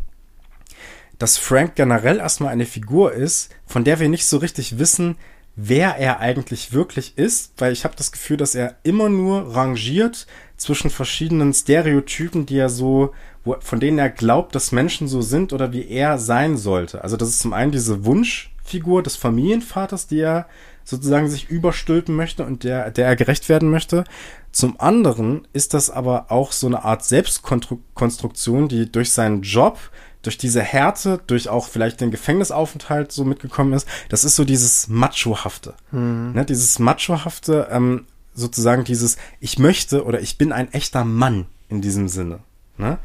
[1.19, 5.17] dass Frank generell erstmal eine Figur ist, von der wir nicht so richtig wissen,
[5.55, 10.27] wer er eigentlich wirklich ist, weil ich habe das Gefühl, dass er immer nur rangiert
[10.57, 13.13] zwischen verschiedenen Stereotypen, die er so
[13.43, 17.03] wo, von denen er glaubt, dass Menschen so sind oder wie er sein sollte.
[17.03, 20.47] Also das ist zum einen diese Wunschfigur des Familienvaters, die er
[20.85, 24.03] sozusagen sich überstülpen möchte und der, der er gerecht werden möchte.
[24.51, 29.79] Zum anderen ist das aber auch so eine Art Selbstkonstruktion, die durch seinen Job,
[30.23, 33.87] durch diese Härte, durch auch vielleicht den Gefängnisaufenthalt so mitgekommen ist.
[34.09, 35.75] Das ist so dieses Machohafte.
[35.91, 36.31] Mhm.
[36.33, 41.81] Ne, dieses Machohafte, ähm, sozusagen dieses, ich möchte oder ich bin ein echter Mann in
[41.81, 42.39] diesem Sinne.
[42.77, 42.97] Ne?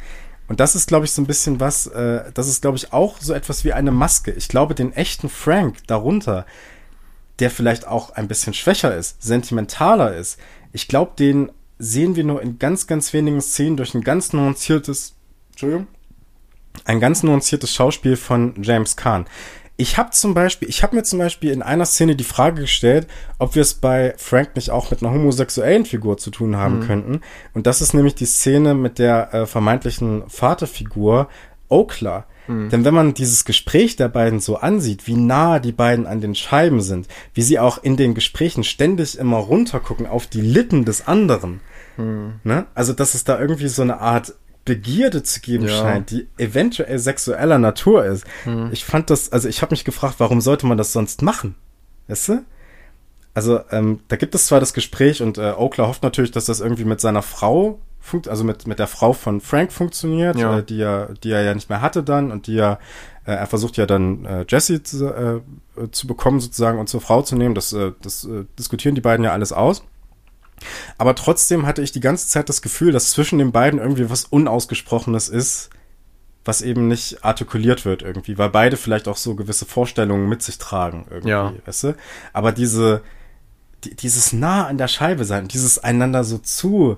[0.47, 3.21] Und das ist, glaube ich, so ein bisschen was, äh, das ist, glaube ich, auch
[3.21, 4.31] so etwas wie eine Maske.
[4.31, 6.47] Ich glaube, den echten Frank darunter,
[7.41, 10.39] der vielleicht auch ein bisschen schwächer ist, sentimentaler ist,
[10.73, 15.15] ich glaube, den sehen wir nur in ganz, ganz wenigen Szenen durch ein ganz nuanciertes,
[15.51, 15.87] Entschuldigung,
[16.85, 19.27] ein ganz nuanciertes Schauspiel von James Kahn.
[19.81, 23.07] Ich habe zum Beispiel, ich habe mir zum Beispiel in einer Szene die Frage gestellt,
[23.39, 26.87] ob wir es bei Frank nicht auch mit einer homosexuellen Figur zu tun haben mhm.
[26.87, 27.21] könnten.
[27.55, 31.29] Und das ist nämlich die Szene mit der äh, vermeintlichen Vaterfigur
[31.69, 32.27] Okla.
[32.49, 32.71] Mhm.
[32.71, 36.35] Denn wenn man dieses Gespräch der beiden so ansieht, wie nah die beiden an den
[36.35, 41.07] Scheiben sind, wie sie auch in den Gesprächen ständig immer runtergucken auf die Lippen des
[41.07, 41.61] anderen,
[41.97, 42.41] mhm.
[42.43, 42.67] ne?
[42.75, 44.35] Also, dass es da irgendwie so eine Art
[44.69, 45.71] Begierde zu geben ja.
[45.71, 48.27] scheint, die eventuell sexueller Natur ist.
[48.45, 48.69] Hm.
[48.71, 51.55] Ich fand das, also ich habe mich gefragt, warum sollte man das sonst machen?
[52.07, 52.45] Weißt du?
[53.33, 56.61] Also ähm, da gibt es zwar das Gespräch und äh, Oakler hofft natürlich, dass das
[56.61, 57.81] irgendwie mit seiner Frau
[58.27, 60.59] also mit mit der Frau von Frank funktioniert, ja.
[60.59, 62.79] äh, die er die er ja nicht mehr hatte dann und die er
[63.27, 65.41] äh, er versucht ja dann äh, Jesse zu, äh,
[65.91, 67.55] zu bekommen sozusagen und zur Frau zu nehmen.
[67.55, 69.85] Das äh, das äh, diskutieren die beiden ja alles aus.
[70.97, 74.25] Aber trotzdem hatte ich die ganze Zeit das Gefühl, dass zwischen den beiden irgendwie was
[74.25, 75.71] Unausgesprochenes ist,
[76.45, 80.59] was eben nicht artikuliert wird irgendwie, weil beide vielleicht auch so gewisse Vorstellungen mit sich
[80.59, 81.53] tragen irgendwie, ja.
[81.67, 81.97] weißt du?
[82.33, 83.03] Aber diese,
[83.85, 86.97] die, dieses nah an der Scheibe sein, dieses einander so zu,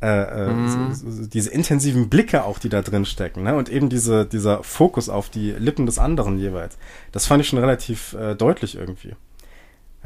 [0.00, 0.94] äh, äh, mhm.
[0.94, 3.54] so, so, diese intensiven Blicke auch, die da drin stecken, ne?
[3.56, 6.76] Und eben diese, dieser Fokus auf die Lippen des anderen jeweils.
[7.12, 9.14] Das fand ich schon relativ äh, deutlich irgendwie.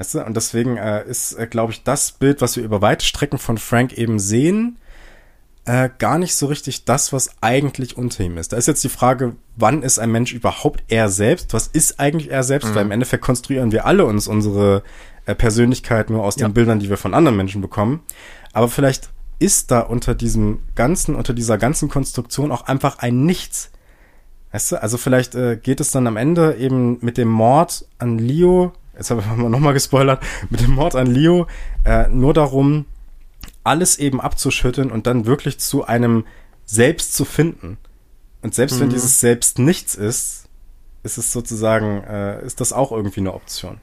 [0.01, 0.25] Weißt du?
[0.25, 3.59] Und deswegen äh, ist, äh, glaube ich, das Bild, was wir über weite Strecken von
[3.59, 4.79] Frank eben sehen,
[5.67, 8.55] äh, gar nicht so richtig das, was eigentlich unter ihm ist.
[8.55, 11.53] Da ist jetzt die Frage, wann ist ein Mensch überhaupt er selbst?
[11.53, 12.71] Was ist eigentlich er selbst?
[12.71, 12.75] Mhm.
[12.77, 14.85] Weil im Endeffekt konstruieren wir alle uns unsere
[15.27, 16.49] äh, Persönlichkeit nur aus ja.
[16.49, 18.01] den Bildern, die wir von anderen Menschen bekommen.
[18.55, 23.71] Aber vielleicht ist da unter diesem ganzen, unter dieser ganzen Konstruktion auch einfach ein Nichts.
[24.53, 28.19] Weißt du, also vielleicht äh, geht es dann am Ende eben mit dem Mord an
[28.19, 31.47] Leo jetzt haben wir nochmal gespoilert, mit dem Mord an Leo,
[31.85, 32.85] äh, nur darum,
[33.65, 36.25] alles eben abzuschütteln und dann wirklich zu einem
[36.67, 37.79] Selbst zu finden.
[38.43, 38.83] Und selbst mhm.
[38.83, 40.49] wenn dieses Selbst nichts ist,
[41.03, 43.81] ist es sozusagen, äh, ist das auch irgendwie eine Option.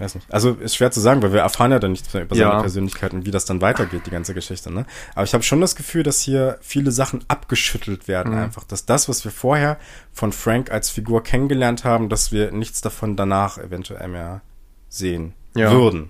[0.00, 0.32] Weiß nicht.
[0.32, 2.48] Also ist schwer zu sagen, weil wir erfahren ja dann nichts mehr über ja.
[2.48, 4.72] seine Persönlichkeit und wie das dann weitergeht, die ganze Geschichte.
[4.72, 4.86] Ne?
[5.14, 8.38] Aber ich habe schon das Gefühl, dass hier viele Sachen abgeschüttelt werden mhm.
[8.38, 8.64] einfach.
[8.64, 9.78] Dass das, was wir vorher
[10.10, 14.40] von Frank als Figur kennengelernt haben, dass wir nichts davon danach eventuell mehr
[14.88, 15.70] sehen ja.
[15.70, 16.08] würden.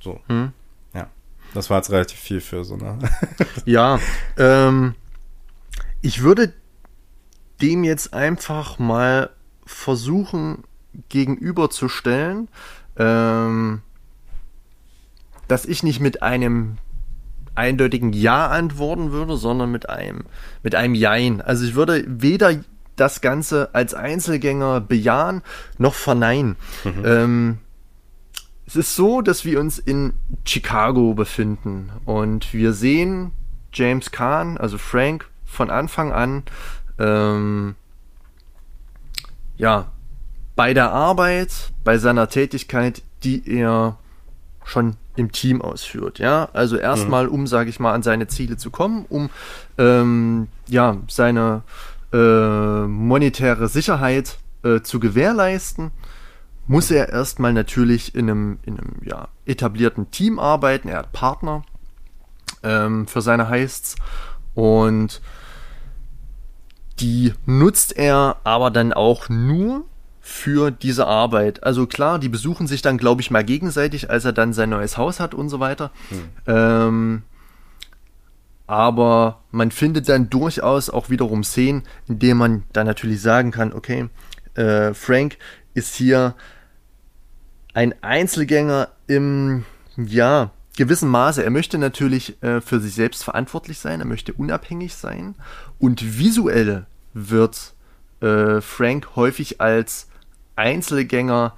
[0.00, 0.18] So.
[0.26, 0.52] Mhm.
[0.92, 1.06] Ja.
[1.54, 2.98] Das war jetzt relativ viel für so eine.
[3.66, 4.00] ja.
[4.36, 4.96] Ähm,
[6.02, 6.52] ich würde
[7.62, 9.30] dem jetzt einfach mal
[9.64, 10.64] versuchen
[11.08, 12.48] gegenüberzustellen,
[12.98, 13.82] ähm,
[15.46, 16.78] dass ich nicht mit einem
[17.54, 20.24] eindeutigen Ja antworten würde, sondern mit einem,
[20.62, 21.40] mit einem Jein.
[21.40, 22.54] Also ich würde weder
[22.96, 25.42] das Ganze als Einzelgänger bejahen
[25.78, 26.56] noch verneinen.
[26.84, 27.04] Mhm.
[27.04, 27.58] Ähm,
[28.66, 30.12] es ist so, dass wir uns in
[30.44, 33.32] Chicago befinden und wir sehen
[33.72, 36.42] James Kahn, also Frank, von Anfang an
[36.98, 37.74] ähm,
[39.56, 39.90] ja
[40.58, 43.96] bei der Arbeit, bei seiner Tätigkeit, die er
[44.64, 46.18] schon im Team ausführt.
[46.18, 47.32] Ja, also erstmal, mhm.
[47.32, 49.30] um, sage ich mal, an seine Ziele zu kommen, um
[49.78, 51.62] ähm, ja seine
[52.12, 55.92] äh, monetäre Sicherheit äh, zu gewährleisten,
[56.66, 60.88] muss er erstmal natürlich in einem, in einem ja, etablierten Team arbeiten.
[60.88, 61.62] Er hat Partner
[62.64, 63.94] ähm, für seine Heists
[64.56, 65.22] und
[66.98, 69.84] die nutzt er aber dann auch nur,
[70.28, 71.64] für diese Arbeit.
[71.64, 74.98] Also klar, die besuchen sich dann, glaube ich, mal gegenseitig, als er dann sein neues
[74.98, 75.90] Haus hat und so weiter.
[76.10, 76.28] Hm.
[76.46, 77.22] Ähm,
[78.66, 83.72] aber man findet dann durchaus auch wiederum Szenen, in denen man dann natürlich sagen kann,
[83.72, 84.10] okay,
[84.54, 85.38] äh, Frank
[85.72, 86.34] ist hier
[87.72, 89.64] ein Einzelgänger im,
[89.96, 91.42] ja, gewissen Maße.
[91.42, 95.36] Er möchte natürlich äh, für sich selbst verantwortlich sein, er möchte unabhängig sein
[95.78, 96.84] und visuell
[97.14, 97.72] wird
[98.20, 100.08] äh, Frank häufig als
[100.58, 101.54] Einzelgänger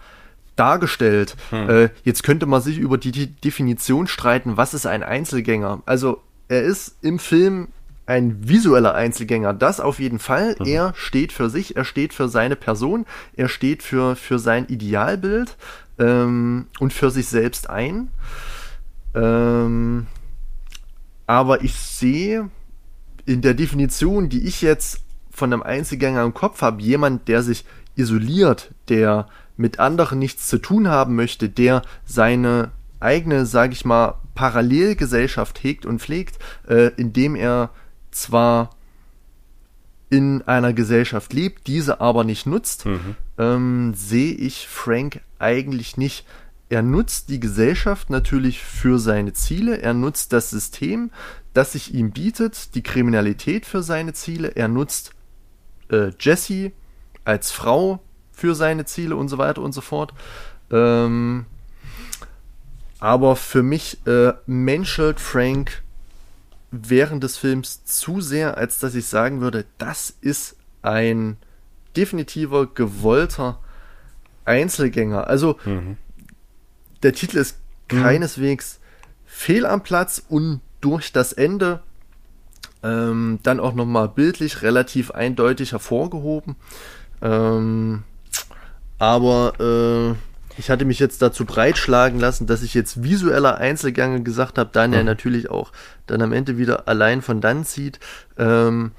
[0.56, 1.36] dargestellt.
[1.51, 1.70] Hm.
[1.70, 5.82] Äh, jetzt könnte man sich über die, die Definition streiten, was ist ein Einzelgänger?
[5.86, 7.68] Also er ist im Film
[8.06, 10.56] ein visueller Einzelgänger, das auf jeden Fall.
[10.59, 10.66] Mhm.
[10.66, 15.56] Er steht für sich, er steht für seine Person, er steht für, für sein Idealbild
[15.98, 18.09] ähm, und für sich selbst ein.
[19.14, 20.09] Ähm,
[21.27, 22.51] aber ich sehe
[23.27, 27.64] in der Definition, die ich jetzt von einem Einzelgänger im Kopf habe, jemand, der sich
[28.01, 34.14] isoliert, der mit anderen nichts zu tun haben möchte, der seine eigene, sage ich mal,
[34.35, 37.70] Parallelgesellschaft hegt und pflegt, äh, indem er
[38.10, 38.70] zwar
[40.09, 43.16] in einer Gesellschaft lebt, diese aber nicht nutzt, mhm.
[43.39, 46.27] ähm, sehe ich Frank eigentlich nicht.
[46.68, 51.10] Er nutzt die Gesellschaft natürlich für seine Ziele, er nutzt das System,
[51.52, 55.12] das sich ihm bietet, die Kriminalität für seine Ziele, er nutzt
[55.90, 56.72] äh, Jesse
[57.24, 58.01] als Frau
[58.32, 60.12] für seine Ziele und so weiter und so fort.
[60.70, 61.47] Ähm,
[62.98, 65.82] aber für mich äh, menschelt Frank
[66.70, 71.36] während des Films zu sehr, als dass ich sagen würde, das ist ein
[71.97, 73.59] definitiver, gewollter
[74.44, 75.26] Einzelgänger.
[75.26, 75.97] Also mhm.
[77.02, 77.59] der Titel ist
[77.90, 78.02] mhm.
[78.02, 78.80] keineswegs
[79.26, 81.82] fehl am Platz und durch das Ende
[82.82, 86.56] ähm, dann auch nochmal bildlich relativ eindeutig hervorgehoben.
[87.22, 88.02] Ähm,
[88.98, 94.59] aber äh, ich hatte mich jetzt dazu breitschlagen lassen, dass ich jetzt visueller Einzelgänge gesagt
[94.59, 95.06] habe, dann er mhm.
[95.06, 95.72] natürlich auch
[96.06, 97.98] dann am Ende wieder allein von dann zieht,
[98.36, 98.92] ähm,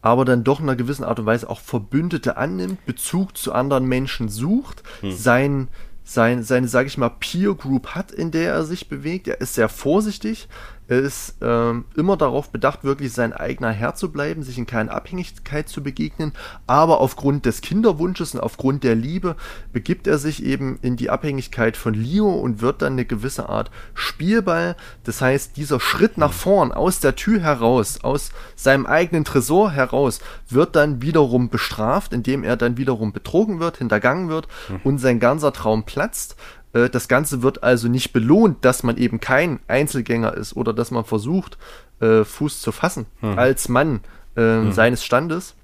[0.00, 3.84] aber dann doch in einer gewissen Art und Weise auch Verbündete annimmt, Bezug zu anderen
[3.84, 5.12] Menschen sucht, mhm.
[5.12, 5.68] sein,
[6.04, 9.28] sein, seine, sage ich mal, Peer Group hat, in der er sich bewegt.
[9.28, 10.48] Er ist sehr vorsichtig,
[10.88, 14.92] er ist ähm, immer darauf bedacht, wirklich sein eigener Herr zu bleiben, sich in keiner
[14.92, 16.32] Abhängigkeit zu begegnen.
[16.66, 19.36] Aber aufgrund des Kinderwunsches und aufgrund der Liebe
[19.70, 23.70] begibt er sich eben in die Abhängigkeit von Leo und wird dann eine gewisse Art
[23.92, 24.76] Spielball.
[25.04, 30.20] Das heißt, dieser Schritt nach vorn aus der Tür heraus, aus seinem eigenen Tresor heraus,
[30.48, 34.80] wird dann wiederum bestraft, indem er dann wiederum betrogen wird, hintergangen wird mhm.
[34.84, 36.36] und sein ganzer Traum platzt.
[36.72, 40.90] Äh, das Ganze wird also nicht belohnt, dass man eben kein Einzelgänger ist oder dass
[40.90, 41.58] man versucht,
[42.00, 43.38] äh, Fuß zu fassen hm.
[43.38, 44.00] als Mann
[44.36, 44.72] äh, hm.
[44.72, 45.54] seines Standes.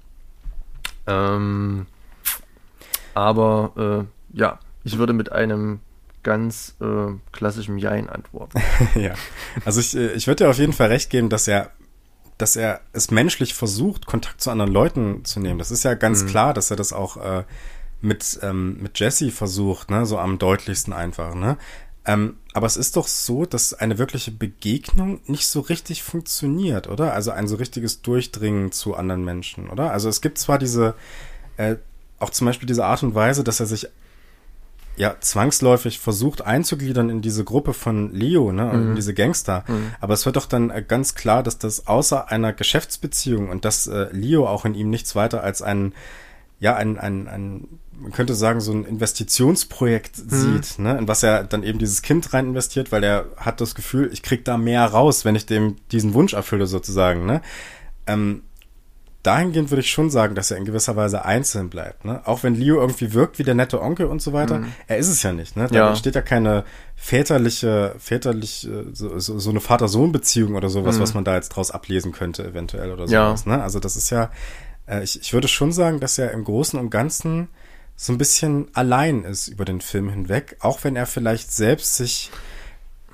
[1.07, 1.85] Ähm,
[3.13, 5.79] aber äh, ja, ich würde mit einem
[6.23, 8.59] ganz äh, klassischen Jein antworten.
[8.95, 9.13] ja,
[9.63, 11.71] also ich, ich würde dir auf jeden Fall recht geben, dass er
[12.37, 15.57] dass er es menschlich versucht, Kontakt zu anderen Leuten zu nehmen.
[15.57, 16.27] Das ist ja ganz mhm.
[16.27, 17.43] klar, dass er das auch äh,
[18.01, 21.57] mit, ähm, mit Jesse versucht, ne, so am deutlichsten einfach, ne.
[22.07, 27.13] Ähm, aber es ist doch so, dass eine wirkliche Begegnung nicht so richtig funktioniert, oder?
[27.13, 29.91] Also ein so richtiges Durchdringen zu anderen Menschen, oder?
[29.91, 30.93] Also es gibt zwar diese,
[31.57, 31.77] äh,
[32.19, 33.87] auch zum Beispiel diese Art und Weise, dass er sich
[34.97, 38.89] ja zwangsläufig versucht einzugliedern in diese Gruppe von Leo, ne, mhm.
[38.89, 39.65] in diese Gangster.
[39.67, 39.91] Mhm.
[39.99, 43.87] Aber es wird doch dann äh, ganz klar, dass das außer einer Geschäftsbeziehung und dass
[43.87, 45.93] äh, Leo auch in ihm nichts weiter als ein
[46.59, 50.29] ja, ein, ein, ein, man könnte sagen, so ein Investitionsprojekt mhm.
[50.29, 53.75] sieht, ne, in was er dann eben dieses Kind rein investiert, weil er hat das
[53.75, 57.41] Gefühl, ich krieg da mehr raus, wenn ich dem diesen Wunsch erfülle, sozusagen, ne.
[58.07, 58.43] Ähm,
[59.25, 62.05] dahingehend würde ich schon sagen, dass er in gewisser Weise einzeln bleibt.
[62.05, 62.21] Ne?
[62.25, 64.71] Auch wenn Leo irgendwie wirkt wie der nette Onkel und so weiter, mhm.
[64.87, 65.57] er ist es ja nicht.
[65.57, 65.67] Ne?
[65.67, 65.89] Da ja.
[65.89, 66.63] entsteht ja keine
[66.95, 71.01] väterliche, väterliche, so, so, so eine Vater-Sohn-Beziehung oder sowas, mhm.
[71.01, 73.45] was man da jetzt draus ablesen könnte, eventuell oder sowas.
[73.45, 73.57] Ja.
[73.57, 73.63] Ne?
[73.63, 74.29] Also das ist ja,
[74.87, 77.47] äh, ich, ich würde schon sagen, dass er im Großen und Ganzen
[77.95, 82.31] so ein bisschen allein ist über den Film hinweg, auch wenn er vielleicht selbst sich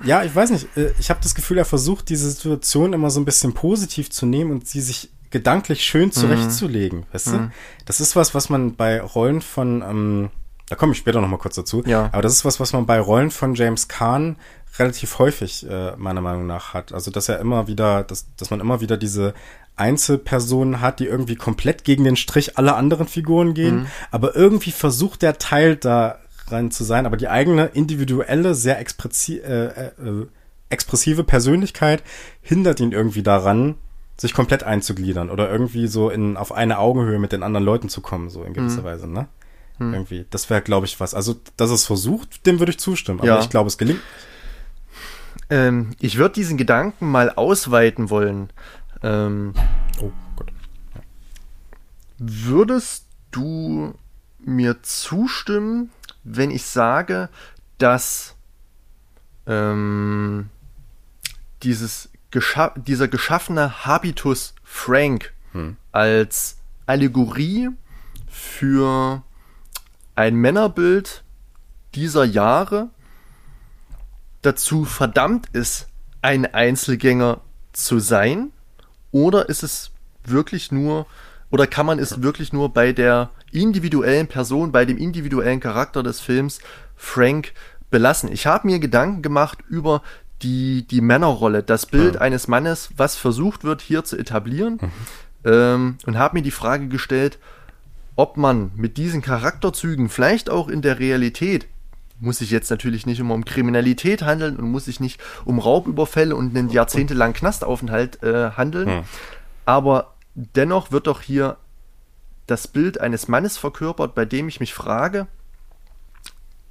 [0.04, 3.20] ja, ich weiß nicht, äh, ich habe das Gefühl, er versucht diese Situation immer so
[3.20, 6.12] ein bisschen positiv zu nehmen und sie sich gedanklich schön mhm.
[6.12, 7.06] zurechtzulegen, mhm.
[7.12, 7.32] weißt du?
[7.32, 7.52] Mhm.
[7.86, 10.30] Das ist was, was man bei Rollen von, ähm,
[10.68, 12.08] da komme ich später noch mal kurz dazu, ja.
[12.12, 14.36] aber das ist was, was man bei Rollen von James Kahn
[14.78, 16.92] relativ häufig äh, meiner Meinung nach hat.
[16.92, 19.34] Also dass er immer wieder, dass, dass man immer wieder diese
[19.76, 23.86] Einzelpersonen hat, die irgendwie komplett gegen den Strich aller anderen Figuren gehen, mhm.
[24.10, 26.18] aber irgendwie versucht der Teil da
[26.48, 30.26] rein zu sein, aber die eigene individuelle, sehr expressi äh, äh,
[30.68, 32.02] expressive Persönlichkeit
[32.40, 33.76] hindert ihn irgendwie daran,
[34.16, 38.00] sich komplett einzugliedern oder irgendwie so in auf eine Augenhöhe mit den anderen Leuten zu
[38.00, 38.84] kommen, so in gewisser mhm.
[38.84, 39.28] Weise, ne?
[39.78, 39.94] Mhm.
[39.94, 40.26] Irgendwie.
[40.30, 41.14] Das wäre, glaube ich, was.
[41.14, 43.20] Also, dass es versucht, dem würde ich zustimmen.
[43.20, 43.40] Aber ja.
[43.40, 44.00] ich glaube, es gelingt
[45.50, 48.50] Ähm, ich würde diesen Gedanken mal ausweiten wollen.
[49.02, 49.54] Ähm,
[50.00, 50.52] oh Gott.
[52.18, 53.94] Würdest du
[54.38, 55.90] mir zustimmen,
[56.24, 57.28] wenn ich sage,
[57.78, 58.36] dass
[59.46, 60.48] ähm,
[61.62, 65.76] dieses gescha dieser geschaffene Habitus Frank hm.
[65.90, 67.70] als Allegorie
[68.28, 69.22] für
[70.14, 71.24] ein Männerbild
[71.94, 72.90] dieser Jahre
[74.42, 75.88] dazu verdammt ist,
[76.20, 77.40] ein Einzelgänger
[77.72, 78.52] zu sein?
[79.12, 79.90] Oder ist es
[80.24, 81.06] wirklich nur,
[81.50, 86.20] oder kann man es wirklich nur bei der individuellen Person, bei dem individuellen Charakter des
[86.20, 86.58] Films
[86.96, 87.52] Frank
[87.90, 88.32] belassen?
[88.32, 90.02] Ich habe mir Gedanken gemacht über
[90.42, 92.20] die, die Männerrolle, das Bild ja.
[92.22, 94.78] eines Mannes, was versucht wird hier zu etablieren.
[94.80, 94.90] Mhm.
[95.44, 97.38] Ähm, und habe mir die Frage gestellt,
[98.16, 101.66] ob man mit diesen Charakterzügen vielleicht auch in der Realität
[102.22, 106.36] muss sich jetzt natürlich nicht immer um Kriminalität handeln und muss sich nicht um Raubüberfälle
[106.36, 108.88] und einen jahrzehntelangen Knastaufenthalt äh, handeln.
[108.88, 109.04] Hm.
[109.66, 111.56] Aber dennoch wird doch hier
[112.46, 115.26] das Bild eines Mannes verkörpert, bei dem ich mich frage,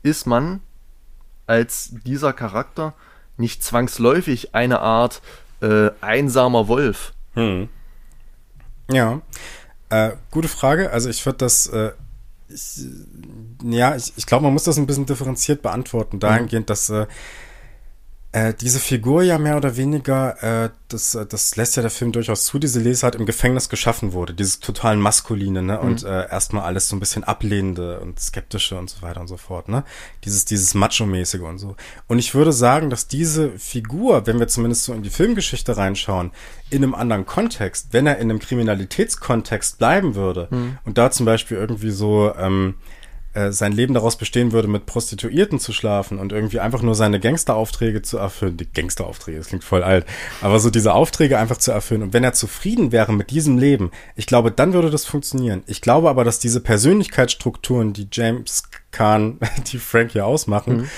[0.04, 0.62] ist man
[1.48, 2.94] als dieser Charakter
[3.38, 5.22] nicht zwangsläufig eine Art
[5.62, 7.14] äh, einsamer Wolf?
[7.34, 7.68] Hm.
[8.90, 9.22] Ja,
[9.90, 10.92] äh, gute Frage.
[10.92, 11.92] Also ich würde das äh,
[12.54, 12.86] ich,
[13.64, 16.68] ja, ich, ich glaube, man muss das ein bisschen differenziert beantworten, dahingehend, mhm.
[16.68, 17.08] dass äh,
[18.34, 22.14] äh, diese Figur ja mehr oder weniger, äh, das, äh, das lässt ja der Film
[22.14, 25.88] durchaus zu, diese Lesart im Gefängnis geschaffen wurde, dieses total maskuline, ne, mhm.
[25.88, 29.36] und äh, erstmal alles so ein bisschen ablehnende und skeptische und so weiter und so
[29.36, 29.84] fort, ne,
[30.24, 31.76] dieses, dieses Macho-mäßige und so.
[32.08, 36.32] Und ich würde sagen, dass diese Figur, wenn wir zumindest so in die Filmgeschichte reinschauen,
[36.70, 40.78] in einem anderen Kontext, wenn er in einem Kriminalitätskontext bleiben würde mhm.
[40.86, 42.76] und da zum Beispiel irgendwie so, ähm,
[43.34, 47.20] äh, sein Leben daraus bestehen würde, mit Prostituierten zu schlafen und irgendwie einfach nur seine
[47.20, 48.58] Gangsteraufträge zu erfüllen.
[48.58, 50.06] Die Gangsteraufträge, das klingt voll alt.
[50.42, 52.04] Aber so diese Aufträge einfach zu erfüllen.
[52.04, 55.64] Und wenn er zufrieden wäre mit diesem Leben, ich glaube, dann würde das funktionieren.
[55.66, 59.40] Ich glaube aber, dass diese Persönlichkeitsstrukturen, die James Kahn,
[59.72, 60.90] die Frank hier ausmachen, mhm.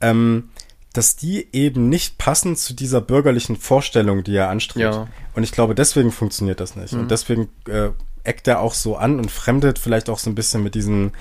[0.00, 0.48] ähm,
[0.92, 4.94] dass die eben nicht passen zu dieser bürgerlichen Vorstellung, die er anstrebt.
[4.94, 5.08] Ja.
[5.34, 6.94] Und ich glaube, deswegen funktioniert das nicht.
[6.94, 7.00] Mhm.
[7.00, 7.90] Und deswegen äh,
[8.24, 11.12] eckt er auch so an und fremdet vielleicht auch so ein bisschen mit diesen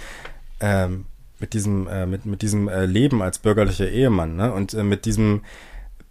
[0.66, 1.06] ähm,
[1.40, 4.52] mit diesem, äh, mit, mit diesem äh, Leben als bürgerlicher Ehemann, ne?
[4.52, 5.44] Und äh, mit diesem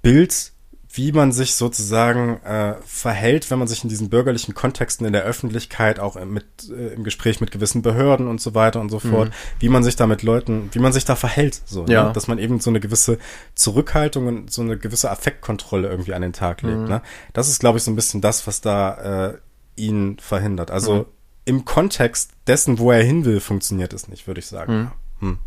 [0.01, 0.53] Bild,
[0.93, 5.25] wie man sich sozusagen äh, verhält, wenn man sich in diesen bürgerlichen Kontexten in der
[5.25, 9.31] Öffentlichkeit, auch mit, äh, im Gespräch mit gewissen Behörden und so weiter und so fort,
[9.31, 9.33] mhm.
[9.59, 11.93] wie man sich da mit Leuten, wie man sich da verhält, so, ne?
[11.93, 12.05] ja.
[12.05, 12.13] ne?
[12.13, 13.19] dass man eben so eine gewisse
[13.57, 16.79] Zurückhaltung und so eine gewisse Affektkontrolle irgendwie an den Tag legt.
[16.79, 16.89] Mhm.
[16.89, 17.03] Ne?
[17.33, 19.39] Das ist, glaube ich, so ein bisschen das, was da äh,
[19.75, 20.71] ihn verhindert.
[20.71, 21.14] Also mhm
[21.45, 24.93] im Kontext dessen, wo er hin will, funktioniert es nicht, würde ich sagen.
[25.21, 25.29] Hm.
[25.29, 25.39] Hm.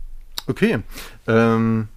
[0.48, 0.80] Okay.
[1.28, 1.88] Ähm,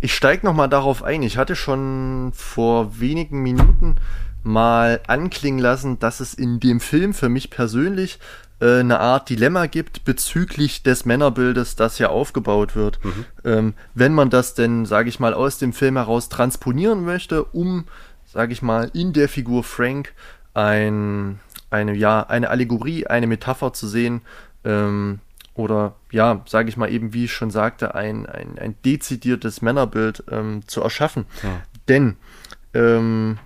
[0.00, 1.22] ich steige nochmal darauf ein.
[1.22, 3.96] Ich hatte schon vor wenigen Minuten
[4.42, 8.20] mal anklingen lassen, dass es in dem Film für mich persönlich
[8.60, 13.04] äh, eine Art Dilemma gibt bezüglich des Männerbildes, das ja aufgebaut wird.
[13.04, 13.24] Mhm.
[13.44, 17.84] Ähm, wenn man das denn, sage ich mal, aus dem Film heraus transponieren möchte, um,
[18.24, 20.14] sage ich mal, in der Figur Frank
[20.54, 21.40] ein
[21.76, 24.22] eine, ja, eine Allegorie, eine Metapher zu sehen,
[24.64, 25.20] ähm,
[25.54, 30.24] oder ja, sage ich mal eben, wie ich schon sagte, ein, ein, ein dezidiertes Männerbild
[30.30, 31.24] ähm, zu erschaffen.
[31.42, 31.62] Ja.
[31.88, 32.16] Denn
[32.74, 33.38] ähm,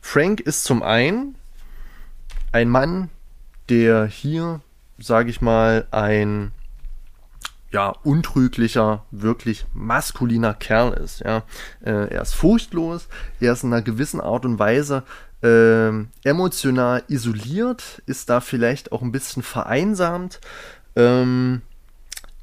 [0.00, 1.34] Frank ist zum einen
[2.52, 3.10] ein Mann,
[3.68, 4.60] der hier,
[4.98, 6.52] sage ich mal, ein
[7.72, 11.20] ja, untrüglicher, wirklich maskuliner Kerl ist.
[11.20, 11.42] Ja.
[11.84, 13.08] Äh, er ist furchtlos,
[13.40, 15.02] er ist in einer gewissen Art und Weise
[15.42, 20.40] ähm, emotional isoliert, ist da vielleicht auch ein bisschen vereinsamt,
[20.94, 21.62] ähm,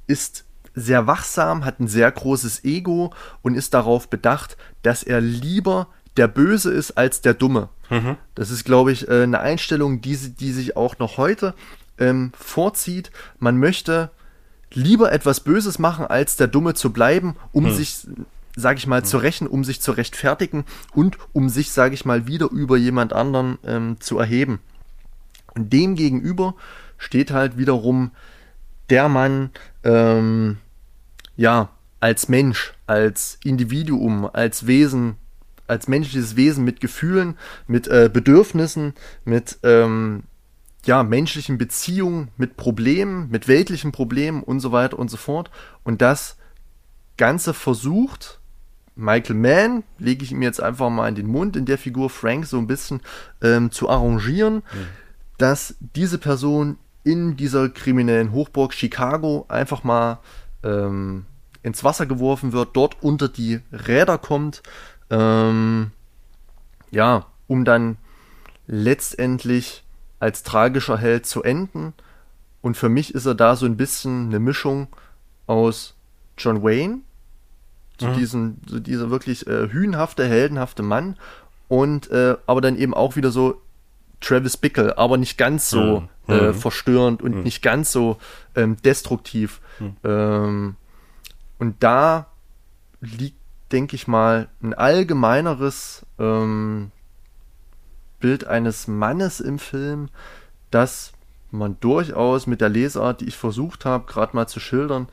[0.08, 0.46] ist
[0.76, 5.88] sehr wachsam, hat ein sehr großes Ego und ist darauf bedacht, dass er lieber
[6.18, 7.70] der Böse ist als der Dumme.
[7.90, 8.18] Mhm.
[8.36, 11.54] Das ist, glaube ich, äh, eine Einstellung, die, die sich auch noch heute
[11.98, 13.12] ähm, vorzieht.
[13.40, 14.12] Man möchte
[14.72, 17.74] lieber etwas Böses machen, als der Dumme zu bleiben, um mhm.
[17.74, 18.08] sich
[18.56, 19.06] sage ich mal, mhm.
[19.06, 23.14] zu rächen, um sich zu rechtfertigen und um sich, sage ich mal, wieder über jemand
[23.14, 24.60] anderen ähm, zu erheben.
[25.56, 26.56] Und dem gegenüber
[26.98, 28.12] steht halt wiederum
[28.90, 29.52] der Mann,
[29.84, 30.58] ähm,
[31.36, 31.70] ja,
[32.00, 35.16] als Mensch, als Individuum, als Wesen,
[35.68, 38.94] als menschliches Wesen mit Gefühlen, mit äh, Bedürfnissen,
[39.24, 40.24] mit ähm,
[40.86, 45.50] ja, menschlichen Beziehungen, mit Problemen, mit weltlichen Problemen und so weiter und so fort.
[45.84, 46.38] Und das
[47.18, 48.42] Ganze versucht,
[48.96, 52.46] Michael Mann, lege ich ihm jetzt einfach mal in den Mund, in der Figur Frank
[52.46, 53.02] so ein bisschen
[53.42, 54.88] ähm, zu arrangieren, mhm.
[55.38, 60.20] dass diese Person in dieser kriminellen Hochburg Chicago einfach mal
[60.64, 61.26] ähm,
[61.64, 64.62] ins Wasser geworfen wird, dort unter die Räder kommt,
[65.10, 65.92] Ähm,
[66.92, 67.98] ja, um dann
[68.68, 69.84] letztendlich
[70.20, 71.94] als tragischer Held zu enden.
[72.62, 74.88] Und für mich ist er da so ein bisschen eine Mischung
[75.46, 75.96] aus
[76.38, 77.00] John Wayne,
[77.98, 78.14] zu mhm.
[78.14, 81.16] diesem, so dieser wirklich äh, hühnhafte, heldenhafte Mann
[81.68, 83.62] und äh, aber dann eben auch wieder so
[84.20, 86.34] Travis Bickle, aber nicht ganz so mhm.
[86.34, 86.54] äh, mhm.
[86.54, 87.44] verstörend und mhm.
[87.44, 88.18] nicht ganz so
[88.56, 89.62] ähm, destruktiv.
[89.80, 89.96] Mhm.
[90.04, 90.76] Ähm,
[91.60, 92.28] und da
[93.02, 93.38] liegt,
[93.72, 96.92] denke ich mal, ein allgemeineres ähm,
[98.20, 100.10] Bild eines Mannes im Film,
[100.72, 101.12] das
[101.52, 105.08] man durchaus mit der Lesart, die ich versucht habe, gerade mal zu schildern,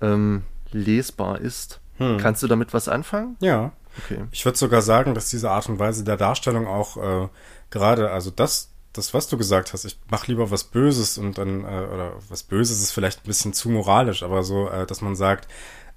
[0.00, 0.42] ähm,
[0.72, 1.80] lesbar ist.
[1.98, 2.18] Hm.
[2.18, 3.36] Kannst du damit was anfangen?
[3.40, 3.72] Ja.
[4.04, 4.24] Okay.
[4.30, 7.28] Ich würde sogar sagen, dass diese Art und Weise der Darstellung auch äh,
[7.70, 11.64] gerade, also das, das, was du gesagt hast, ich mache lieber was Böses und dann,
[11.64, 15.16] äh, oder was Böses ist vielleicht ein bisschen zu moralisch, aber so, äh, dass man
[15.16, 15.48] sagt,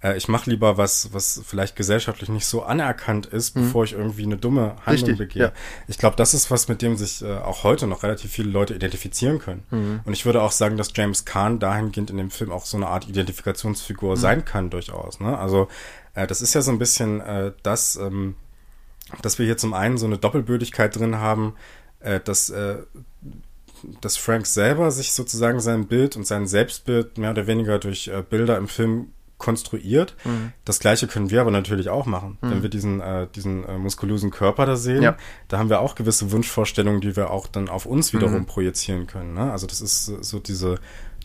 [0.01, 3.61] äh, ich mache lieber was, was vielleicht gesellschaftlich nicht so anerkannt ist, mhm.
[3.61, 5.43] bevor ich irgendwie eine dumme Handlung Richtig, begehe.
[5.43, 5.51] Ja.
[5.87, 8.73] Ich glaube, das ist was, mit dem sich äh, auch heute noch relativ viele Leute
[8.73, 9.63] identifizieren können.
[9.71, 9.99] Mhm.
[10.05, 12.87] Und ich würde auch sagen, dass James Kahn dahingehend in dem Film auch so eine
[12.87, 14.19] Art Identifikationsfigur mhm.
[14.19, 15.19] sein kann, durchaus.
[15.19, 15.37] Ne?
[15.37, 15.67] Also
[16.13, 18.35] äh, das ist ja so ein bisschen äh, das, ähm,
[19.21, 21.55] dass wir hier zum einen so eine Doppelbödigkeit drin haben,
[21.99, 22.77] äh, dass äh,
[24.01, 28.23] dass Frank selber sich sozusagen sein Bild und sein Selbstbild mehr oder weniger durch äh,
[28.27, 30.15] Bilder im Film konstruiert.
[30.23, 30.53] Mhm.
[30.65, 32.37] Das gleiche können wir aber natürlich auch machen.
[32.41, 32.51] Mhm.
[32.51, 35.17] Wenn wir diesen, äh, diesen äh, muskulösen Körper da sehen, ja.
[35.47, 38.45] da haben wir auch gewisse Wunschvorstellungen, die wir auch dann auf uns wiederum mhm.
[38.45, 39.33] projizieren können.
[39.33, 39.51] Ne?
[39.51, 40.75] Also das ist so diese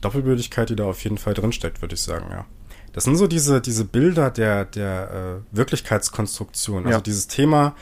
[0.01, 2.47] Doppelbödigkeit, die da auf jeden Fall drinsteckt, würde ich sagen, ja.
[2.93, 6.87] Das sind so diese, diese Bilder der, der äh, Wirklichkeitskonstruktion.
[6.87, 7.03] Also ja.
[7.03, 7.75] dieses Thema,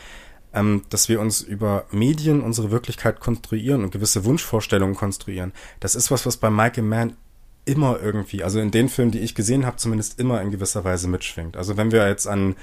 [0.55, 5.53] ähm, dass wir uns über Medien unsere Wirklichkeit konstruieren und gewisse Wunschvorstellungen konstruieren.
[5.81, 7.17] Das ist was, was bei Michael Mann
[7.65, 11.09] immer irgendwie, also in den Filmen, die ich gesehen habe, zumindest immer in gewisser Weise
[11.09, 11.57] mitschwingt.
[11.57, 12.57] Also wenn wir jetzt an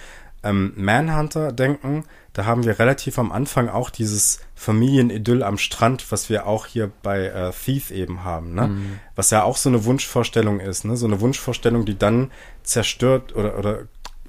[0.44, 6.30] ähm, Manhunter denken, da haben wir relativ am Anfang auch dieses Familienidyll am Strand, was
[6.30, 8.68] wir auch hier bei äh, Thief eben haben, ne?
[8.68, 9.00] Mhm.
[9.16, 10.96] Was ja auch so eine Wunschvorstellung ist, ne?
[10.96, 12.32] So eine Wunschvorstellung, die dann
[12.64, 13.80] zerstört oder, oder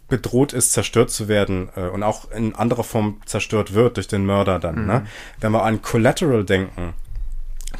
[0.08, 4.26] bedroht ist, zerstört zu werden äh, und auch in anderer Form zerstört wird durch den
[4.26, 4.74] Mörder dann.
[4.74, 4.80] Ne?
[4.80, 4.86] Mhm.
[4.86, 5.06] Ne?
[5.40, 6.94] Wenn wir an Collateral denken,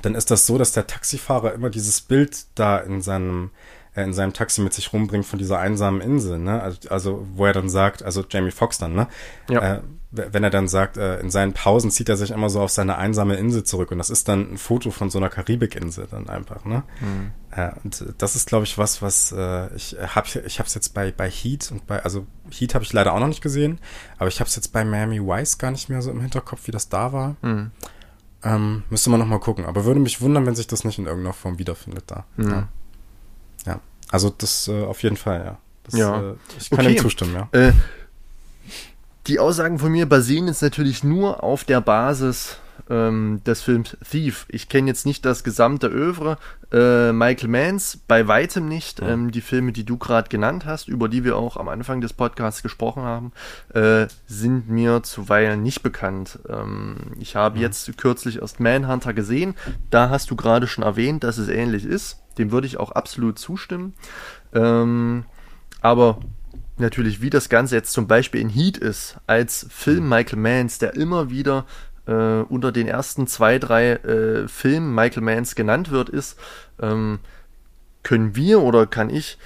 [0.02, 3.50] dann ist das so, dass der Taxifahrer immer dieses Bild da in seinem
[3.94, 6.62] äh, in seinem Taxi mit sich rumbringt von dieser einsamen Insel, ne?
[6.62, 9.08] Also, also wo er dann sagt, also Jamie Foxx dann, ne?
[9.48, 9.76] Ja.
[9.76, 9.80] Äh,
[10.12, 12.98] wenn er dann sagt, äh, in seinen Pausen zieht er sich immer so auf seine
[12.98, 16.64] einsame Insel zurück und das ist dann ein Foto von so einer Karibikinsel dann einfach,
[16.64, 16.82] ne?
[17.00, 17.30] Mhm.
[17.52, 20.94] Äh, und das ist, glaube ich, was, was äh, ich habe ich habe es jetzt
[20.94, 23.78] bei bei Heat und bei also Heat habe ich leider auch noch nicht gesehen,
[24.18, 26.72] aber ich habe es jetzt bei Miami Vice gar nicht mehr so im Hinterkopf, wie
[26.72, 27.36] das da war.
[27.42, 27.70] Mhm.
[28.42, 29.64] Ähm, müsste man noch mal gucken.
[29.66, 32.24] Aber würde mich wundern, wenn sich das nicht in irgendeiner Form wiederfindet da.
[32.36, 32.50] Mhm.
[32.50, 32.68] Ja.
[33.66, 33.80] ja.
[34.10, 35.58] Also das äh, auf jeden Fall, ja.
[35.84, 36.30] Das, ja.
[36.30, 36.94] Äh, ich kann okay.
[36.94, 37.48] dem zustimmen, ja.
[37.58, 37.72] Äh,
[39.26, 42.56] die Aussagen von mir basieren jetzt natürlich nur auf der Basis
[42.88, 44.46] ähm, des Films Thief.
[44.48, 46.38] Ich kenne jetzt nicht das gesamte Övre
[46.72, 49.00] äh, Michael Manns, bei weitem nicht.
[49.00, 49.08] Ja.
[49.08, 52.12] Ähm, die Filme, die du gerade genannt hast, über die wir auch am Anfang des
[52.12, 53.32] Podcasts gesprochen haben,
[53.74, 56.38] äh, sind mir zuweilen nicht bekannt.
[56.48, 57.62] Ähm, ich habe ja.
[57.62, 59.54] jetzt kürzlich erst Manhunter gesehen.
[59.90, 62.20] Da hast du gerade schon erwähnt, dass es ähnlich ist.
[62.38, 63.94] Dem würde ich auch absolut zustimmen.
[64.54, 65.24] Ähm,
[65.80, 66.20] aber
[66.80, 70.94] natürlich, wie das Ganze jetzt zum Beispiel in Heat ist, als Film Michael Manns, der
[70.94, 71.66] immer wieder
[72.10, 76.38] äh, unter den ersten zwei, drei äh, Filmen Michael Manns genannt wird, ist,
[76.80, 77.20] ähm,
[78.02, 79.38] können wir oder kann ich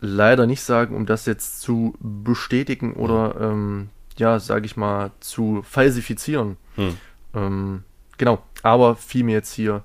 [0.00, 5.62] leider nicht sagen, um das jetzt zu bestätigen oder ähm, ja, sage ich mal, zu
[5.62, 6.56] falsifizieren.
[6.76, 6.96] Hm.
[7.34, 7.84] Ähm,
[8.18, 9.82] genau, aber fiel mir jetzt hier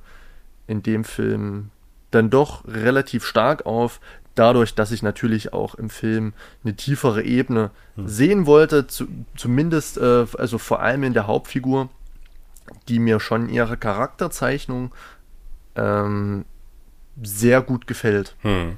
[0.67, 1.69] in dem Film
[2.11, 4.01] dann doch relativ stark auf,
[4.35, 6.33] dadurch, dass ich natürlich auch im Film
[6.63, 8.07] eine tiefere Ebene hm.
[8.07, 11.89] sehen wollte, zu, zumindest, äh, also vor allem in der Hauptfigur,
[12.87, 14.91] die mir schon ihre Charakterzeichnung
[15.75, 16.45] ähm,
[17.21, 18.77] sehr gut gefällt, hm.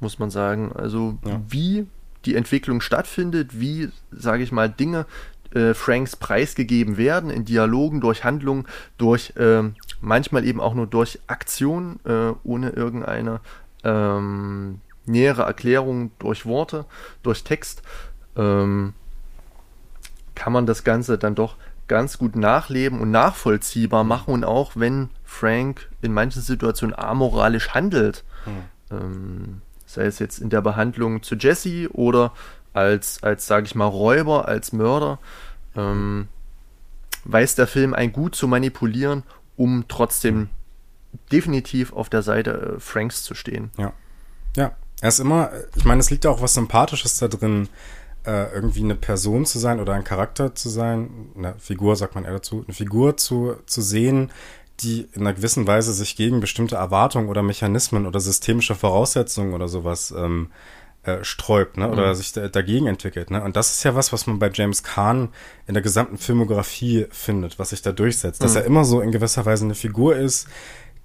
[0.00, 0.72] muss man sagen.
[0.74, 1.40] Also ja.
[1.48, 1.86] wie
[2.24, 5.06] die Entwicklung stattfindet, wie, sage ich mal, Dinge
[5.54, 8.66] äh, Franks preisgegeben werden in Dialogen, durch Handlungen,
[8.98, 9.62] durch äh,
[10.00, 13.40] manchmal eben auch nur durch Aktion, äh, ohne irgendeine
[13.84, 16.84] ähm, nähere Erklärung durch Worte,
[17.22, 17.82] durch Text,
[18.36, 18.92] ähm,
[20.34, 21.56] kann man das Ganze dann doch
[21.88, 28.24] ganz gut nachleben und nachvollziehbar machen und auch wenn Frank in manchen Situationen amoralisch handelt,
[28.46, 28.96] mhm.
[28.96, 32.32] ähm, sei es jetzt in der Behandlung zu Jesse oder
[32.72, 35.18] als, als sage ich mal, Räuber, als Mörder,
[35.74, 36.28] ähm,
[37.24, 39.22] weiß der Film ein gut zu manipulieren,
[39.56, 40.50] um trotzdem
[41.32, 43.70] definitiv auf der Seite äh, Franks zu stehen.
[43.76, 43.92] Ja.
[44.56, 44.72] Ja.
[45.00, 47.68] Er ist immer, ich meine, es liegt ja auch was Sympathisches da drin,
[48.28, 52.24] äh, irgendwie eine Person zu sein oder ein Charakter zu sein, eine Figur sagt man
[52.24, 54.30] eher dazu, eine Figur zu, zu sehen,
[54.80, 59.66] die in einer gewissen Weise sich gegen bestimmte Erwartungen oder Mechanismen oder systemische Voraussetzungen oder
[59.66, 60.50] sowas ähm,
[61.04, 61.90] äh, sträubt, ne?
[61.90, 62.14] Oder mhm.
[62.14, 63.42] sich da, dagegen entwickelt, ne?
[63.42, 65.30] Und das ist ja was, was man bei James Kahn
[65.66, 68.44] in der gesamten Filmografie findet, was sich da durchsetzt, mhm.
[68.44, 70.48] dass er immer so in gewisser Weise eine Figur ist,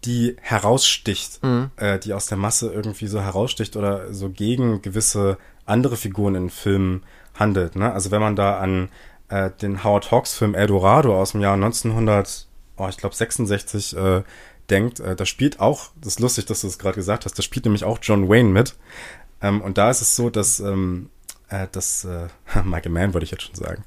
[0.04, 1.72] die heraussticht, mhm.
[1.78, 6.50] äh, die aus der Masse irgendwie so heraussticht oder so gegen gewisse andere Figuren in
[6.50, 7.04] Filmen
[7.36, 7.76] handelt.
[7.76, 7.92] Ne?
[7.92, 8.90] Also wenn man da an
[9.30, 13.96] äh, den Howard Hawks Film El Dorado aus dem Jahr 1900, oh, ich glaube 66
[13.98, 14.24] äh,
[14.70, 17.44] denkt, äh, da spielt auch, das ist lustig, dass du es gerade gesagt hast, da
[17.44, 18.76] spielt nämlich auch John Wayne mit.
[19.42, 21.10] Ähm, und da ist es so, dass, ähm,
[21.50, 22.28] äh, dass äh,
[22.64, 23.84] Michael Mann würde ich jetzt schon sagen,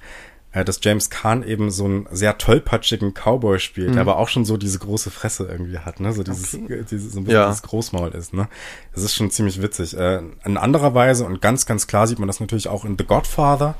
[0.65, 3.93] dass James Kahn eben so einen sehr tollpatschigen Cowboy spielt, mhm.
[3.95, 6.13] der aber auch schon so diese große Fresse irgendwie hat, ne?
[6.13, 6.81] So dieses, okay.
[6.81, 7.49] Äh, dieses so ein bisschen ja.
[7.49, 8.49] dieses Großmaul ist, ne?
[8.95, 9.97] Das ist schon ziemlich witzig.
[9.97, 13.05] Äh, in anderer Weise und ganz, ganz klar sieht man das natürlich auch in The
[13.05, 13.75] Godfather,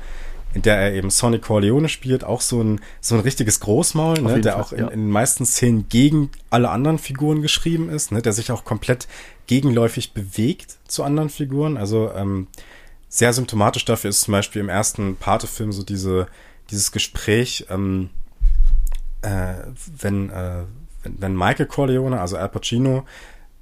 [0.53, 4.41] in der er eben Sonny Corleone spielt, auch so ein, so ein richtiges Großmaul, ne,
[4.41, 4.87] der Fall, auch in, ja.
[4.87, 9.07] in den meisten Szenen gegen alle anderen Figuren geschrieben ist, ne, der sich auch komplett
[9.47, 11.77] gegenläufig bewegt zu anderen Figuren.
[11.77, 12.47] Also ähm,
[13.09, 16.27] sehr symptomatisch dafür ist zum Beispiel im ersten Pate-Film so diese,
[16.71, 18.09] dieses Gespräch, ähm,
[19.21, 19.55] äh,
[19.99, 20.63] wenn, äh,
[21.03, 23.05] wenn, wenn Michael Corleone, also Al Pacino,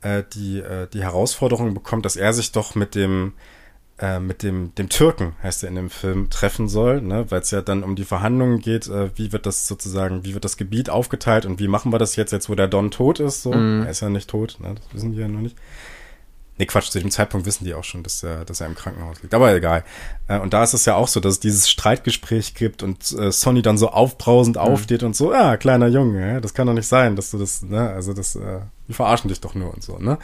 [0.02, 3.34] äh, die, äh, die Herausforderung bekommt, dass er sich doch mit dem
[3.98, 7.32] äh, mit dem, dem Türken, heißt er in dem Film, treffen soll, ne?
[7.32, 10.44] weil es ja dann um die Verhandlungen geht, äh, wie wird das sozusagen, wie wird
[10.44, 13.44] das Gebiet aufgeteilt und wie machen wir das jetzt, jetzt wo der Don tot ist,
[13.44, 13.84] so, mm.
[13.84, 14.76] er ist ja nicht tot, ne?
[14.76, 15.56] das wissen die ja noch nicht.
[16.57, 19.22] Nee, Quatsch, zu dem Zeitpunkt wissen die auch schon, dass er, dass er im Krankenhaus
[19.22, 19.34] liegt.
[19.34, 19.84] Aber egal.
[20.27, 23.32] Äh, und da ist es ja auch so, dass es dieses Streitgespräch gibt und äh,
[23.32, 24.61] Sonny dann so aufbrausend mhm.
[24.61, 27.90] aufsteht und so, ja, kleiner Junge, das kann doch nicht sein, dass du das, ne,
[27.90, 30.18] also das, äh, die verarschen dich doch nur und so, ne?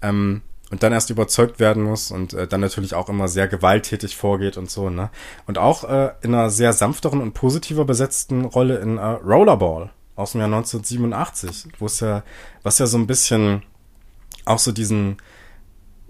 [0.00, 4.16] Ähm, und dann erst überzeugt werden muss und äh, dann natürlich auch immer sehr gewalttätig
[4.16, 5.10] vorgeht und so, ne?
[5.46, 10.32] Und auch äh, in einer sehr sanfteren und positiver besetzten Rolle in äh, Rollerball aus
[10.32, 12.22] dem Jahr 1987, wo es ja,
[12.62, 13.62] was ja so ein bisschen
[14.44, 15.18] auch so diesen,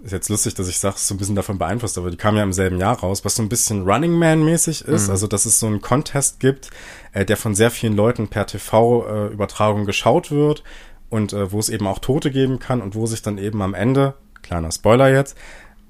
[0.03, 2.43] ist jetzt lustig, dass ich sage, so ein bisschen davon beeinflusst, aber die kam ja
[2.43, 5.11] im selben Jahr raus, was so ein bisschen Running Man-mäßig ist, mhm.
[5.11, 6.69] also dass es so einen Contest gibt,
[7.11, 10.63] äh, der von sehr vielen Leuten per TV-Übertragung äh, geschaut wird
[11.09, 13.73] und äh, wo es eben auch Tote geben kann und wo sich dann eben am
[13.73, 15.37] Ende kleiner Spoiler jetzt,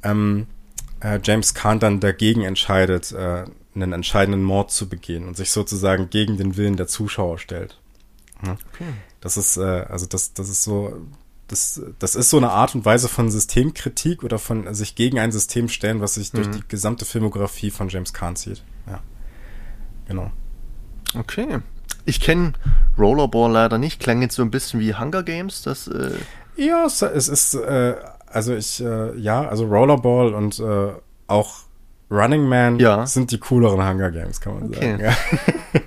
[0.03, 0.47] ähm,
[1.01, 3.45] äh, James Kahn dann dagegen entscheidet, äh,
[3.75, 7.79] einen entscheidenden Mord zu begehen und sich sozusagen gegen den Willen der Zuschauer stellt.
[8.43, 8.57] Ja.
[8.73, 8.85] Okay.
[9.21, 10.93] Das ist, äh, also das, das ist so,
[11.49, 15.31] das, das ist so eine Art und Weise von Systemkritik oder von sich gegen ein
[15.31, 16.37] System stellen, was sich mhm.
[16.37, 18.63] durch die gesamte Filmografie von James Kahn zieht.
[18.87, 19.01] Ja.
[20.07, 20.31] Genau.
[21.17, 21.59] Okay.
[22.05, 22.53] Ich kenne
[22.97, 23.99] Rollerball leider nicht.
[23.99, 25.63] Klang jetzt so ein bisschen wie Hunger Games.
[25.63, 26.11] Das, äh
[26.55, 27.95] ja, es, ist äh,
[28.27, 30.93] also ich, äh, ja, also Rollerball und äh,
[31.27, 31.55] auch
[32.11, 33.05] Running Man ja.
[33.05, 34.91] sind die cooleren Hunger Games, kann man okay.
[34.91, 35.03] sagen.
[35.03, 35.13] Ja.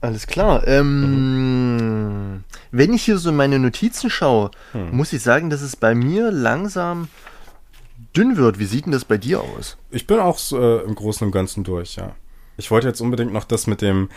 [0.00, 0.66] Alles klar.
[0.66, 2.44] Ähm, mhm.
[2.70, 4.96] Wenn ich hier so meine Notizen schaue, hm.
[4.96, 7.08] muss ich sagen, dass es bei mir langsam
[8.16, 8.58] dünn wird.
[8.58, 9.76] Wie sieht denn das bei dir aus?
[9.90, 12.14] Ich bin auch äh, im Großen und Ganzen durch, ja.
[12.56, 14.08] Ich wollte jetzt unbedingt noch das mit dem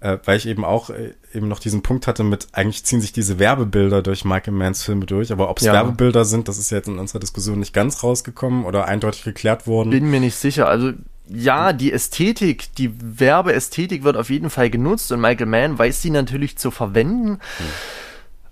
[0.00, 3.12] äh, weil ich eben auch äh, eben noch diesen Punkt hatte mit, eigentlich ziehen sich
[3.12, 5.74] diese Werbebilder durch Michael Manns Filme durch, aber ob es ja.
[5.74, 9.90] Werbebilder sind, das ist jetzt in unserer Diskussion nicht ganz rausgekommen oder eindeutig geklärt worden.
[9.90, 10.68] Bin mir nicht sicher.
[10.68, 10.92] Also
[11.32, 16.10] ja, die Ästhetik, die Werbeästhetik wird auf jeden Fall genutzt und Michael Mann weiß sie
[16.10, 17.38] natürlich zu verwenden.
[17.58, 17.66] Hm.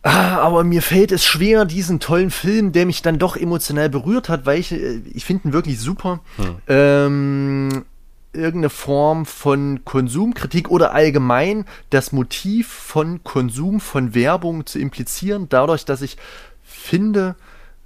[0.02, 4.28] Ah, aber mir fällt es schwer, diesen tollen Film, der mich dann doch emotional berührt
[4.28, 6.56] hat, weil ich, äh, ich finde ihn wirklich super, hm.
[6.68, 7.84] ähm,
[8.32, 15.84] irgendeine Form von Konsumkritik oder allgemein das Motiv von Konsum, von Werbung zu implizieren, dadurch,
[15.84, 16.16] dass ich
[16.62, 17.34] finde,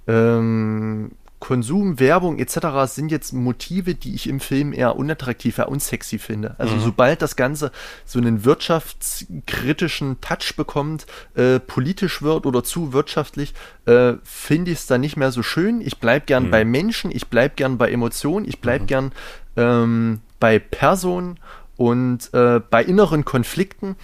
[0.07, 1.11] ähm,
[1.43, 2.85] Konsum, Werbung etc.
[2.85, 6.55] sind jetzt Motive, die ich im Film eher unattraktiv, eher unsexy finde.
[6.57, 6.79] Also mhm.
[6.79, 7.73] sobald das Ganze
[8.05, 11.05] so einen wirtschaftskritischen Touch bekommt,
[11.35, 13.53] äh, politisch wird oder zu wirtschaftlich,
[13.85, 15.81] äh, finde ich es dann nicht mehr so schön.
[15.81, 16.51] Ich bleib gern mhm.
[16.51, 18.87] bei Menschen, ich bleib gern bei Emotionen, ich bleib mhm.
[18.87, 19.11] gern
[19.57, 21.41] ähm, bei Personen
[21.75, 23.97] und äh, bei inneren Konflikten.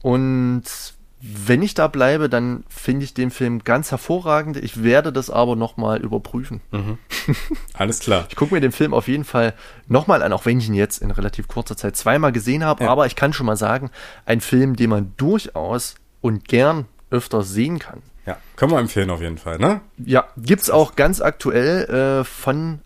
[0.00, 0.62] Und
[1.22, 4.56] wenn ich da bleibe, dann finde ich den Film ganz hervorragend.
[4.56, 6.62] Ich werde das aber nochmal überprüfen.
[6.70, 6.98] Mhm.
[7.74, 8.26] Alles klar.
[8.28, 9.54] ich gucke mir den Film auf jeden Fall
[9.86, 12.84] nochmal an, auch wenn ich ihn jetzt in relativ kurzer Zeit zweimal gesehen habe.
[12.84, 12.90] Ja.
[12.90, 13.90] Aber ich kann schon mal sagen,
[14.24, 18.02] ein Film, den man durchaus und gern öfter sehen kann.
[18.24, 19.80] Ja, können wir empfehlen auf jeden Fall, ne?
[19.98, 22.80] Ja, gibt's auch ganz aktuell äh, von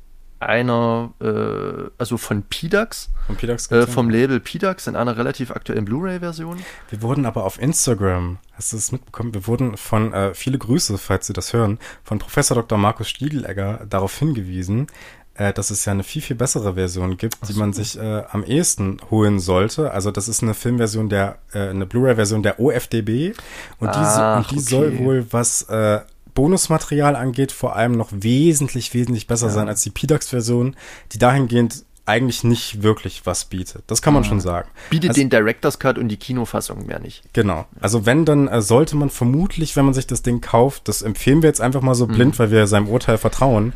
[0.44, 5.84] einer, äh, also von PDAX, von PDAX äh, vom Label PDAX in einer relativ aktuellen
[5.84, 6.58] Blu-ray-Version.
[6.90, 10.98] Wir wurden aber auf Instagram, hast du es mitbekommen, wir wurden von, äh, viele Grüße,
[10.98, 12.78] falls Sie das hören, von Professor Dr.
[12.78, 14.88] Markus Stiegelegger darauf hingewiesen,
[15.34, 17.52] äh, dass es ja eine viel, viel bessere Version gibt, so.
[17.52, 19.90] die man sich äh, am ehesten holen sollte.
[19.90, 23.34] Also das ist eine Filmversion der, äh, eine Blu-ray-Version der OFDB
[23.80, 24.70] und Ach, die, und die okay.
[24.70, 26.00] soll wohl, was äh,
[26.34, 29.52] Bonusmaterial angeht, vor allem noch wesentlich, wesentlich besser Ja.
[29.52, 30.76] sein als die PDAX-Version,
[31.12, 33.82] die dahingehend eigentlich nicht wirklich was bietet.
[33.86, 34.26] Das kann man Mhm.
[34.26, 34.68] schon sagen.
[34.90, 37.22] Bietet Also- den Director's Cut und die Kinofassung mehr nicht.
[37.32, 37.64] Genau.
[37.80, 41.40] Also wenn, dann äh, sollte man vermutlich, wenn man sich das Ding kauft, das empfehlen
[41.42, 42.12] wir jetzt einfach mal so Mhm.
[42.12, 43.72] blind, weil wir seinem Urteil vertrauen,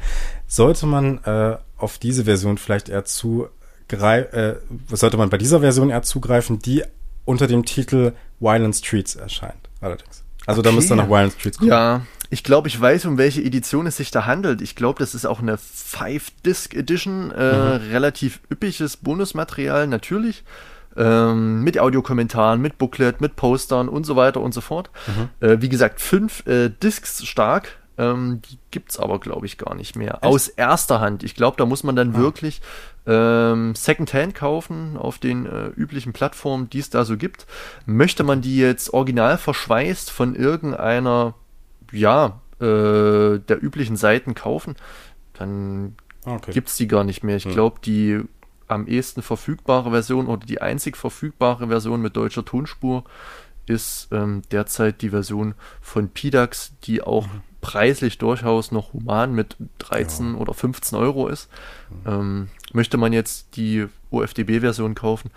[0.47, 4.57] sollte man äh, auf diese Version vielleicht eher zugreifen, äh,
[4.95, 6.83] sollte man bei dieser Version eher zugreifen, die
[7.25, 10.23] unter dem Titel Violent Streets erscheint, allerdings.
[10.47, 10.77] Also da Okay.
[10.77, 11.71] müsste nach Violent Streets kommen.
[11.71, 14.61] Ja, ich glaube, ich weiß, um welche Edition es sich da handelt.
[14.61, 20.45] Ich glaube, das ist auch eine Five-Disc Edition, äh, relativ üppiges Bonusmaterial, natürlich.
[20.97, 24.91] Ähm, mit Audiokommentaren, mit Booklet, mit Postern und so weiter und so fort.
[25.41, 27.79] Äh, wie gesagt, fünf äh, Discs stark.
[27.99, 30.25] Ähm, die gibt's aber, glaube ich, gar nicht mehr.
[30.25, 31.25] Aus erster Hand.
[31.25, 32.61] Ich glaube, da muss man dann wirklich
[33.07, 37.47] ähm, Secondhand kaufen auf den äh, üblichen Plattformen, die es da so gibt.
[37.87, 41.35] Möchte man die jetzt original verschweißt von irgendeiner,
[41.93, 44.77] ja, äh, der üblichen Seiten kaufen,
[45.35, 46.51] dann Okay.
[46.53, 47.37] gibt's die gar nicht mehr.
[47.37, 48.21] Ich glaube, die
[48.67, 53.05] am ehesten verfügbare Version oder die einzig verfügbare Version mit deutscher Tonspur
[53.67, 57.41] ist ähm, derzeit die Version von PDAX, die auch Mhm.
[57.61, 61.49] preislich durchaus noch human mit 13 oder 15 Euro ist.
[62.07, 65.31] Ähm, möchte man jetzt die OFDB-Version kaufen,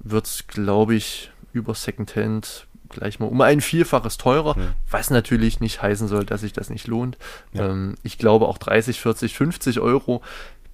[0.00, 4.62] wird's, glaube ich, über Secondhand gleich mal um ein Vielfaches teurer, Ja.
[4.90, 7.18] was natürlich nicht heißen soll, dass sich das nicht lohnt.
[7.52, 7.68] Ja.
[7.70, 10.22] Ähm, ich glaube auch 30, 40, 50 Euro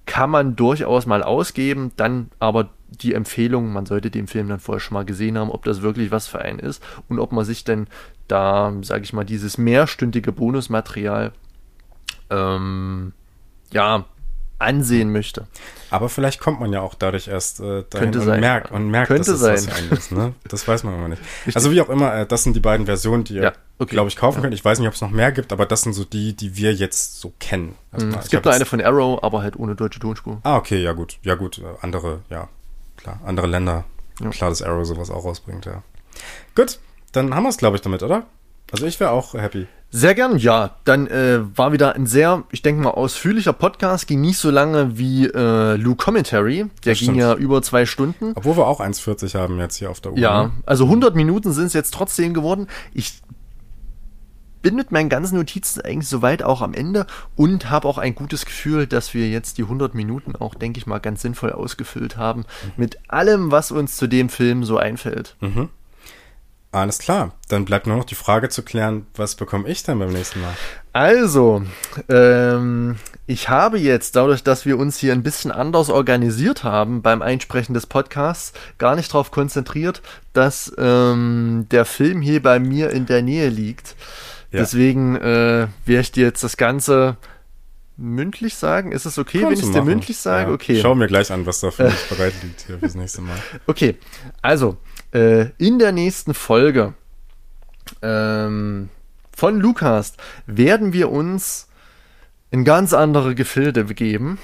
[0.05, 4.79] kann man durchaus mal ausgeben, dann aber die Empfehlung, man sollte den Film dann vorher
[4.79, 7.63] schon mal gesehen haben, ob das wirklich was für einen ist und ob man sich
[7.63, 7.85] denn
[8.27, 11.31] da, sage ich mal, dieses mehrstündige Bonusmaterial
[12.31, 13.13] ähm,
[13.71, 14.05] ja
[14.59, 15.47] ansehen möchte.
[15.89, 18.39] Aber vielleicht kommt man ja auch dadurch erst äh, dahin Könnte und sein.
[18.41, 19.73] merkt, und merkt Könnte dass es das sein.
[19.75, 20.11] einen ist.
[20.11, 20.33] Ne?
[20.47, 21.21] Das weiß man immer nicht.
[21.55, 23.91] Also wie auch immer, äh, das sind die beiden Versionen, die ihr, Ja, okay.
[23.95, 24.53] glaube ich, kaufen könnt.
[24.53, 26.73] Ich weiß nicht, ob es noch mehr gibt, aber das sind so die, die wir
[26.73, 27.75] jetzt so kennen.
[27.91, 28.13] Erstmal.
[28.13, 28.19] Mhm.
[28.19, 30.39] Es gibt noch eine von Arrow, aber halt ohne deutsche Tonspur.
[30.43, 31.17] Ah, okay, ja gut.
[31.23, 32.47] Ja gut, äh, andere, ja,
[32.97, 33.19] klar.
[33.25, 33.85] Andere Länder.
[34.21, 34.29] Ja.
[34.29, 35.81] Klar, dass Arrow sowas auch rausbringt, ja.
[36.55, 36.79] Gut,
[37.13, 38.27] dann haben wir es, glaube ich, damit, oder?
[38.71, 39.67] Also ich wäre auch happy.
[39.91, 40.75] Sehr gern, ja.
[40.85, 44.07] Dann äh, war wieder ein sehr, ich denke mal, ausführlicher Podcast.
[44.07, 46.65] Ging nicht so lange wie äh, Lou Commentary.
[46.85, 47.17] Der Das ging stimmt.
[47.17, 48.33] ja über zwei Stunden.
[48.35, 50.19] Obwohl wir auch 1,40 haben jetzt hier auf der Uhr.
[50.19, 50.51] Ja, ne?
[50.65, 52.67] also 100 Minuten sind es jetzt trotzdem geworden.
[52.93, 53.21] Ich
[54.61, 58.45] bin mit meinen ganzen Notizen eigentlich soweit auch am Ende und habe auch ein gutes
[58.45, 62.45] Gefühl, dass wir jetzt die 100 Minuten auch, denke ich mal, ganz sinnvoll ausgefüllt haben.
[62.77, 65.35] Mit allem, was uns zu dem Film so einfällt.
[65.39, 65.69] Mhm.
[66.71, 67.33] Alles klar.
[67.47, 70.53] Dann bleibt nur noch die Frage zu klären, was bekomme ich denn beim nächsten Mal?
[70.93, 71.63] Also,
[72.09, 77.23] ähm, ich habe jetzt, dadurch, dass wir uns hier ein bisschen anders organisiert haben beim
[77.23, 83.07] Einsprechen des Podcasts, gar nicht darauf konzentriert, dass ähm, der Film hier bei mir in
[83.07, 83.95] der Nähe liegt.
[84.51, 84.59] Ja.
[84.59, 87.17] Deswegen äh, werde ich dir jetzt das Ganze
[87.97, 88.91] mündlich sagen.
[88.91, 90.49] Ist es okay, wenn Kannst ich du es dir mündlich sage?
[90.49, 90.53] Ja.
[90.53, 90.79] Okay.
[90.81, 93.37] Schau mir gleich an, was da für mich bereit liegt hier fürs nächste Mal.
[93.67, 93.97] Okay,
[94.41, 94.77] also
[95.13, 96.93] äh, in der nächsten Folge
[98.01, 98.89] ähm,
[99.35, 100.13] von Lukas
[100.45, 101.67] werden wir uns
[102.51, 104.39] in ganz andere Gefilde begeben.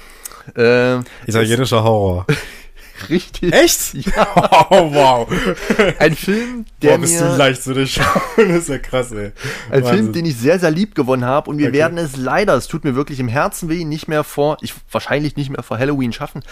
[0.56, 2.26] Äh, Italienischer Horror.
[3.08, 3.52] richtig.
[3.52, 3.94] Echt?
[3.94, 5.28] Ja, Oh, wow.
[5.98, 8.20] ein Film, der Boah, bist du mir, leicht zu durchschauen.
[8.36, 9.32] Das ist ja krass, ey.
[9.70, 9.94] ein Wahnsinn.
[9.94, 11.76] Film, den ich sehr, sehr lieb gewonnen habe und wir Okay.
[11.78, 15.36] werden es leider, es tut mir wirklich im Herzen weh, nicht mehr vor, ich wahrscheinlich
[15.36, 16.42] nicht mehr vor Halloween schaffen,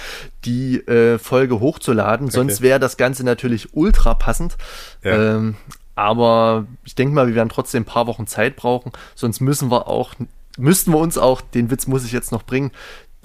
[0.44, 2.30] die äh, Folge hochzuladen.
[2.30, 4.56] Sonst wäre das Ganze natürlich ultra passend.
[5.02, 5.36] Ja.
[5.36, 5.56] Ähm,
[5.96, 8.90] aber ich denke mal, wir werden trotzdem ein paar Wochen Zeit brauchen.
[9.14, 10.14] Sonst müssen wir auch,
[10.58, 12.72] müssten wir uns auch, den Witz muss ich jetzt noch bringen,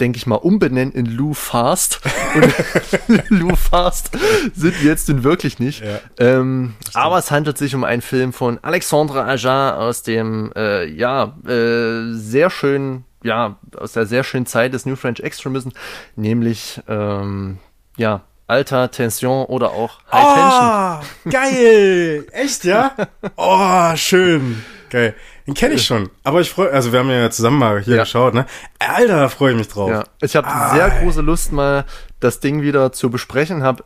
[0.00, 2.00] denke ich mal, umbenennen in Lou Fast.
[2.34, 4.10] Und Lou Fast
[4.54, 5.82] sind wir jetzt nun wirklich nicht.
[5.84, 6.00] Ja.
[6.18, 11.36] Ähm, aber es handelt sich um einen Film von Alexandre Aja aus dem, äh, ja,
[11.46, 15.70] äh, sehr schönen, ja, aus der sehr schönen Zeit des New French Extremism,
[16.16, 17.58] nämlich, ähm,
[17.96, 20.42] ja, Alter, Tension oder auch High Tension.
[20.42, 22.26] Ah, geil!
[22.32, 22.96] Echt, ja?
[23.36, 24.64] Oh, schön.
[24.90, 25.14] Geil.
[25.46, 26.10] Den kenne ich schon.
[26.24, 28.02] Aber ich freue, also wir haben ja zusammen mal hier Ja.
[28.04, 28.46] geschaut, ne?
[28.78, 29.90] Alter, da freue ich mich drauf.
[29.90, 31.02] Ja, ich habe Ah, sehr ey.
[31.04, 31.84] große Lust, mal
[32.20, 33.62] das Ding wieder zu besprechen.
[33.62, 33.84] Habe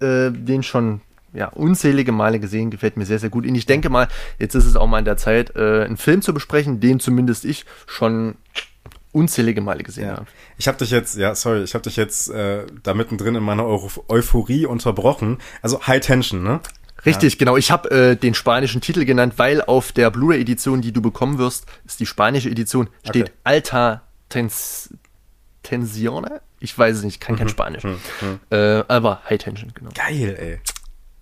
[0.00, 1.00] äh, den schon
[1.32, 3.44] ja, unzählige Male gesehen, gefällt mir sehr, sehr gut.
[3.46, 4.08] Und ich denke mal,
[4.38, 7.44] jetzt ist es auch mal in der Zeit, äh, einen Film zu besprechen, den zumindest
[7.44, 8.36] ich schon
[9.12, 10.12] unzählige Male gesehen Ja.
[10.16, 10.26] habe.
[10.58, 13.64] Ich habe dich jetzt, ja, sorry, ich habe dich jetzt äh, da mittendrin in meiner
[13.66, 15.38] Euphorie unterbrochen.
[15.62, 16.60] Also High Tension, ne?
[17.06, 17.56] Richtig, genau.
[17.56, 21.66] Ich habe äh, den spanischen Titel genannt, weil auf der Blu-ray-Edition, die du bekommen wirst,
[21.84, 23.32] ist die spanische Edition, steht Okay.
[23.44, 24.90] Alta Tens
[25.62, 26.40] Tensione.
[26.60, 27.50] Ich weiß es nicht, kann kein Mhm.
[27.50, 27.82] Spanisch.
[27.82, 28.40] Hm, hm.
[28.50, 29.90] Äh, aber High Tension, genau.
[29.94, 30.60] Geil, ey.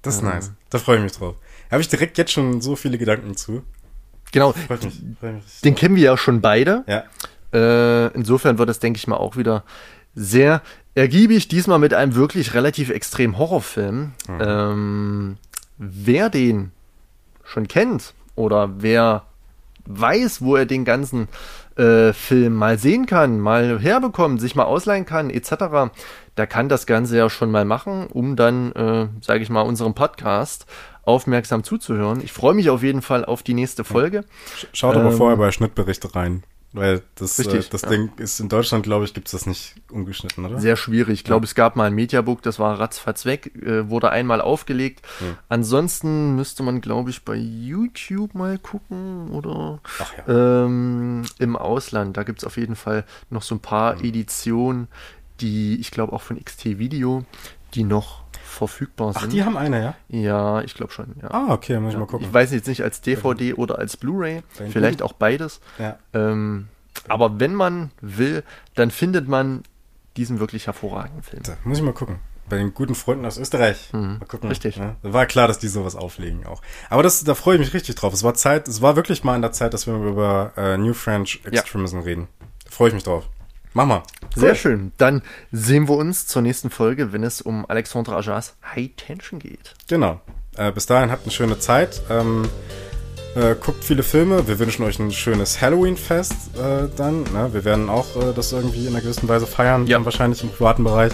[0.03, 0.29] Das ist Ähm.
[0.29, 0.53] nice.
[0.71, 1.37] Da freue ich mich drauf.
[1.71, 3.63] Habe ich direkt jetzt schon so viele Gedanken zu.
[4.33, 5.01] Genau, Freut mich.
[5.21, 6.85] Freut mich den kennen wir ja schon beide.
[6.87, 7.05] Ja.
[7.53, 9.63] Äh, insofern wird es, denke ich mal, auch wieder
[10.15, 10.63] sehr
[10.95, 11.49] ergiebig.
[11.49, 14.13] Diesmal mit einem wirklich relativ extremen Horrorfilm.
[14.29, 14.39] Mhm.
[14.41, 15.37] Ähm,
[15.79, 16.73] wer den
[17.45, 19.25] schon kennt oder wer
[19.87, 21.29] weiß, wo er den ganzen
[21.77, 25.91] äh, Film mal sehen kann, mal herbekommt, sich mal ausleihen kann, etc.,
[26.37, 29.95] der kann das Ganze ja schon mal machen, um dann, äh, sage ich mal, unserem
[29.95, 30.67] Podcast
[31.05, 32.23] aufmerksam zuzuhören.
[32.23, 34.25] Ich freue mich auf jeden Fall auf die nächste Folge.
[34.73, 36.45] Schaut aber Ähm, vorher bei Schnittberichte rein.
[36.75, 37.91] Weil das, Richtig, äh, das ja.
[37.91, 40.59] Ding ist in Deutschland, glaube ich, gibt es das nicht ungeschnitten, oder?
[40.59, 41.21] Sehr schwierig.
[41.21, 45.03] Ich glaube, es gab mal ein Mediabook, das war ratzfatz weg, äh, wurde einmal aufgelegt.
[45.19, 45.37] Hm.
[45.51, 49.81] Ansonsten müsste man, glaube ich, bei YouTube mal gucken oder
[50.27, 50.65] ja.
[50.65, 52.17] ähm, im Ausland.
[52.17, 54.05] Da gibt es auf jeden Fall noch so ein paar Hm.
[54.07, 54.89] Editionen,
[55.41, 57.25] die, ich glaube, auch von XT Video,
[57.75, 58.22] die noch
[58.53, 59.33] verfügbar Ach, sind.
[59.33, 59.95] die haben eine, ja?
[60.09, 61.17] ja, ich glaube schon.
[61.23, 61.31] Ja.
[61.31, 62.27] Ah, okay, muss ich mal gucken.
[62.27, 65.61] Ich weiß jetzt nicht als DVD oder als Blu-ray, vielleicht auch beides.
[65.79, 65.99] Ja.
[66.13, 66.69] Ähm,
[67.09, 69.63] aber wenn man will, dann findet man
[70.17, 71.43] diesen wirklich hervorragenden Film.
[71.45, 72.19] Da muss ich mal gucken.
[72.49, 73.91] Bei den guten Freunden aus Österreich.
[73.93, 74.49] Mhm, Mal gucken.
[74.51, 74.77] richtig.
[74.77, 76.61] Ja, war klar, dass die sowas auflegen auch.
[76.91, 78.13] Aber das, da freue ich mich richtig drauf.
[78.13, 80.93] Es war Zeit, es war wirklich mal an der Zeit, dass wir über äh, New
[80.93, 82.29] French Extremism reden.
[82.65, 83.29] Da freue ich mich drauf.
[83.75, 84.03] Mach mal.
[84.37, 84.93] Sehr schön.
[84.99, 89.75] Dann sehen wir uns zur nächsten Folge, wenn es um Alexandre Ajas High Tension geht.
[89.89, 90.21] Genau.
[90.57, 92.03] Äh, bis dahin habt eine schöne Zeit.
[92.11, 92.49] Ähm,
[93.35, 94.47] äh, guckt viele Filme.
[94.47, 97.23] Wir wünschen euch ein schönes Halloween-Fest äh, dann.
[97.33, 97.49] Ne?
[97.53, 100.05] Wir werden auch äh, das irgendwie in einer gewissen Weise feiern, Ja.
[100.05, 101.13] wahrscheinlich im privaten Bereich.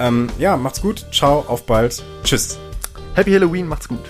[0.00, 1.06] Ähm, ja, macht's gut.
[1.12, 2.02] Ciao, auf bald.
[2.24, 2.58] Tschüss.
[3.14, 4.00] Happy Halloween, macht's gut.